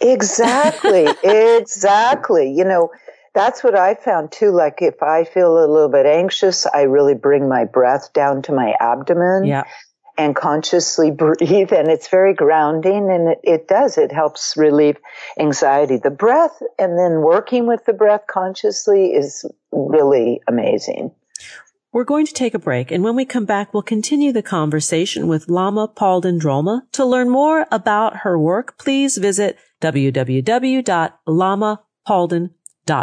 Exactly, 0.02 1.08
exactly. 1.24 2.52
You 2.52 2.66
know, 2.66 2.92
that's 3.34 3.64
what 3.64 3.76
I 3.76 3.96
found 3.96 4.32
too. 4.32 4.52
Like 4.52 4.82
if 4.82 5.02
I 5.02 5.24
feel 5.24 5.58
a 5.58 5.68
little 5.68 5.90
bit 5.90 6.06
anxious, 6.06 6.66
I 6.66 6.84
really 6.84 7.14
bring 7.14 7.48
my 7.48 7.66
breath 7.66 8.12
down 8.14 8.42
to 8.44 8.54
my 8.54 8.74
abdomen. 8.80 9.46
Yeah. 9.46 9.64
And 10.18 10.36
consciously 10.36 11.12
breathe, 11.12 11.74
and 11.74 11.90
it's 11.90 12.08
very 12.08 12.34
grounding, 12.34 13.12
and 13.12 13.30
it, 13.30 13.40
it 13.44 13.68
does. 13.68 13.98
It 13.98 14.12
helps 14.12 14.56
relieve 14.56 14.98
anxiety. 15.40 15.98
The 15.98 16.10
breath, 16.10 16.62
and 16.80 16.98
then 16.98 17.22
working 17.22 17.68
with 17.68 17.86
the 17.86 17.94
breath 17.94 18.22
consciously 18.30 19.14
is 19.14 19.46
really 19.72 20.42
amazing. 20.48 21.12
We're 21.92 22.06
going 22.06 22.26
to 22.26 22.34
take 22.34 22.54
a 22.54 22.60
break, 22.60 22.92
and 22.92 23.04
when 23.04 23.16
we 23.16 23.26
come 23.26 23.46
back, 23.46 23.74
we'll 23.74 23.84
continue 23.84 24.32
the 24.32 24.42
conversation 24.42 25.28
with 25.28 25.50
Lama 25.50 25.88
Palden 25.88 26.40
Drolma. 26.40 26.84
To 26.94 27.06
learn 27.06 27.30
more 27.30 27.66
about 27.72 28.18
her 28.18 28.40
work, 28.40 28.78
please 28.78 29.18
visit 29.18 29.58
www.lamapalden.com 29.82 32.60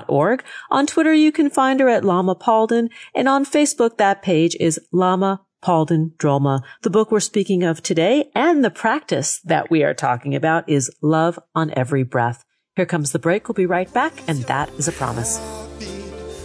Org. 0.09 0.45
On 0.71 0.87
Twitter, 0.87 1.13
you 1.13 1.33
can 1.33 1.51
find 1.51 1.81
her 1.81 1.89
at 1.89 2.05
Lama 2.05 2.35
Palden. 2.35 2.91
And 3.15 3.29
on 3.29 3.45
Facebook, 3.45 3.99
that 3.99 4.23
page 4.23 4.57
is 4.61 4.81
Lama 4.93 5.41
Palden 5.63 6.13
Drolma. 6.19 6.63
The 6.83 6.91
book 6.91 7.11
we're 7.11 7.21
speaking 7.21 7.63
of 7.63 7.83
today 7.83 8.31
and 8.35 8.65
the 8.65 8.71
practice 8.71 9.41
that 9.45 9.71
we 9.71 9.83
are 9.85 9.95
talking 9.95 10.35
about 10.35 10.69
is 10.69 10.91
Love 11.01 11.39
on 11.55 11.73
Every 11.77 12.03
Breath. 12.03 12.45
Here 12.77 12.87
comes 12.87 13.13
the 13.13 13.19
break. 13.19 13.49
We'll 13.49 13.55
be 13.55 13.67
right 13.67 13.93
back. 13.93 14.13
And 14.29 14.39
that 14.45 14.71
is 14.75 14.89
a 14.89 14.93
promise. 14.93 15.39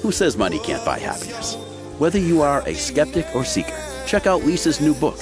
Who 0.01 0.11
says 0.11 0.37
money 0.37 0.59
can't 0.59 0.85
buy 0.85 0.99
happiness? 0.99 1.55
Whether 1.97 2.19
you 2.19 2.41
are 2.41 2.61
a 2.67 2.75
skeptic 2.75 3.25
or 3.33 3.43
seeker, 3.43 3.77
check 4.05 4.27
out 4.27 4.43
Lisa's 4.43 4.79
new 4.79 4.93
book. 4.93 5.19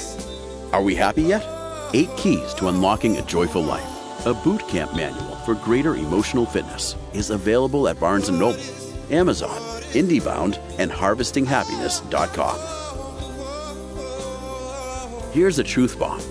Are 0.74 0.82
we 0.82 0.96
happy 0.96 1.22
yet? 1.24 1.46
Eight 1.94 2.10
Keys 2.18 2.54
to 2.56 2.68
Unlocking 2.68 3.18
a 3.18 3.22
Joyful 3.22 3.64
Life. 3.64 4.26
A 4.26 4.34
boot 4.34 4.68
camp 4.68 4.96
manual 4.96 5.36
for 5.46 5.56
greater 5.56 5.96
emotional 5.96 6.46
fitness 6.46 6.96
is 7.14 7.30
available 7.30 7.88
at 7.88 8.00
Barnes 8.00 8.30
& 8.30 8.32
Noble, 8.32 8.60
Amazon, 9.12 9.56
IndieBound, 9.94 10.60
and 10.80 10.92
HarvestingHappiness.com. 10.92 12.85
Here's 15.36 15.60
a 15.60 15.66
truth 15.66 16.00
bomb. 16.00 16.22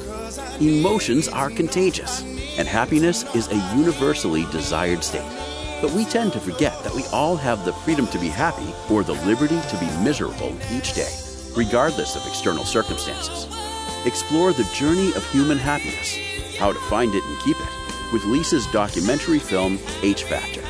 Emotions 0.62 1.28
are 1.28 1.50
contagious, 1.50 2.22
and 2.56 2.66
happiness 2.66 3.22
is 3.34 3.48
a 3.48 3.76
universally 3.76 4.46
desired 4.50 5.04
state. 5.04 5.30
But 5.82 5.90
we 5.90 6.06
tend 6.06 6.32
to 6.32 6.40
forget 6.40 6.82
that 6.82 6.94
we 6.94 7.04
all 7.12 7.36
have 7.36 7.66
the 7.66 7.74
freedom 7.74 8.06
to 8.06 8.18
be 8.18 8.28
happy 8.28 8.72
or 8.88 9.04
the 9.04 9.12
liberty 9.26 9.60
to 9.60 9.76
be 9.76 10.02
miserable 10.02 10.56
each 10.72 10.94
day, 10.94 11.12
regardless 11.54 12.16
of 12.16 12.26
external 12.26 12.64
circumstances. 12.64 13.46
Explore 14.06 14.54
the 14.54 14.70
journey 14.72 15.12
of 15.12 15.30
human 15.30 15.58
happiness, 15.58 16.16
how 16.56 16.72
to 16.72 16.80
find 16.88 17.14
it 17.14 17.24
and 17.24 17.38
keep 17.40 17.58
it, 17.60 18.10
with 18.10 18.24
Lisa's 18.24 18.66
documentary 18.68 19.38
film, 19.38 19.78
H 20.00 20.24
Factor. 20.24 20.62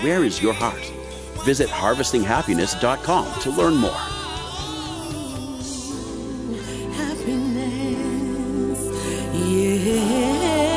Where 0.00 0.24
is 0.24 0.40
your 0.40 0.54
heart? 0.54 0.80
Visit 1.44 1.68
harvestinghappiness.com 1.68 3.40
to 3.42 3.50
learn 3.50 3.76
more. 3.76 4.25
Yeah. 9.46 10.75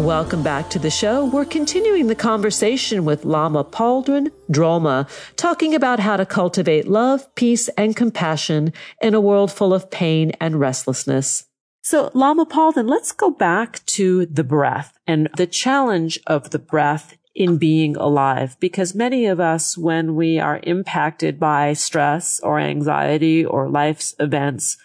Welcome 0.00 0.42
back 0.42 0.70
to 0.70 0.78
the 0.78 0.88
show. 0.88 1.26
We're 1.26 1.44
continuing 1.44 2.06
the 2.06 2.14
conversation 2.14 3.04
with 3.04 3.26
Lama 3.26 3.62
Palden 3.62 4.30
Drolma, 4.50 5.06
talking 5.36 5.74
about 5.74 6.00
how 6.00 6.16
to 6.16 6.24
cultivate 6.24 6.88
love, 6.88 7.32
peace, 7.34 7.68
and 7.76 7.94
compassion 7.94 8.72
in 9.02 9.12
a 9.12 9.20
world 9.20 9.52
full 9.52 9.74
of 9.74 9.90
pain 9.90 10.32
and 10.40 10.58
restlessness. 10.58 11.44
So, 11.82 12.10
Lama 12.14 12.46
Palden, 12.46 12.88
let's 12.88 13.12
go 13.12 13.30
back 13.30 13.84
to 13.86 14.24
the 14.24 14.42
breath 14.42 14.98
and 15.06 15.28
the 15.36 15.46
challenge 15.46 16.18
of 16.26 16.48
the 16.48 16.58
breath 16.58 17.18
in 17.34 17.58
being 17.58 17.94
alive, 17.94 18.56
because 18.58 18.94
many 18.94 19.26
of 19.26 19.38
us, 19.38 19.76
when 19.76 20.16
we 20.16 20.40
are 20.40 20.60
impacted 20.62 21.38
by 21.38 21.74
stress 21.74 22.40
or 22.40 22.58
anxiety 22.58 23.44
or 23.44 23.68
life's 23.68 24.14
events, 24.18 24.78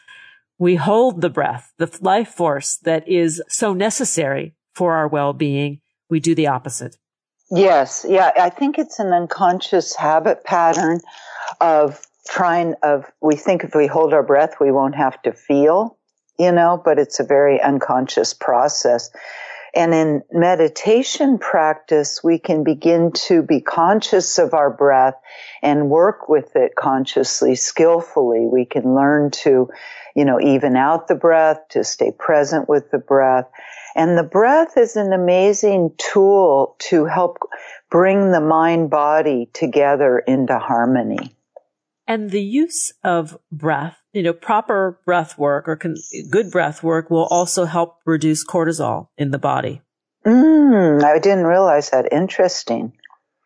we 0.59 0.75
hold 0.75 1.21
the 1.21 1.29
breath, 1.29 1.71
the 1.77 1.97
life 2.01 2.29
force 2.29 2.75
that 2.83 3.07
is 3.07 3.41
so 3.47 3.73
necessary 3.73 4.53
for 4.75 4.93
our 4.93 5.07
well-being, 5.07 5.81
we 6.09 6.19
do 6.19 6.35
the 6.35 6.47
opposite. 6.47 6.97
Yes. 7.49 8.05
Yeah. 8.07 8.31
I 8.35 8.49
think 8.49 8.77
it's 8.77 8.99
an 8.99 9.13
unconscious 9.13 9.95
habit 9.95 10.43
pattern 10.43 10.99
of 11.61 12.01
trying 12.27 12.73
of, 12.83 13.05
we 13.21 13.35
think 13.35 13.63
if 13.63 13.75
we 13.75 13.87
hold 13.87 14.13
our 14.13 14.23
breath, 14.23 14.55
we 14.59 14.71
won't 14.71 14.95
have 14.95 15.21
to 15.21 15.31
feel, 15.31 15.97
you 16.39 16.51
know, 16.51 16.81
but 16.83 16.97
it's 16.97 17.19
a 17.19 17.23
very 17.23 17.61
unconscious 17.61 18.33
process. 18.33 19.11
And 19.75 19.93
in 19.93 20.23
meditation 20.31 21.37
practice, 21.37 22.21
we 22.23 22.39
can 22.39 22.63
begin 22.63 23.11
to 23.27 23.43
be 23.43 23.59
conscious 23.61 24.39
of 24.39 24.53
our 24.53 24.71
breath 24.71 25.15
and 25.61 25.89
work 25.89 26.29
with 26.29 26.55
it 26.55 26.75
consciously, 26.75 27.55
skillfully. 27.55 28.47
We 28.51 28.65
can 28.65 28.95
learn 28.95 29.31
to, 29.43 29.69
you 30.15 30.25
know, 30.25 30.39
even 30.39 30.77
out 30.77 31.07
the 31.07 31.15
breath, 31.15 31.59
to 31.71 31.83
stay 31.83 32.11
present 32.17 32.69
with 32.69 32.89
the 32.89 32.99
breath. 32.99 33.45
And 33.95 34.17
the 34.17 34.23
breath 34.23 34.77
is 34.77 34.97
an 34.97 35.13
amazing 35.13 35.91
tool 35.97 36.75
to 36.89 37.05
help 37.05 37.37
bring 37.89 38.31
the 38.31 38.41
mind 38.41 38.89
body 38.89 39.49
together 39.53 40.19
into 40.19 40.59
harmony. 40.59 41.35
And 42.07 42.29
the 42.29 42.41
use 42.41 42.93
of 43.03 43.37
breath, 43.51 43.97
you 44.13 44.21
know, 44.21 44.33
proper 44.33 44.99
breath 45.05 45.37
work 45.37 45.67
or 45.67 45.75
con- 45.75 45.95
good 46.29 46.51
breath 46.51 46.83
work 46.83 47.09
will 47.09 47.25
also 47.25 47.65
help 47.65 47.97
reduce 48.05 48.45
cortisol 48.45 49.07
in 49.17 49.31
the 49.31 49.39
body. 49.39 49.81
Mm, 50.25 51.03
I 51.03 51.19
didn't 51.19 51.45
realize 51.45 51.89
that. 51.91 52.11
Interesting 52.11 52.93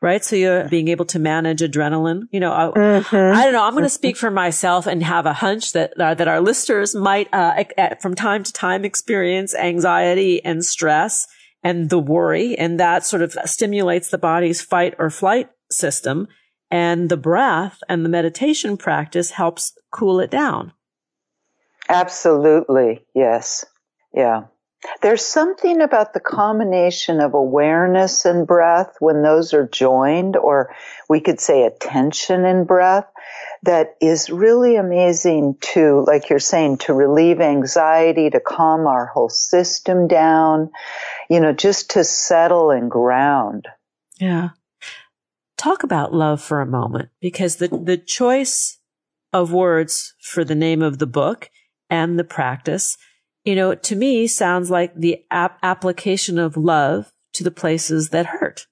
right? 0.02 0.24
So 0.24 0.36
you're 0.36 0.68
being 0.70 0.88
able 0.88 1.06
to 1.06 1.20
manage 1.20 1.60
adrenaline. 1.62 2.24
You 2.32 2.39
know, 2.39 2.52
I, 2.52 2.66
mm-hmm. 2.68 3.38
I 3.38 3.43
don't 3.43 3.54
know. 3.54 3.64
I'm 3.64 3.74
going 3.74 3.84
to 3.84 3.89
speak 3.89 4.18
for 4.18 4.32
myself 4.32 4.88
and 4.88 5.04
have 5.04 5.26
a 5.26 5.34
hunch 5.34 5.74
that 5.74 5.93
uh, 6.00 6.14
that 6.14 6.28
our 6.28 6.41
listeners 6.41 6.95
might, 6.95 7.34
uh, 7.34 7.64
at, 7.78 8.02
from 8.02 8.16
time 8.16 8.43
to 8.43 8.54
time, 8.54 8.86
experience 8.86 9.54
anxiety 9.56 10.43
and 10.43 10.64
stress 10.64 11.28
and 11.64 11.89
the 11.89 12.00
worry, 12.00 12.58
and 12.58 12.80
that 12.80 13.06
sort 13.06 13.22
of 13.22 13.38
stimulates 13.45 14.10
the 14.10 14.18
body's 14.18 14.62
fight 14.62 14.95
or 14.97 15.10
flight 15.10 15.50
system. 15.70 16.28
And 16.72 17.10
the 17.10 17.18
breath 17.18 17.80
and 17.89 18.06
the 18.06 18.10
meditation 18.10 18.78
practice 18.78 19.32
helps 19.32 19.74
cool 19.91 20.20
it 20.20 20.30
down. 20.30 20.72
Absolutely, 21.89 23.04
yes, 23.16 23.66
yeah. 24.14 24.43
There's 25.02 25.26
something 25.26 25.82
about 25.82 26.14
the 26.14 26.22
combination 26.22 27.20
of 27.20 27.34
awareness 27.34 28.26
and 28.26 28.48
breath 28.48 28.96
when 29.00 29.24
those 29.24 29.54
are 29.54 29.68
joined, 29.68 30.38
or 30.38 30.74
we 31.10 31.20
could 31.20 31.42
say 31.42 31.64
attention 31.64 32.46
and 32.46 32.66
breath, 32.66 33.06
that 33.64 33.96
is 34.00 34.30
really 34.30 34.78
amazing 34.78 35.58
to, 35.74 36.04
like 36.08 36.30
you're 36.30 36.40
saying, 36.40 36.78
to 36.78 36.94
relieve 36.94 37.42
anxiety, 37.42 38.30
to 38.30 38.40
calm 38.40 38.88
our 38.88 39.06
whole 39.08 39.30
system 39.30 40.08
down, 40.08 40.72
you 41.30 41.42
know, 41.42 41.52
just 41.52 41.92
to 41.92 42.06
settle 42.06 42.72
and 42.72 42.90
ground. 42.90 43.68
Yeah. 44.18 44.50
Talk 45.58 45.84
about 45.84 46.14
love 46.14 46.42
for 46.42 46.62
a 46.62 46.66
moment 46.66 47.10
because 47.20 47.58
the, 47.58 47.68
the 47.68 47.98
choice 47.98 48.80
of 49.34 49.52
words 49.52 50.14
for 50.22 50.46
the 50.46 50.56
name 50.56 50.82
of 50.82 51.00
the 51.00 51.08
book 51.08 51.50
and 51.90 52.18
the 52.18 52.24
practice 52.24 52.98
you 53.44 53.56
know, 53.56 53.76
to 53.76 53.96
me 53.96 54.28
sounds 54.28 54.70
like 54.70 54.96
the 54.96 55.24
ap- 55.32 55.60
application 55.64 56.38
of 56.38 56.58
love 56.58 57.12
to 57.34 57.44
the 57.44 57.52
places 57.52 58.10
that 58.10 58.26
hurt. 58.26 58.68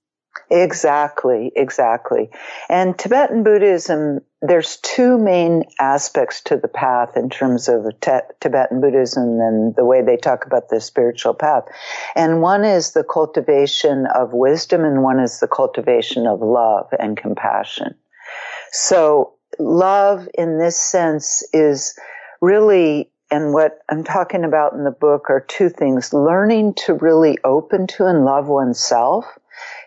Exactly, 0.50 1.52
exactly. 1.56 2.30
And 2.70 2.98
Tibetan 2.98 3.44
Buddhism, 3.44 4.20
there's 4.42 4.78
two 4.78 5.18
main 5.18 5.64
aspects 5.80 6.42
to 6.44 6.58
the 6.58 6.68
path 6.68 7.18
in 7.18 7.30
terms 7.30 7.68
of 7.68 7.86
te- 8.00 8.12
Tibetan 8.40 8.80
Buddhism 8.80 9.24
and 9.24 9.76
the 9.76 9.84
way 9.84 10.02
they 10.02 10.16
talk 10.16 10.46
about 10.46 10.70
the 10.70 10.80
spiritual 10.80 11.34
path. 11.34 11.64
And 12.16 12.42
one 12.42 12.64
is 12.64 12.94
the 12.94 13.04
cultivation 13.04 14.08
of 14.16 14.34
wisdom 14.34 14.86
and 14.86 15.04
one 15.04 15.20
is 15.20 15.40
the 15.40 15.48
cultivation 15.48 16.28
of 16.28 16.40
love 16.42 16.88
and 16.98 17.18
compassion. 17.18 17.96
So 18.72 19.34
love 19.60 20.30
in 20.34 20.60
this 20.60 20.78
sense 20.78 21.44
is 21.52 21.98
really 22.42 23.12
and 23.30 23.54
what 23.54 23.80
I'm 23.90 24.04
talking 24.04 24.44
about 24.44 24.74
in 24.74 24.84
the 24.84 24.92
book 24.92 25.30
are 25.30 25.42
two 25.42 25.70
things. 25.70 26.14
Learning 26.14 26.74
to 26.86 26.94
really 26.94 27.38
open 27.44 27.88
to 27.88 28.06
and 28.06 28.24
love 28.24 28.48
oneself, 28.48 29.26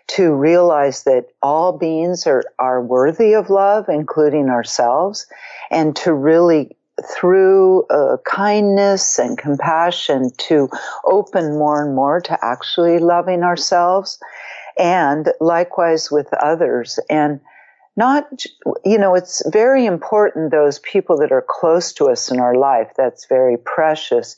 to 0.07 0.33
realize 0.33 1.03
that 1.03 1.27
all 1.41 1.77
beings 1.77 2.27
are, 2.27 2.43
are 2.59 2.81
worthy 2.81 3.33
of 3.33 3.49
love, 3.49 3.89
including 3.89 4.49
ourselves, 4.49 5.25
and 5.71 5.95
to 5.97 6.13
really 6.13 6.75
through 7.17 7.83
uh, 7.87 8.17
kindness 8.25 9.17
and 9.17 9.37
compassion 9.37 10.29
to 10.37 10.69
open 11.05 11.57
more 11.57 11.83
and 11.83 11.95
more 11.95 12.21
to 12.21 12.37
actually 12.45 12.99
loving 12.99 13.41
ourselves 13.41 14.19
and 14.77 15.33
likewise 15.39 16.11
with 16.11 16.31
others. 16.33 16.99
And 17.09 17.39
not, 17.97 18.45
you 18.85 18.97
know, 18.97 19.15
it's 19.15 19.43
very 19.51 19.85
important 19.85 20.51
those 20.51 20.79
people 20.79 21.17
that 21.19 21.31
are 21.31 21.45
close 21.47 21.93
to 21.93 22.09
us 22.09 22.31
in 22.31 22.39
our 22.39 22.55
life. 22.55 22.91
That's 22.97 23.25
very 23.27 23.57
precious. 23.57 24.37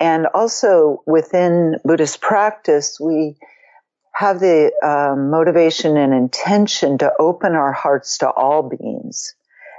And 0.00 0.26
also 0.34 1.02
within 1.06 1.76
Buddhist 1.84 2.20
practice, 2.20 2.98
we 3.00 3.36
have 4.14 4.40
the 4.40 4.72
um, 4.82 5.30
motivation 5.30 5.96
and 5.96 6.14
intention 6.14 6.98
to 6.98 7.12
open 7.18 7.54
our 7.54 7.72
hearts 7.72 8.18
to 8.18 8.30
all 8.30 8.62
beings. 8.62 9.34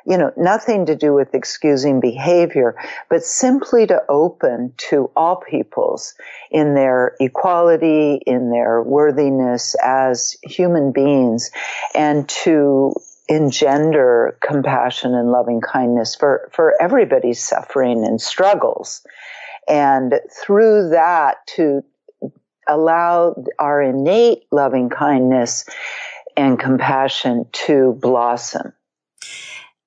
you 0.07 0.17
know, 0.17 0.31
nothing 0.37 0.85
to 0.85 0.95
do 0.95 1.13
with 1.13 1.35
excusing 1.35 1.99
behavior, 1.99 2.75
but 3.09 3.23
simply 3.23 3.85
to 3.87 4.01
open 4.07 4.73
to 4.77 5.11
all 5.17 5.35
peoples 5.35 6.13
in 6.49 6.75
their 6.75 7.15
equality, 7.19 8.21
in 8.25 8.49
their 8.49 8.81
worthiness 8.81 9.75
as 9.83 10.37
human 10.43 10.93
beings, 10.93 11.51
and 11.93 12.27
to 12.29 12.93
engender 13.29 14.37
compassion 14.41 15.13
and 15.13 15.31
loving 15.31 15.61
kindness 15.61 16.15
for, 16.15 16.49
for 16.53 16.73
everybody's 16.81 17.43
suffering 17.43 18.05
and 18.05 18.21
struggles. 18.21 19.05
And 19.67 20.13
through 20.31 20.89
that 20.89 21.37
to 21.55 21.81
allow 22.67 23.35
our 23.59 23.81
innate 23.81 24.43
loving 24.51 24.89
kindness 24.89 25.65
and 26.35 26.59
compassion 26.59 27.45
to 27.51 27.97
blossom. 27.99 28.73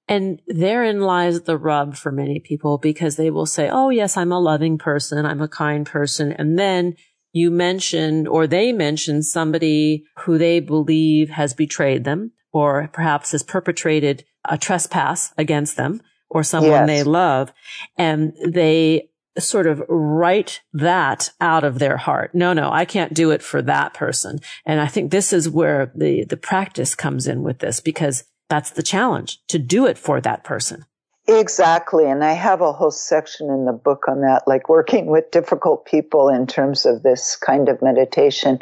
And 0.08 0.42
therein 0.48 1.00
lies 1.00 1.42
the 1.42 1.56
rub 1.56 1.94
for 1.94 2.10
many 2.10 2.40
people 2.40 2.78
because 2.78 3.16
they 3.16 3.30
will 3.30 3.46
say, 3.46 3.70
Oh, 3.70 3.90
yes, 3.90 4.16
I'm 4.16 4.32
a 4.32 4.40
loving 4.40 4.76
person. 4.76 5.24
I'm 5.24 5.40
a 5.40 5.48
kind 5.48 5.86
person. 5.86 6.32
And 6.32 6.58
then 6.58 6.96
you 7.32 7.50
mentioned 7.52 8.26
or 8.26 8.48
they 8.48 8.72
mentioned 8.72 9.24
somebody 9.24 10.04
who 10.18 10.36
they 10.36 10.58
believe 10.58 11.30
has 11.30 11.54
betrayed 11.54 12.02
them 12.02 12.32
or 12.52 12.88
perhaps 12.92 13.32
has 13.32 13.42
perpetrated 13.42 14.24
a 14.48 14.58
trespass 14.58 15.32
against 15.36 15.76
them 15.76 16.02
or 16.28 16.42
someone 16.42 16.70
yes. 16.72 16.86
they 16.86 17.02
love. 17.02 17.52
And 17.96 18.32
they 18.46 19.10
sort 19.38 19.66
of 19.66 19.82
write 19.88 20.60
that 20.72 21.30
out 21.40 21.64
of 21.64 21.78
their 21.78 21.96
heart. 21.96 22.34
No, 22.34 22.52
no, 22.52 22.70
I 22.70 22.84
can't 22.84 23.14
do 23.14 23.30
it 23.30 23.42
for 23.42 23.62
that 23.62 23.94
person. 23.94 24.40
And 24.66 24.80
I 24.80 24.86
think 24.86 25.10
this 25.10 25.32
is 25.32 25.48
where 25.48 25.92
the, 25.94 26.24
the 26.24 26.36
practice 26.36 26.94
comes 26.94 27.26
in 27.26 27.42
with 27.42 27.58
this 27.58 27.80
because 27.80 28.24
that's 28.48 28.70
the 28.70 28.82
challenge 28.82 29.38
to 29.48 29.58
do 29.58 29.86
it 29.86 29.96
for 29.96 30.20
that 30.20 30.44
person. 30.44 30.84
Exactly. 31.28 32.06
And 32.10 32.24
I 32.24 32.32
have 32.32 32.60
a 32.60 32.72
whole 32.72 32.90
section 32.90 33.50
in 33.50 33.64
the 33.64 33.72
book 33.72 34.06
on 34.08 34.22
that, 34.22 34.48
like 34.48 34.68
working 34.68 35.06
with 35.06 35.30
difficult 35.30 35.84
people 35.84 36.28
in 36.28 36.46
terms 36.46 36.86
of 36.86 37.02
this 37.02 37.36
kind 37.36 37.68
of 37.68 37.82
meditation. 37.82 38.58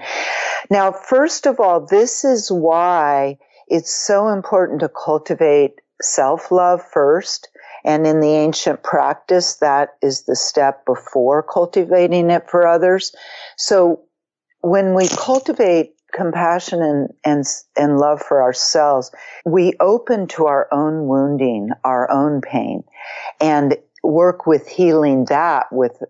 Now, 0.69 0.93
first 0.93 1.47
of 1.47 1.61
all, 1.61 1.87
this 1.87 2.25
is 2.25 2.51
why 2.51 3.39
it's 3.71 3.95
so 3.95 4.29
important 4.29 4.81
to 4.81 4.89
cultivate 4.89 5.81
self-love 6.01 6.83
first 6.93 7.49
and 7.85 8.07
in 8.07 8.21
the 8.21 8.29
ancient 8.29 8.83
practice, 8.83 9.57
that 9.57 9.91
is 10.03 10.25
the 10.25 10.37
step 10.37 10.85
before 10.85 11.43
cultivating 11.43 12.31
it 12.31 12.51
for 12.51 12.67
others. 12.67 13.15
So 13.57 14.03
when 14.61 14.95
we 14.95 15.09
cultivate 15.09 15.95
compassion 16.13 16.83
and, 16.83 17.09
and, 17.25 17.45
and 17.77 17.99
love 17.99 18.21
for 18.21 18.43
ourselves, 18.43 19.11
we 19.45 19.75
open 19.81 20.27
to 20.29 20.47
our 20.47 20.69
own 20.73 21.07
wounding, 21.07 21.71
our 21.85 22.11
own 22.11 22.41
pain, 22.41 22.83
and 23.41 23.77
work 24.03 24.47
with 24.47 24.67
healing 24.67 25.27
that 25.27 25.67
with, 25.73 26.03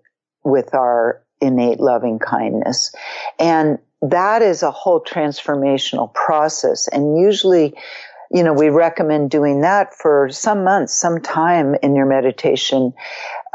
with 0.45 0.75
our 0.75 1.23
innate 1.41 1.81
loving 1.81 2.19
kindness. 2.19 2.93
And 3.39 3.79
that 4.03 4.43
is 4.43 4.63
a 4.63 4.71
whole 4.71 5.03
transformational 5.03 6.13
process. 6.15 6.89
And 6.89 7.19
usually 7.19 7.75
you 8.31 8.43
know, 8.43 8.53
we 8.53 8.69
recommend 8.69 9.31
doing 9.31 9.63
that 9.63 9.95
for 9.95 10.29
some 10.31 10.63
months, 10.65 10.93
some 10.93 11.21
time 11.21 11.75
in 11.83 11.97
your 11.97 12.07
meditation 12.07 12.93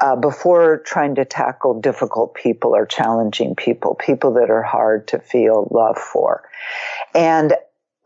uh, 0.02 0.16
before 0.16 0.80
trying 0.80 1.16
to 1.16 1.26
tackle 1.26 1.80
difficult 1.80 2.34
people 2.34 2.76
or 2.76 2.86
challenging 2.86 3.56
people, 3.56 3.96
people 3.96 4.34
that 4.34 4.50
are 4.50 4.64
hard 4.64 5.08
to 5.08 5.20
feel 5.20 5.68
love 5.72 5.98
for. 5.98 6.50
And 7.14 7.54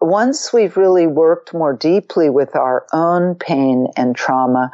once 0.01 0.51
we've 0.51 0.75
really 0.75 1.07
worked 1.07 1.53
more 1.53 1.73
deeply 1.73 2.29
with 2.29 2.55
our 2.55 2.85
own 2.91 3.35
pain 3.35 3.87
and 3.95 4.15
trauma, 4.15 4.69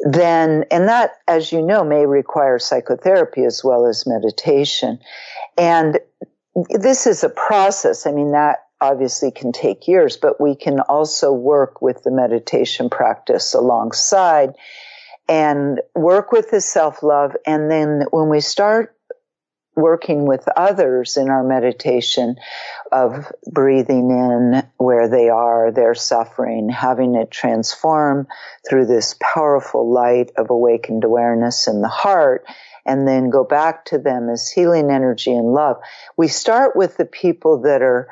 then, 0.00 0.64
and 0.70 0.88
that, 0.88 1.12
as 1.28 1.52
you 1.52 1.60
know, 1.60 1.84
may 1.84 2.06
require 2.06 2.58
psychotherapy 2.58 3.44
as 3.44 3.62
well 3.62 3.86
as 3.86 4.06
meditation. 4.06 4.98
And 5.58 6.00
this 6.70 7.06
is 7.06 7.24
a 7.24 7.28
process. 7.28 8.06
I 8.06 8.12
mean, 8.12 8.32
that 8.32 8.58
obviously 8.80 9.30
can 9.30 9.52
take 9.52 9.86
years, 9.86 10.16
but 10.16 10.40
we 10.40 10.56
can 10.56 10.80
also 10.80 11.32
work 11.32 11.82
with 11.82 12.02
the 12.02 12.10
meditation 12.10 12.88
practice 12.88 13.54
alongside 13.54 14.54
and 15.28 15.80
work 15.94 16.32
with 16.32 16.50
the 16.50 16.60
self 16.60 17.02
love. 17.02 17.36
And 17.46 17.70
then 17.70 18.04
when 18.10 18.28
we 18.28 18.40
start 18.40 18.96
working 19.76 20.26
with 20.26 20.46
others 20.56 21.16
in 21.16 21.28
our 21.30 21.44
meditation 21.44 22.36
of 22.90 23.30
breathing 23.50 24.10
in 24.10 24.62
where 24.78 25.08
they 25.08 25.28
are, 25.28 25.70
their 25.70 25.94
suffering, 25.94 26.68
having 26.68 27.14
it 27.14 27.30
transform 27.30 28.26
through 28.68 28.86
this 28.86 29.14
powerful 29.20 29.90
light 29.90 30.32
of 30.36 30.50
awakened 30.50 31.04
awareness 31.04 31.68
in 31.68 31.80
the 31.80 31.88
heart, 31.88 32.44
and 32.86 33.06
then 33.06 33.30
go 33.30 33.44
back 33.44 33.84
to 33.86 33.98
them 33.98 34.28
as 34.28 34.50
healing 34.50 34.90
energy 34.90 35.32
and 35.32 35.52
love. 35.52 35.76
We 36.16 36.28
start 36.28 36.76
with 36.76 36.96
the 36.96 37.04
people 37.04 37.62
that 37.62 37.82
are 37.82 38.08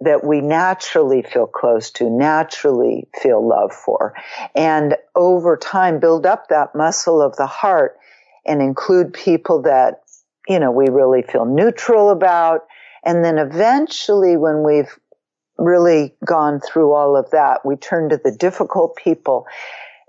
that 0.00 0.24
we 0.24 0.40
naturally 0.40 1.22
feel 1.22 1.46
close 1.46 1.90
to, 1.90 2.10
naturally 2.10 3.08
feel 3.22 3.46
love 3.46 3.72
for. 3.72 4.14
And 4.54 4.96
over 5.14 5.56
time 5.56 6.00
build 6.00 6.26
up 6.26 6.48
that 6.48 6.74
muscle 6.74 7.22
of 7.22 7.36
the 7.36 7.46
heart 7.46 7.96
and 8.44 8.60
include 8.60 9.12
people 9.12 9.62
that, 9.62 10.02
you 10.48 10.58
know, 10.58 10.70
we 10.70 10.88
really 10.90 11.22
feel 11.22 11.46
neutral 11.46 12.10
about. 12.10 12.66
And 13.04 13.24
then 13.24 13.38
eventually 13.38 14.36
when 14.36 14.62
we've 14.62 14.94
really 15.58 16.14
gone 16.24 16.60
through 16.60 16.92
all 16.92 17.16
of 17.16 17.30
that, 17.30 17.64
we 17.64 17.76
turn 17.76 18.10
to 18.10 18.20
the 18.22 18.32
difficult 18.32 18.96
people. 18.96 19.46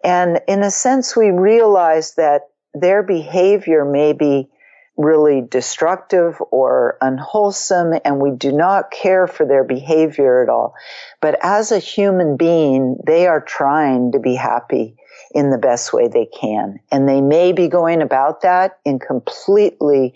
And 0.04 0.42
in 0.48 0.64
a 0.64 0.72
sense, 0.72 1.16
we 1.16 1.32
realize 1.32 2.16
that 2.16 2.50
their 2.82 3.04
behavior 3.04 3.86
may 3.86 4.14
be 4.14 4.50
really 4.98 5.42
destructive 5.42 6.42
or 6.52 6.98
unwholesome 7.02 7.94
and 8.04 8.20
we 8.20 8.32
do 8.32 8.52
not 8.52 8.90
care 8.90 9.28
for 9.28 9.46
their 9.46 9.64
behavior 9.64 10.42
at 10.42 10.50
all. 10.50 10.74
But 11.22 11.38
as 11.44 11.72
a 11.72 11.80
human 11.80 12.36
being, 12.36 12.98
they 13.06 13.28
are 13.28 13.42
trying 13.42 14.14
to 14.14 14.20
be 14.20 14.36
happy 14.36 14.98
in 15.32 15.52
the 15.52 15.58
best 15.58 15.94
way 15.94 16.08
they 16.08 16.26
can. 16.26 16.80
And 16.92 17.08
they 17.08 17.22
may 17.22 17.52
be 17.52 17.68
going 17.68 18.02
about 18.02 18.42
that 18.42 18.80
in 18.86 18.98
completely 18.98 20.16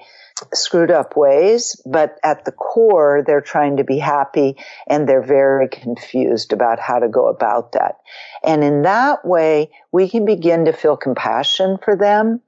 screwed 0.54 0.90
up 0.90 1.16
ways, 1.16 1.80
but 1.86 2.18
at 2.24 2.46
the 2.46 2.52
core, 2.52 3.24
they're 3.26 3.42
trying 3.42 3.78
to 3.78 3.84
be 3.84 4.00
happy 4.00 4.58
and 4.88 5.08
they're 5.08 5.22
very 5.22 5.68
confused 5.68 6.52
about 6.54 6.80
how 6.80 6.98
to 6.98 7.08
go 7.08 7.28
about 7.28 7.74
that. 7.74 7.98
And 8.44 8.64
in 8.64 8.82
that 8.82 9.24
way, 9.24 9.70
we 9.92 10.10
can 10.10 10.26
begin 10.26 10.66
to 10.66 10.74
feel 10.74 10.98
compassion 10.98 11.78
for 11.84 11.96
them 11.96 12.42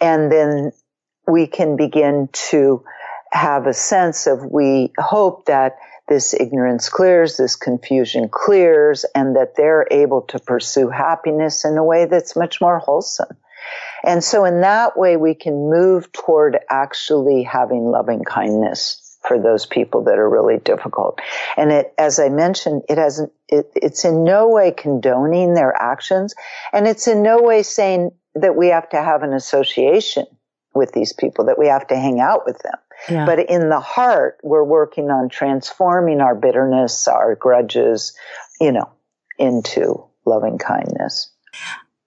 and 0.00 0.30
then 0.30 0.72
we 1.26 1.46
can 1.46 1.76
begin 1.76 2.28
to 2.32 2.84
have 3.30 3.66
a 3.66 3.74
sense 3.74 4.26
of 4.26 4.44
we 4.44 4.92
hope 4.98 5.46
that 5.46 5.76
this 6.08 6.32
ignorance 6.32 6.88
clears, 6.88 7.36
this 7.36 7.54
confusion 7.54 8.28
clears, 8.30 9.04
and 9.14 9.36
that 9.36 9.54
they're 9.56 9.86
able 9.90 10.22
to 10.22 10.38
pursue 10.38 10.88
happiness 10.88 11.64
in 11.64 11.76
a 11.76 11.84
way 11.84 12.06
that's 12.06 12.34
much 12.34 12.60
more 12.60 12.78
wholesome. 12.78 13.36
And 14.04 14.24
so 14.24 14.44
in 14.44 14.62
that 14.62 14.96
way, 14.96 15.16
we 15.16 15.34
can 15.34 15.70
move 15.70 16.10
toward 16.12 16.58
actually 16.70 17.42
having 17.42 17.84
loving 17.84 18.24
kindness 18.24 19.18
for 19.26 19.38
those 19.38 19.66
people 19.66 20.04
that 20.04 20.18
are 20.18 20.28
really 20.28 20.58
difficult. 20.58 21.20
And 21.56 21.70
it, 21.70 21.92
as 21.98 22.18
I 22.18 22.30
mentioned, 22.30 22.82
it 22.88 22.96
hasn't, 22.96 23.32
it, 23.48 23.70
it's 23.76 24.04
in 24.04 24.24
no 24.24 24.48
way 24.48 24.70
condoning 24.70 25.54
their 25.54 25.74
actions. 25.74 26.34
And 26.72 26.86
it's 26.86 27.08
in 27.08 27.22
no 27.22 27.42
way 27.42 27.62
saying 27.62 28.12
that 28.42 28.56
we 28.56 28.68
have 28.68 28.88
to 28.90 29.02
have 29.02 29.22
an 29.22 29.32
association 29.32 30.26
with 30.74 30.92
these 30.92 31.12
people, 31.12 31.46
that 31.46 31.58
we 31.58 31.68
have 31.68 31.86
to 31.88 31.96
hang 31.96 32.20
out 32.20 32.42
with 32.46 32.58
them. 32.58 32.74
Yeah. 33.08 33.26
But 33.26 33.50
in 33.50 33.68
the 33.68 33.80
heart, 33.80 34.38
we're 34.42 34.64
working 34.64 35.10
on 35.10 35.28
transforming 35.28 36.20
our 36.20 36.34
bitterness, 36.34 37.08
our 37.08 37.34
grudges, 37.34 38.16
you 38.60 38.72
know, 38.72 38.90
into 39.38 40.04
loving 40.24 40.58
kindness. 40.58 41.30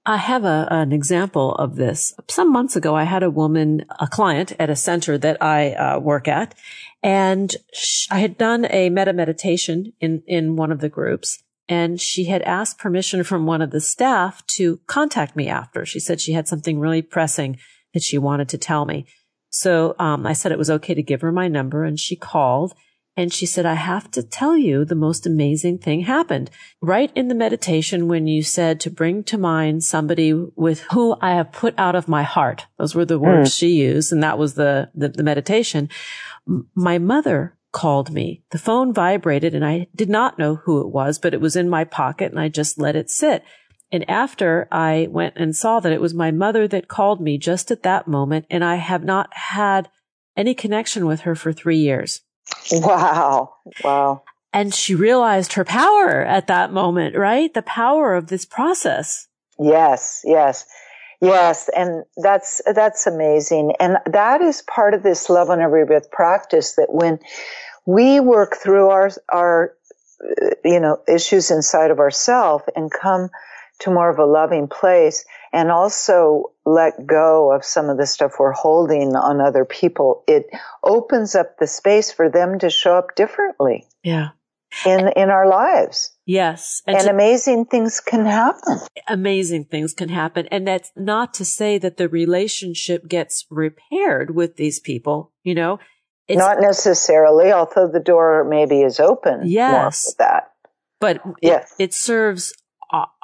I 0.05 0.17
have 0.17 0.45
a, 0.45 0.67
an 0.71 0.91
example 0.91 1.53
of 1.55 1.75
this. 1.75 2.13
Some 2.27 2.51
months 2.51 2.75
ago, 2.75 2.95
I 2.95 3.03
had 3.03 3.21
a 3.21 3.29
woman, 3.29 3.85
a 3.99 4.07
client 4.07 4.53
at 4.57 4.69
a 4.69 4.75
center 4.75 5.17
that 5.17 5.41
I 5.41 5.73
uh, 5.73 5.99
work 5.99 6.27
at, 6.27 6.55
and 7.03 7.55
I 8.09 8.19
had 8.19 8.37
done 8.37 8.65
a 8.69 8.89
metta 8.89 9.13
meditation 9.13 9.93
in, 9.99 10.23
in 10.25 10.55
one 10.55 10.71
of 10.71 10.79
the 10.79 10.89
groups. 10.89 11.43
And 11.71 12.01
she 12.01 12.25
had 12.25 12.41
asked 12.41 12.79
permission 12.79 13.23
from 13.23 13.45
one 13.45 13.61
of 13.61 13.71
the 13.71 13.79
staff 13.79 14.45
to 14.57 14.81
contact 14.87 15.37
me 15.37 15.47
after. 15.47 15.85
She 15.85 16.01
said 16.01 16.19
she 16.19 16.33
had 16.33 16.45
something 16.45 16.79
really 16.79 17.01
pressing 17.01 17.57
that 17.93 18.03
she 18.03 18.17
wanted 18.17 18.49
to 18.49 18.57
tell 18.57 18.83
me. 18.83 19.05
So 19.49 19.95
um, 19.97 20.27
I 20.27 20.33
said 20.33 20.51
it 20.51 20.57
was 20.57 20.69
okay 20.69 20.93
to 20.93 21.01
give 21.01 21.21
her 21.21 21.31
my 21.31 21.47
number, 21.47 21.85
and 21.85 21.97
she 21.97 22.17
called. 22.17 22.73
And 23.15 23.31
she 23.31 23.45
said, 23.45 23.65
I 23.65 23.75
have 23.75 24.11
to 24.11 24.21
tell 24.21 24.57
you 24.57 24.83
the 24.83 24.95
most 24.95 25.25
amazing 25.25 25.77
thing 25.77 26.01
happened. 26.01 26.51
Right 26.81 27.09
in 27.15 27.29
the 27.29 27.35
meditation, 27.35 28.09
when 28.09 28.27
you 28.27 28.43
said 28.43 28.81
to 28.81 28.89
bring 28.89 29.23
to 29.25 29.37
mind 29.37 29.85
somebody 29.85 30.33
with 30.33 30.81
who 30.91 31.15
I 31.21 31.35
have 31.35 31.53
put 31.53 31.73
out 31.77 31.95
of 31.95 32.09
my 32.09 32.23
heart. 32.23 32.65
Those 32.79 32.95
were 32.95 33.05
the 33.05 33.17
words 33.17 33.51
mm. 33.51 33.57
she 33.57 33.69
used. 33.69 34.11
And 34.11 34.21
that 34.23 34.37
was 34.37 34.55
the, 34.55 34.89
the, 34.93 35.07
the 35.07 35.23
meditation. 35.23 35.89
M- 36.45 36.67
my 36.75 36.97
mother 36.97 37.57
called 37.71 38.11
me. 38.11 38.43
The 38.51 38.57
phone 38.57 38.93
vibrated 38.93 39.55
and 39.55 39.65
I 39.65 39.87
did 39.95 40.09
not 40.09 40.37
know 40.37 40.55
who 40.55 40.81
it 40.81 40.89
was, 40.89 41.19
but 41.19 41.33
it 41.33 41.41
was 41.41 41.55
in 41.55 41.69
my 41.69 41.83
pocket 41.83 42.31
and 42.31 42.39
I 42.39 42.49
just 42.49 42.79
let 42.79 42.95
it 42.95 43.09
sit. 43.09 43.43
And 43.91 44.09
after 44.09 44.67
I 44.71 45.07
went 45.11 45.35
and 45.35 45.55
saw 45.55 45.79
that 45.81 45.91
it 45.91 46.01
was 46.01 46.13
my 46.13 46.31
mother 46.31 46.67
that 46.67 46.87
called 46.87 47.19
me 47.19 47.37
just 47.37 47.71
at 47.71 47.83
that 47.83 48.07
moment, 48.07 48.45
and 48.49 48.63
I 48.63 48.75
have 48.75 49.03
not 49.03 49.29
had 49.33 49.89
any 50.37 50.53
connection 50.53 51.05
with 51.05 51.21
her 51.21 51.35
for 51.35 51.51
three 51.51 51.77
years. 51.77 52.21
Wow. 52.71 53.55
Wow. 53.83 54.23
And 54.53 54.73
she 54.73 54.95
realized 54.95 55.53
her 55.53 55.65
power 55.65 56.23
at 56.23 56.47
that 56.47 56.71
moment, 56.71 57.17
right? 57.17 57.53
The 57.53 57.61
power 57.61 58.15
of 58.15 58.27
this 58.27 58.45
process. 58.45 59.27
Yes, 59.59 60.21
yes. 60.23 60.65
Yes, 61.21 61.69
and 61.75 62.03
that's 62.17 62.61
that's 62.73 63.05
amazing. 63.05 63.73
And 63.79 63.97
that 64.07 64.41
is 64.41 64.63
part 64.63 64.95
of 64.95 65.03
this 65.03 65.29
love 65.29 65.49
and 65.49 65.61
every 65.61 65.85
breath 65.85 66.09
practice 66.11 66.75
that 66.75 66.87
when 66.89 67.19
we 67.85 68.19
work 68.19 68.55
through 68.55 68.89
our 68.89 69.11
our 69.31 69.73
uh, 70.23 70.49
you 70.65 70.79
know 70.79 70.99
issues 71.07 71.51
inside 71.51 71.91
of 71.91 71.99
ourselves 71.99 72.63
and 72.75 72.91
come 72.91 73.29
to 73.81 73.91
more 73.91 74.09
of 74.09 74.19
a 74.19 74.25
loving 74.25 74.67
place 74.67 75.25
and 75.53 75.71
also 75.71 76.51
let 76.65 77.05
go 77.05 77.51
of 77.51 77.65
some 77.65 77.89
of 77.89 77.97
the 77.97 78.05
stuff 78.05 78.33
we're 78.39 78.51
holding 78.51 79.15
on 79.15 79.41
other 79.41 79.65
people, 79.65 80.23
it 80.27 80.45
opens 80.83 81.35
up 81.35 81.57
the 81.57 81.67
space 81.67 82.11
for 82.11 82.29
them 82.29 82.59
to 82.59 82.69
show 82.69 82.95
up 82.95 83.15
differently. 83.15 83.85
Yeah. 84.03 84.29
In, 84.85 85.09
in 85.15 85.29
our 85.29 85.49
lives. 85.49 86.11
Yes. 86.31 86.81
And, 86.87 86.95
and 86.95 87.05
to, 87.07 87.11
amazing 87.11 87.65
things 87.65 87.99
can 87.99 88.25
happen. 88.25 88.79
Amazing 89.09 89.65
things 89.65 89.93
can 89.93 90.07
happen. 90.07 90.47
And 90.47 90.65
that's 90.65 90.89
not 90.95 91.33
to 91.35 91.45
say 91.45 91.77
that 91.79 91.97
the 91.97 92.07
relationship 92.07 93.09
gets 93.09 93.45
repaired 93.49 94.33
with 94.33 94.55
these 94.55 94.79
people, 94.79 95.33
you 95.43 95.53
know? 95.53 95.79
It's, 96.29 96.39
not 96.39 96.61
necessarily, 96.61 97.51
although 97.51 97.89
the 97.89 97.99
door 97.99 98.45
maybe 98.45 98.81
is 98.81 99.01
open. 99.01 99.41
Yes. 99.43 100.15
that. 100.19 100.51
But 101.01 101.21
yes. 101.41 101.73
it, 101.77 101.85
it 101.85 101.93
serves 101.93 102.53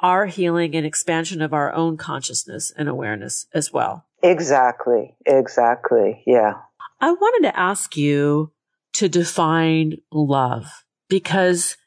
our 0.00 0.26
healing 0.26 0.76
and 0.76 0.84
expansion 0.84 1.40
of 1.40 1.54
our 1.54 1.72
own 1.72 1.96
consciousness 1.96 2.74
and 2.76 2.90
awareness 2.90 3.46
as 3.54 3.72
well. 3.72 4.04
Exactly. 4.22 5.16
Exactly. 5.24 6.22
Yeah. 6.26 6.54
I 7.00 7.12
wanted 7.12 7.48
to 7.48 7.58
ask 7.58 7.96
you 7.96 8.52
to 8.94 9.08
define 9.08 9.96
love 10.12 10.84
because 11.08 11.78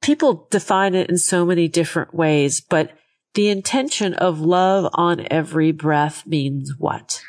people 0.00 0.46
define 0.50 0.94
it 0.94 1.10
in 1.10 1.18
so 1.18 1.44
many 1.44 1.68
different 1.68 2.14
ways, 2.14 2.60
but 2.60 2.92
the 3.34 3.48
intention 3.48 4.14
of 4.14 4.40
love 4.40 4.90
on 4.94 5.26
every 5.30 5.72
breath 5.72 6.26
means 6.26 6.74
what? 6.78 7.22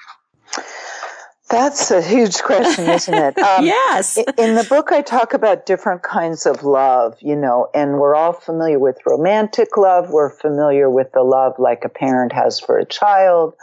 That's 1.49 1.91
a 1.91 2.01
huge 2.01 2.41
question, 2.41 2.89
isn't 2.89 3.13
it? 3.13 3.37
Um, 3.47 3.65
yes. 3.65 4.17
in 4.17 4.55
the 4.55 4.65
book, 4.67 4.91
I 4.91 5.01
talk 5.01 5.33
about 5.33 5.65
different 5.65 6.03
kinds 6.03 6.45
of 6.45 6.63
love, 6.63 7.15
you 7.21 7.35
know, 7.35 7.69
and 7.73 7.97
we're 7.97 8.15
all 8.15 8.33
familiar 8.33 8.77
with 8.77 8.97
romantic 9.05 9.77
love. 9.77 10.09
We're 10.09 10.29
familiar 10.29 10.89
with 10.89 11.11
the 11.13 11.21
love 11.21 11.53
like 11.57 11.85
a 11.85 11.89
parent 11.89 12.33
has 12.33 12.59
for 12.59 12.77
a 12.77 12.85
child 12.85 13.53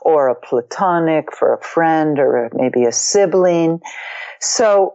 or 0.00 0.28
a 0.28 0.34
platonic 0.34 1.34
for 1.34 1.52
a 1.52 1.60
friend 1.60 2.18
or 2.18 2.50
maybe 2.54 2.84
a 2.84 2.92
sibling. 2.92 3.80
So 4.40 4.94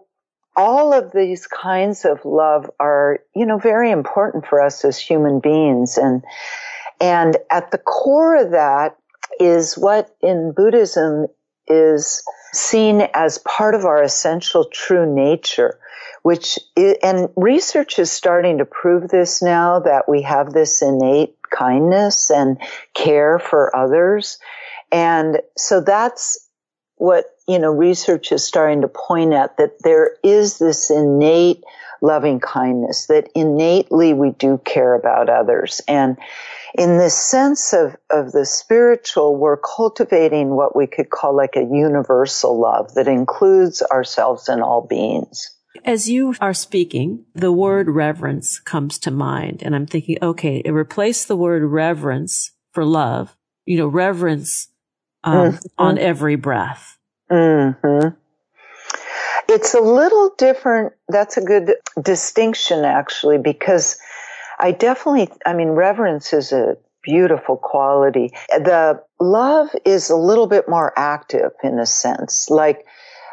all 0.59 0.93
of 0.93 1.13
these 1.13 1.47
kinds 1.47 2.03
of 2.03 2.25
love 2.25 2.69
are, 2.81 3.19
you 3.33 3.45
know, 3.45 3.57
very 3.57 3.91
important 3.91 4.45
for 4.45 4.61
us 4.61 4.83
as 4.83 4.99
human 4.99 5.39
beings. 5.39 5.97
And, 5.97 6.21
and 6.99 7.37
at 7.49 7.71
the 7.71 7.77
core 7.77 8.35
of 8.35 8.51
that 8.51 8.97
is 9.39 9.77
what 9.77 10.13
in 10.21 10.51
Buddhism 10.53 11.27
is 11.65 12.21
seen 12.51 13.07
as 13.13 13.37
part 13.37 13.73
of 13.73 13.85
our 13.85 14.03
essential 14.03 14.65
true 14.65 15.05
nature, 15.05 15.79
which, 16.23 16.59
is, 16.75 16.97
and 17.01 17.29
research 17.37 17.97
is 17.97 18.11
starting 18.11 18.57
to 18.57 18.65
prove 18.65 19.07
this 19.07 19.41
now 19.41 19.79
that 19.79 20.09
we 20.09 20.23
have 20.23 20.51
this 20.51 20.81
innate 20.81 21.37
kindness 21.49 22.29
and 22.31 22.57
care 22.93 23.39
for 23.39 23.73
others. 23.73 24.39
And 24.91 25.39
so 25.55 25.79
that's 25.79 26.49
what, 26.95 27.25
you 27.49 27.57
know, 27.57 27.71
research 27.71 28.31
is 28.31 28.45
starting 28.45 28.81
to 28.81 28.87
point 28.87 29.33
at 29.33 29.57
that 29.57 29.81
there 29.81 30.15
is 30.23 30.59
this 30.59 30.91
innate 30.91 31.63
loving 31.99 32.39
kindness 32.39 33.07
that 33.07 33.27
innately 33.33 34.13
we 34.13 34.29
do 34.29 34.61
care 34.63 34.93
about 34.93 35.29
others. 35.29 35.81
And 35.87 36.17
in 36.77 36.99
this 36.99 37.17
sense 37.17 37.73
of, 37.73 37.95
of 38.11 38.31
the 38.31 38.45
spiritual, 38.45 39.35
we're 39.35 39.57
cultivating 39.57 40.51
what 40.51 40.75
we 40.75 40.85
could 40.85 41.09
call 41.09 41.35
like 41.35 41.55
a 41.55 41.61
universal 41.61 42.59
love 42.61 42.93
that 42.93 43.07
includes 43.07 43.81
ourselves 43.81 44.47
and 44.47 44.61
all 44.61 44.85
beings. 44.85 45.49
As 45.83 46.07
you 46.07 46.35
are 46.39 46.53
speaking, 46.53 47.25
the 47.33 47.51
word 47.51 47.89
reverence 47.89 48.59
comes 48.59 48.99
to 48.99 49.11
mind. 49.11 49.63
And 49.63 49.75
I'm 49.75 49.87
thinking, 49.87 50.19
okay, 50.21 50.61
replace 50.67 51.25
the 51.25 51.35
word 51.35 51.63
reverence 51.63 52.51
for 52.73 52.85
love, 52.85 53.35
you 53.65 53.77
know, 53.77 53.87
reverence 53.87 54.67
um, 55.23 55.53
mm-hmm. 55.53 55.65
on 55.79 55.97
every 55.97 56.35
breath. 56.35 56.98
Mm-hmm. 57.31 58.09
It's 59.47 59.73
a 59.73 59.79
little 59.81 60.31
different. 60.37 60.93
That's 61.07 61.37
a 61.37 61.41
good 61.41 61.75
distinction, 62.01 62.85
actually, 62.85 63.37
because 63.37 63.97
I 64.59 64.71
definitely, 64.71 65.29
I 65.45 65.53
mean, 65.53 65.69
reverence 65.69 66.33
is 66.33 66.51
a 66.51 66.77
beautiful 67.03 67.57
quality. 67.57 68.31
The 68.49 69.01
love 69.19 69.69
is 69.85 70.09
a 70.09 70.15
little 70.15 70.47
bit 70.47 70.67
more 70.67 70.93
active 70.97 71.51
in 71.63 71.79
a 71.79 71.85
sense. 71.85 72.47
Like 72.49 72.85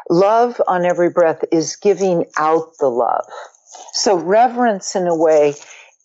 love 0.09 0.61
on 0.67 0.85
every 0.85 1.09
breath 1.09 1.43
is 1.51 1.75
giving 1.75 2.25
out 2.37 2.77
the 2.79 2.89
love. 2.89 3.25
So 3.93 4.17
reverence 4.17 4.95
in 4.95 5.07
a 5.07 5.15
way 5.15 5.55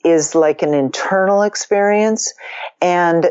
is 0.04 0.34
like 0.34 0.62
an 0.62 0.74
internal 0.74 1.42
experience. 1.42 2.34
And 2.80 3.30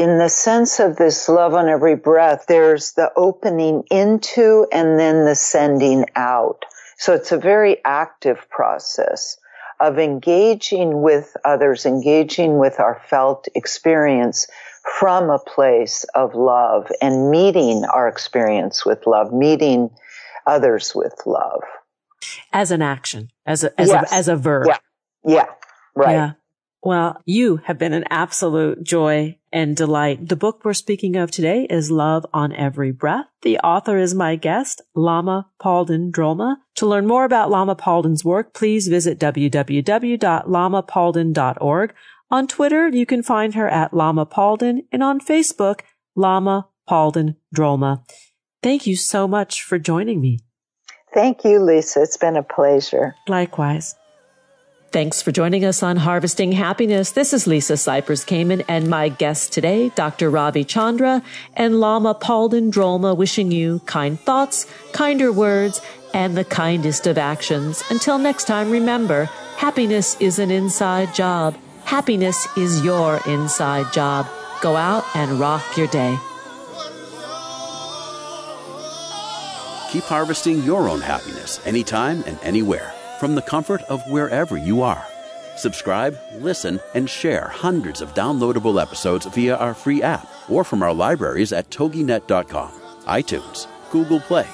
in 0.00 0.16
the 0.16 0.30
sense 0.30 0.80
of 0.80 0.96
this 0.96 1.28
love 1.28 1.52
on 1.52 1.68
every 1.68 1.94
breath, 1.94 2.46
there's 2.48 2.92
the 2.92 3.12
opening 3.16 3.84
into 3.90 4.66
and 4.72 4.98
then 4.98 5.26
the 5.26 5.34
sending 5.34 6.06
out. 6.16 6.64
So 6.96 7.12
it's 7.12 7.32
a 7.32 7.38
very 7.38 7.84
active 7.84 8.48
process 8.48 9.36
of 9.78 9.98
engaging 9.98 11.02
with 11.02 11.36
others, 11.44 11.84
engaging 11.84 12.58
with 12.58 12.80
our 12.80 13.02
felt 13.10 13.46
experience 13.54 14.46
from 14.98 15.28
a 15.28 15.38
place 15.38 16.06
of 16.14 16.34
love 16.34 16.90
and 17.02 17.30
meeting 17.30 17.84
our 17.84 18.08
experience 18.08 18.86
with 18.86 19.06
love, 19.06 19.34
meeting 19.34 19.90
others 20.46 20.94
with 20.94 21.14
love. 21.26 21.60
As 22.54 22.70
an 22.70 22.80
action, 22.80 23.30
as 23.44 23.64
a, 23.64 23.78
as 23.78 23.88
yes. 23.88 24.10
a, 24.10 24.14
as 24.14 24.28
a 24.28 24.36
verb. 24.36 24.66
Yeah. 24.66 24.78
Yeah. 25.26 25.46
Right. 25.94 26.12
Yeah. 26.12 26.32
Well, 26.82 27.20
you 27.26 27.58
have 27.64 27.76
been 27.76 27.92
an 27.92 28.04
absolute 28.08 28.82
joy 28.82 29.36
and 29.52 29.76
delight. 29.76 30.28
The 30.28 30.36
book 30.36 30.64
we're 30.64 30.74
speaking 30.74 31.16
of 31.16 31.30
today 31.30 31.66
is 31.68 31.90
Love 31.90 32.24
on 32.32 32.52
Every 32.52 32.92
Breath. 32.92 33.26
The 33.42 33.58
author 33.58 33.98
is 33.98 34.14
my 34.14 34.36
guest, 34.36 34.80
Lama 34.94 35.48
Palden 35.60 36.12
Drolma. 36.12 36.58
To 36.76 36.86
learn 36.86 37.06
more 37.06 37.24
about 37.24 37.50
Lama 37.50 37.74
Palden's 37.74 38.24
work, 38.24 38.54
please 38.54 38.88
visit 38.88 39.18
www.lamapalden.org. 39.18 41.94
On 42.32 42.46
Twitter, 42.46 42.88
you 42.88 43.06
can 43.06 43.22
find 43.22 43.54
her 43.54 43.68
at 43.68 43.92
Lama 43.92 44.24
Palden 44.24 44.86
and 44.92 45.02
on 45.02 45.20
Facebook, 45.20 45.80
Lama 46.14 46.68
Palden 46.88 47.36
Drolma. 47.54 48.04
Thank 48.62 48.86
you 48.86 48.96
so 48.96 49.26
much 49.26 49.62
for 49.62 49.78
joining 49.78 50.20
me. 50.20 50.40
Thank 51.12 51.44
you, 51.44 51.60
Lisa. 51.60 52.02
It's 52.02 52.16
been 52.16 52.36
a 52.36 52.42
pleasure. 52.42 53.16
Likewise. 53.26 53.96
Thanks 54.92 55.22
for 55.22 55.30
joining 55.30 55.64
us 55.64 55.84
on 55.84 55.96
Harvesting 55.96 56.50
Happiness. 56.50 57.12
This 57.12 57.32
is 57.32 57.46
Lisa 57.46 57.74
Cypers 57.74 58.26
Kamen 58.26 58.64
and 58.66 58.90
my 58.90 59.08
guest 59.08 59.52
today, 59.52 59.90
Dr. 59.90 60.28
Ravi 60.28 60.64
Chandra 60.64 61.22
and 61.54 61.78
Lama 61.78 62.12
Palden 62.12 62.72
Drolma 62.72 63.14
wishing 63.16 63.52
you 63.52 63.78
kind 63.86 64.18
thoughts, 64.18 64.66
kinder 64.92 65.30
words, 65.30 65.80
and 66.12 66.36
the 66.36 66.44
kindest 66.44 67.06
of 67.06 67.18
actions. 67.18 67.84
Until 67.88 68.18
next 68.18 68.48
time, 68.48 68.68
remember, 68.68 69.26
happiness 69.58 70.16
is 70.18 70.40
an 70.40 70.50
inside 70.50 71.14
job. 71.14 71.56
Happiness 71.84 72.48
is 72.56 72.84
your 72.84 73.20
inside 73.28 73.92
job. 73.92 74.26
Go 74.60 74.74
out 74.74 75.04
and 75.14 75.38
rock 75.38 75.76
your 75.76 75.86
day. 75.86 76.18
Keep 79.92 80.02
harvesting 80.02 80.64
your 80.64 80.88
own 80.88 81.00
happiness 81.00 81.64
anytime 81.64 82.24
and 82.26 82.40
anywhere 82.42 82.92
from 83.20 83.34
the 83.34 83.42
comfort 83.42 83.82
of 83.82 84.02
wherever 84.10 84.56
you 84.56 84.80
are. 84.82 85.06
Subscribe, 85.56 86.18
listen, 86.38 86.80
and 86.94 87.08
share 87.08 87.48
hundreds 87.48 88.00
of 88.00 88.14
downloadable 88.14 88.80
episodes 88.80 89.26
via 89.26 89.56
our 89.56 89.74
free 89.74 90.02
app 90.02 90.26
or 90.48 90.64
from 90.64 90.82
our 90.82 90.94
libraries 90.94 91.52
at 91.52 91.68
toginet.com, 91.68 92.72
iTunes, 93.02 93.66
Google 93.92 94.20
Play, 94.20 94.46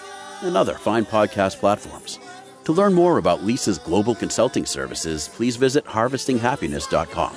and 0.43 0.57
other 0.57 0.75
fine 0.75 1.05
podcast 1.05 1.61
platforms. 1.61 2.19
To 2.65 2.73
learn 2.73 2.93
more 2.93 3.19
about 3.19 3.45
Lisa's 3.45 3.79
global 3.79 4.17
consulting 4.17 4.67
services, 4.67 5.29
please 5.29 5.55
visit 5.55 5.85
harvestinghappiness.com. 5.85 7.37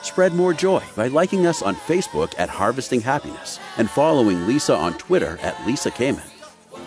Spread 0.00 0.32
more 0.32 0.54
joy 0.54 0.82
by 0.96 1.08
liking 1.08 1.46
us 1.46 1.60
on 1.60 1.76
Facebook 1.76 2.32
at 2.38 2.48
Harvesting 2.48 3.02
Happiness 3.02 3.60
and 3.76 3.90
following 3.90 4.46
Lisa 4.46 4.74
on 4.74 4.94
Twitter 4.94 5.38
at 5.42 5.66
Lisa 5.66 5.90
Kamen. 5.90 6.26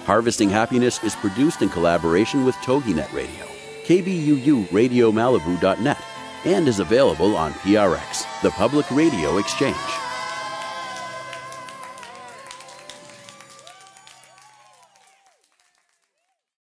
Harvesting 0.05 0.49
Happiness 0.49 1.03
is 1.03 1.15
produced 1.17 1.61
in 1.61 1.69
collaboration 1.69 2.43
with 2.43 2.55
TogiNet 2.55 3.13
Radio. 3.13 3.52
KBUU 3.83 4.67
RadioMalibu.net, 4.67 6.01
and 6.45 6.67
is 6.67 6.79
available 6.79 7.35
on 7.35 7.53
PRX, 7.53 8.41
the 8.41 8.51
Public 8.51 8.89
Radio 8.91 9.37
Exchange. 9.37 10.02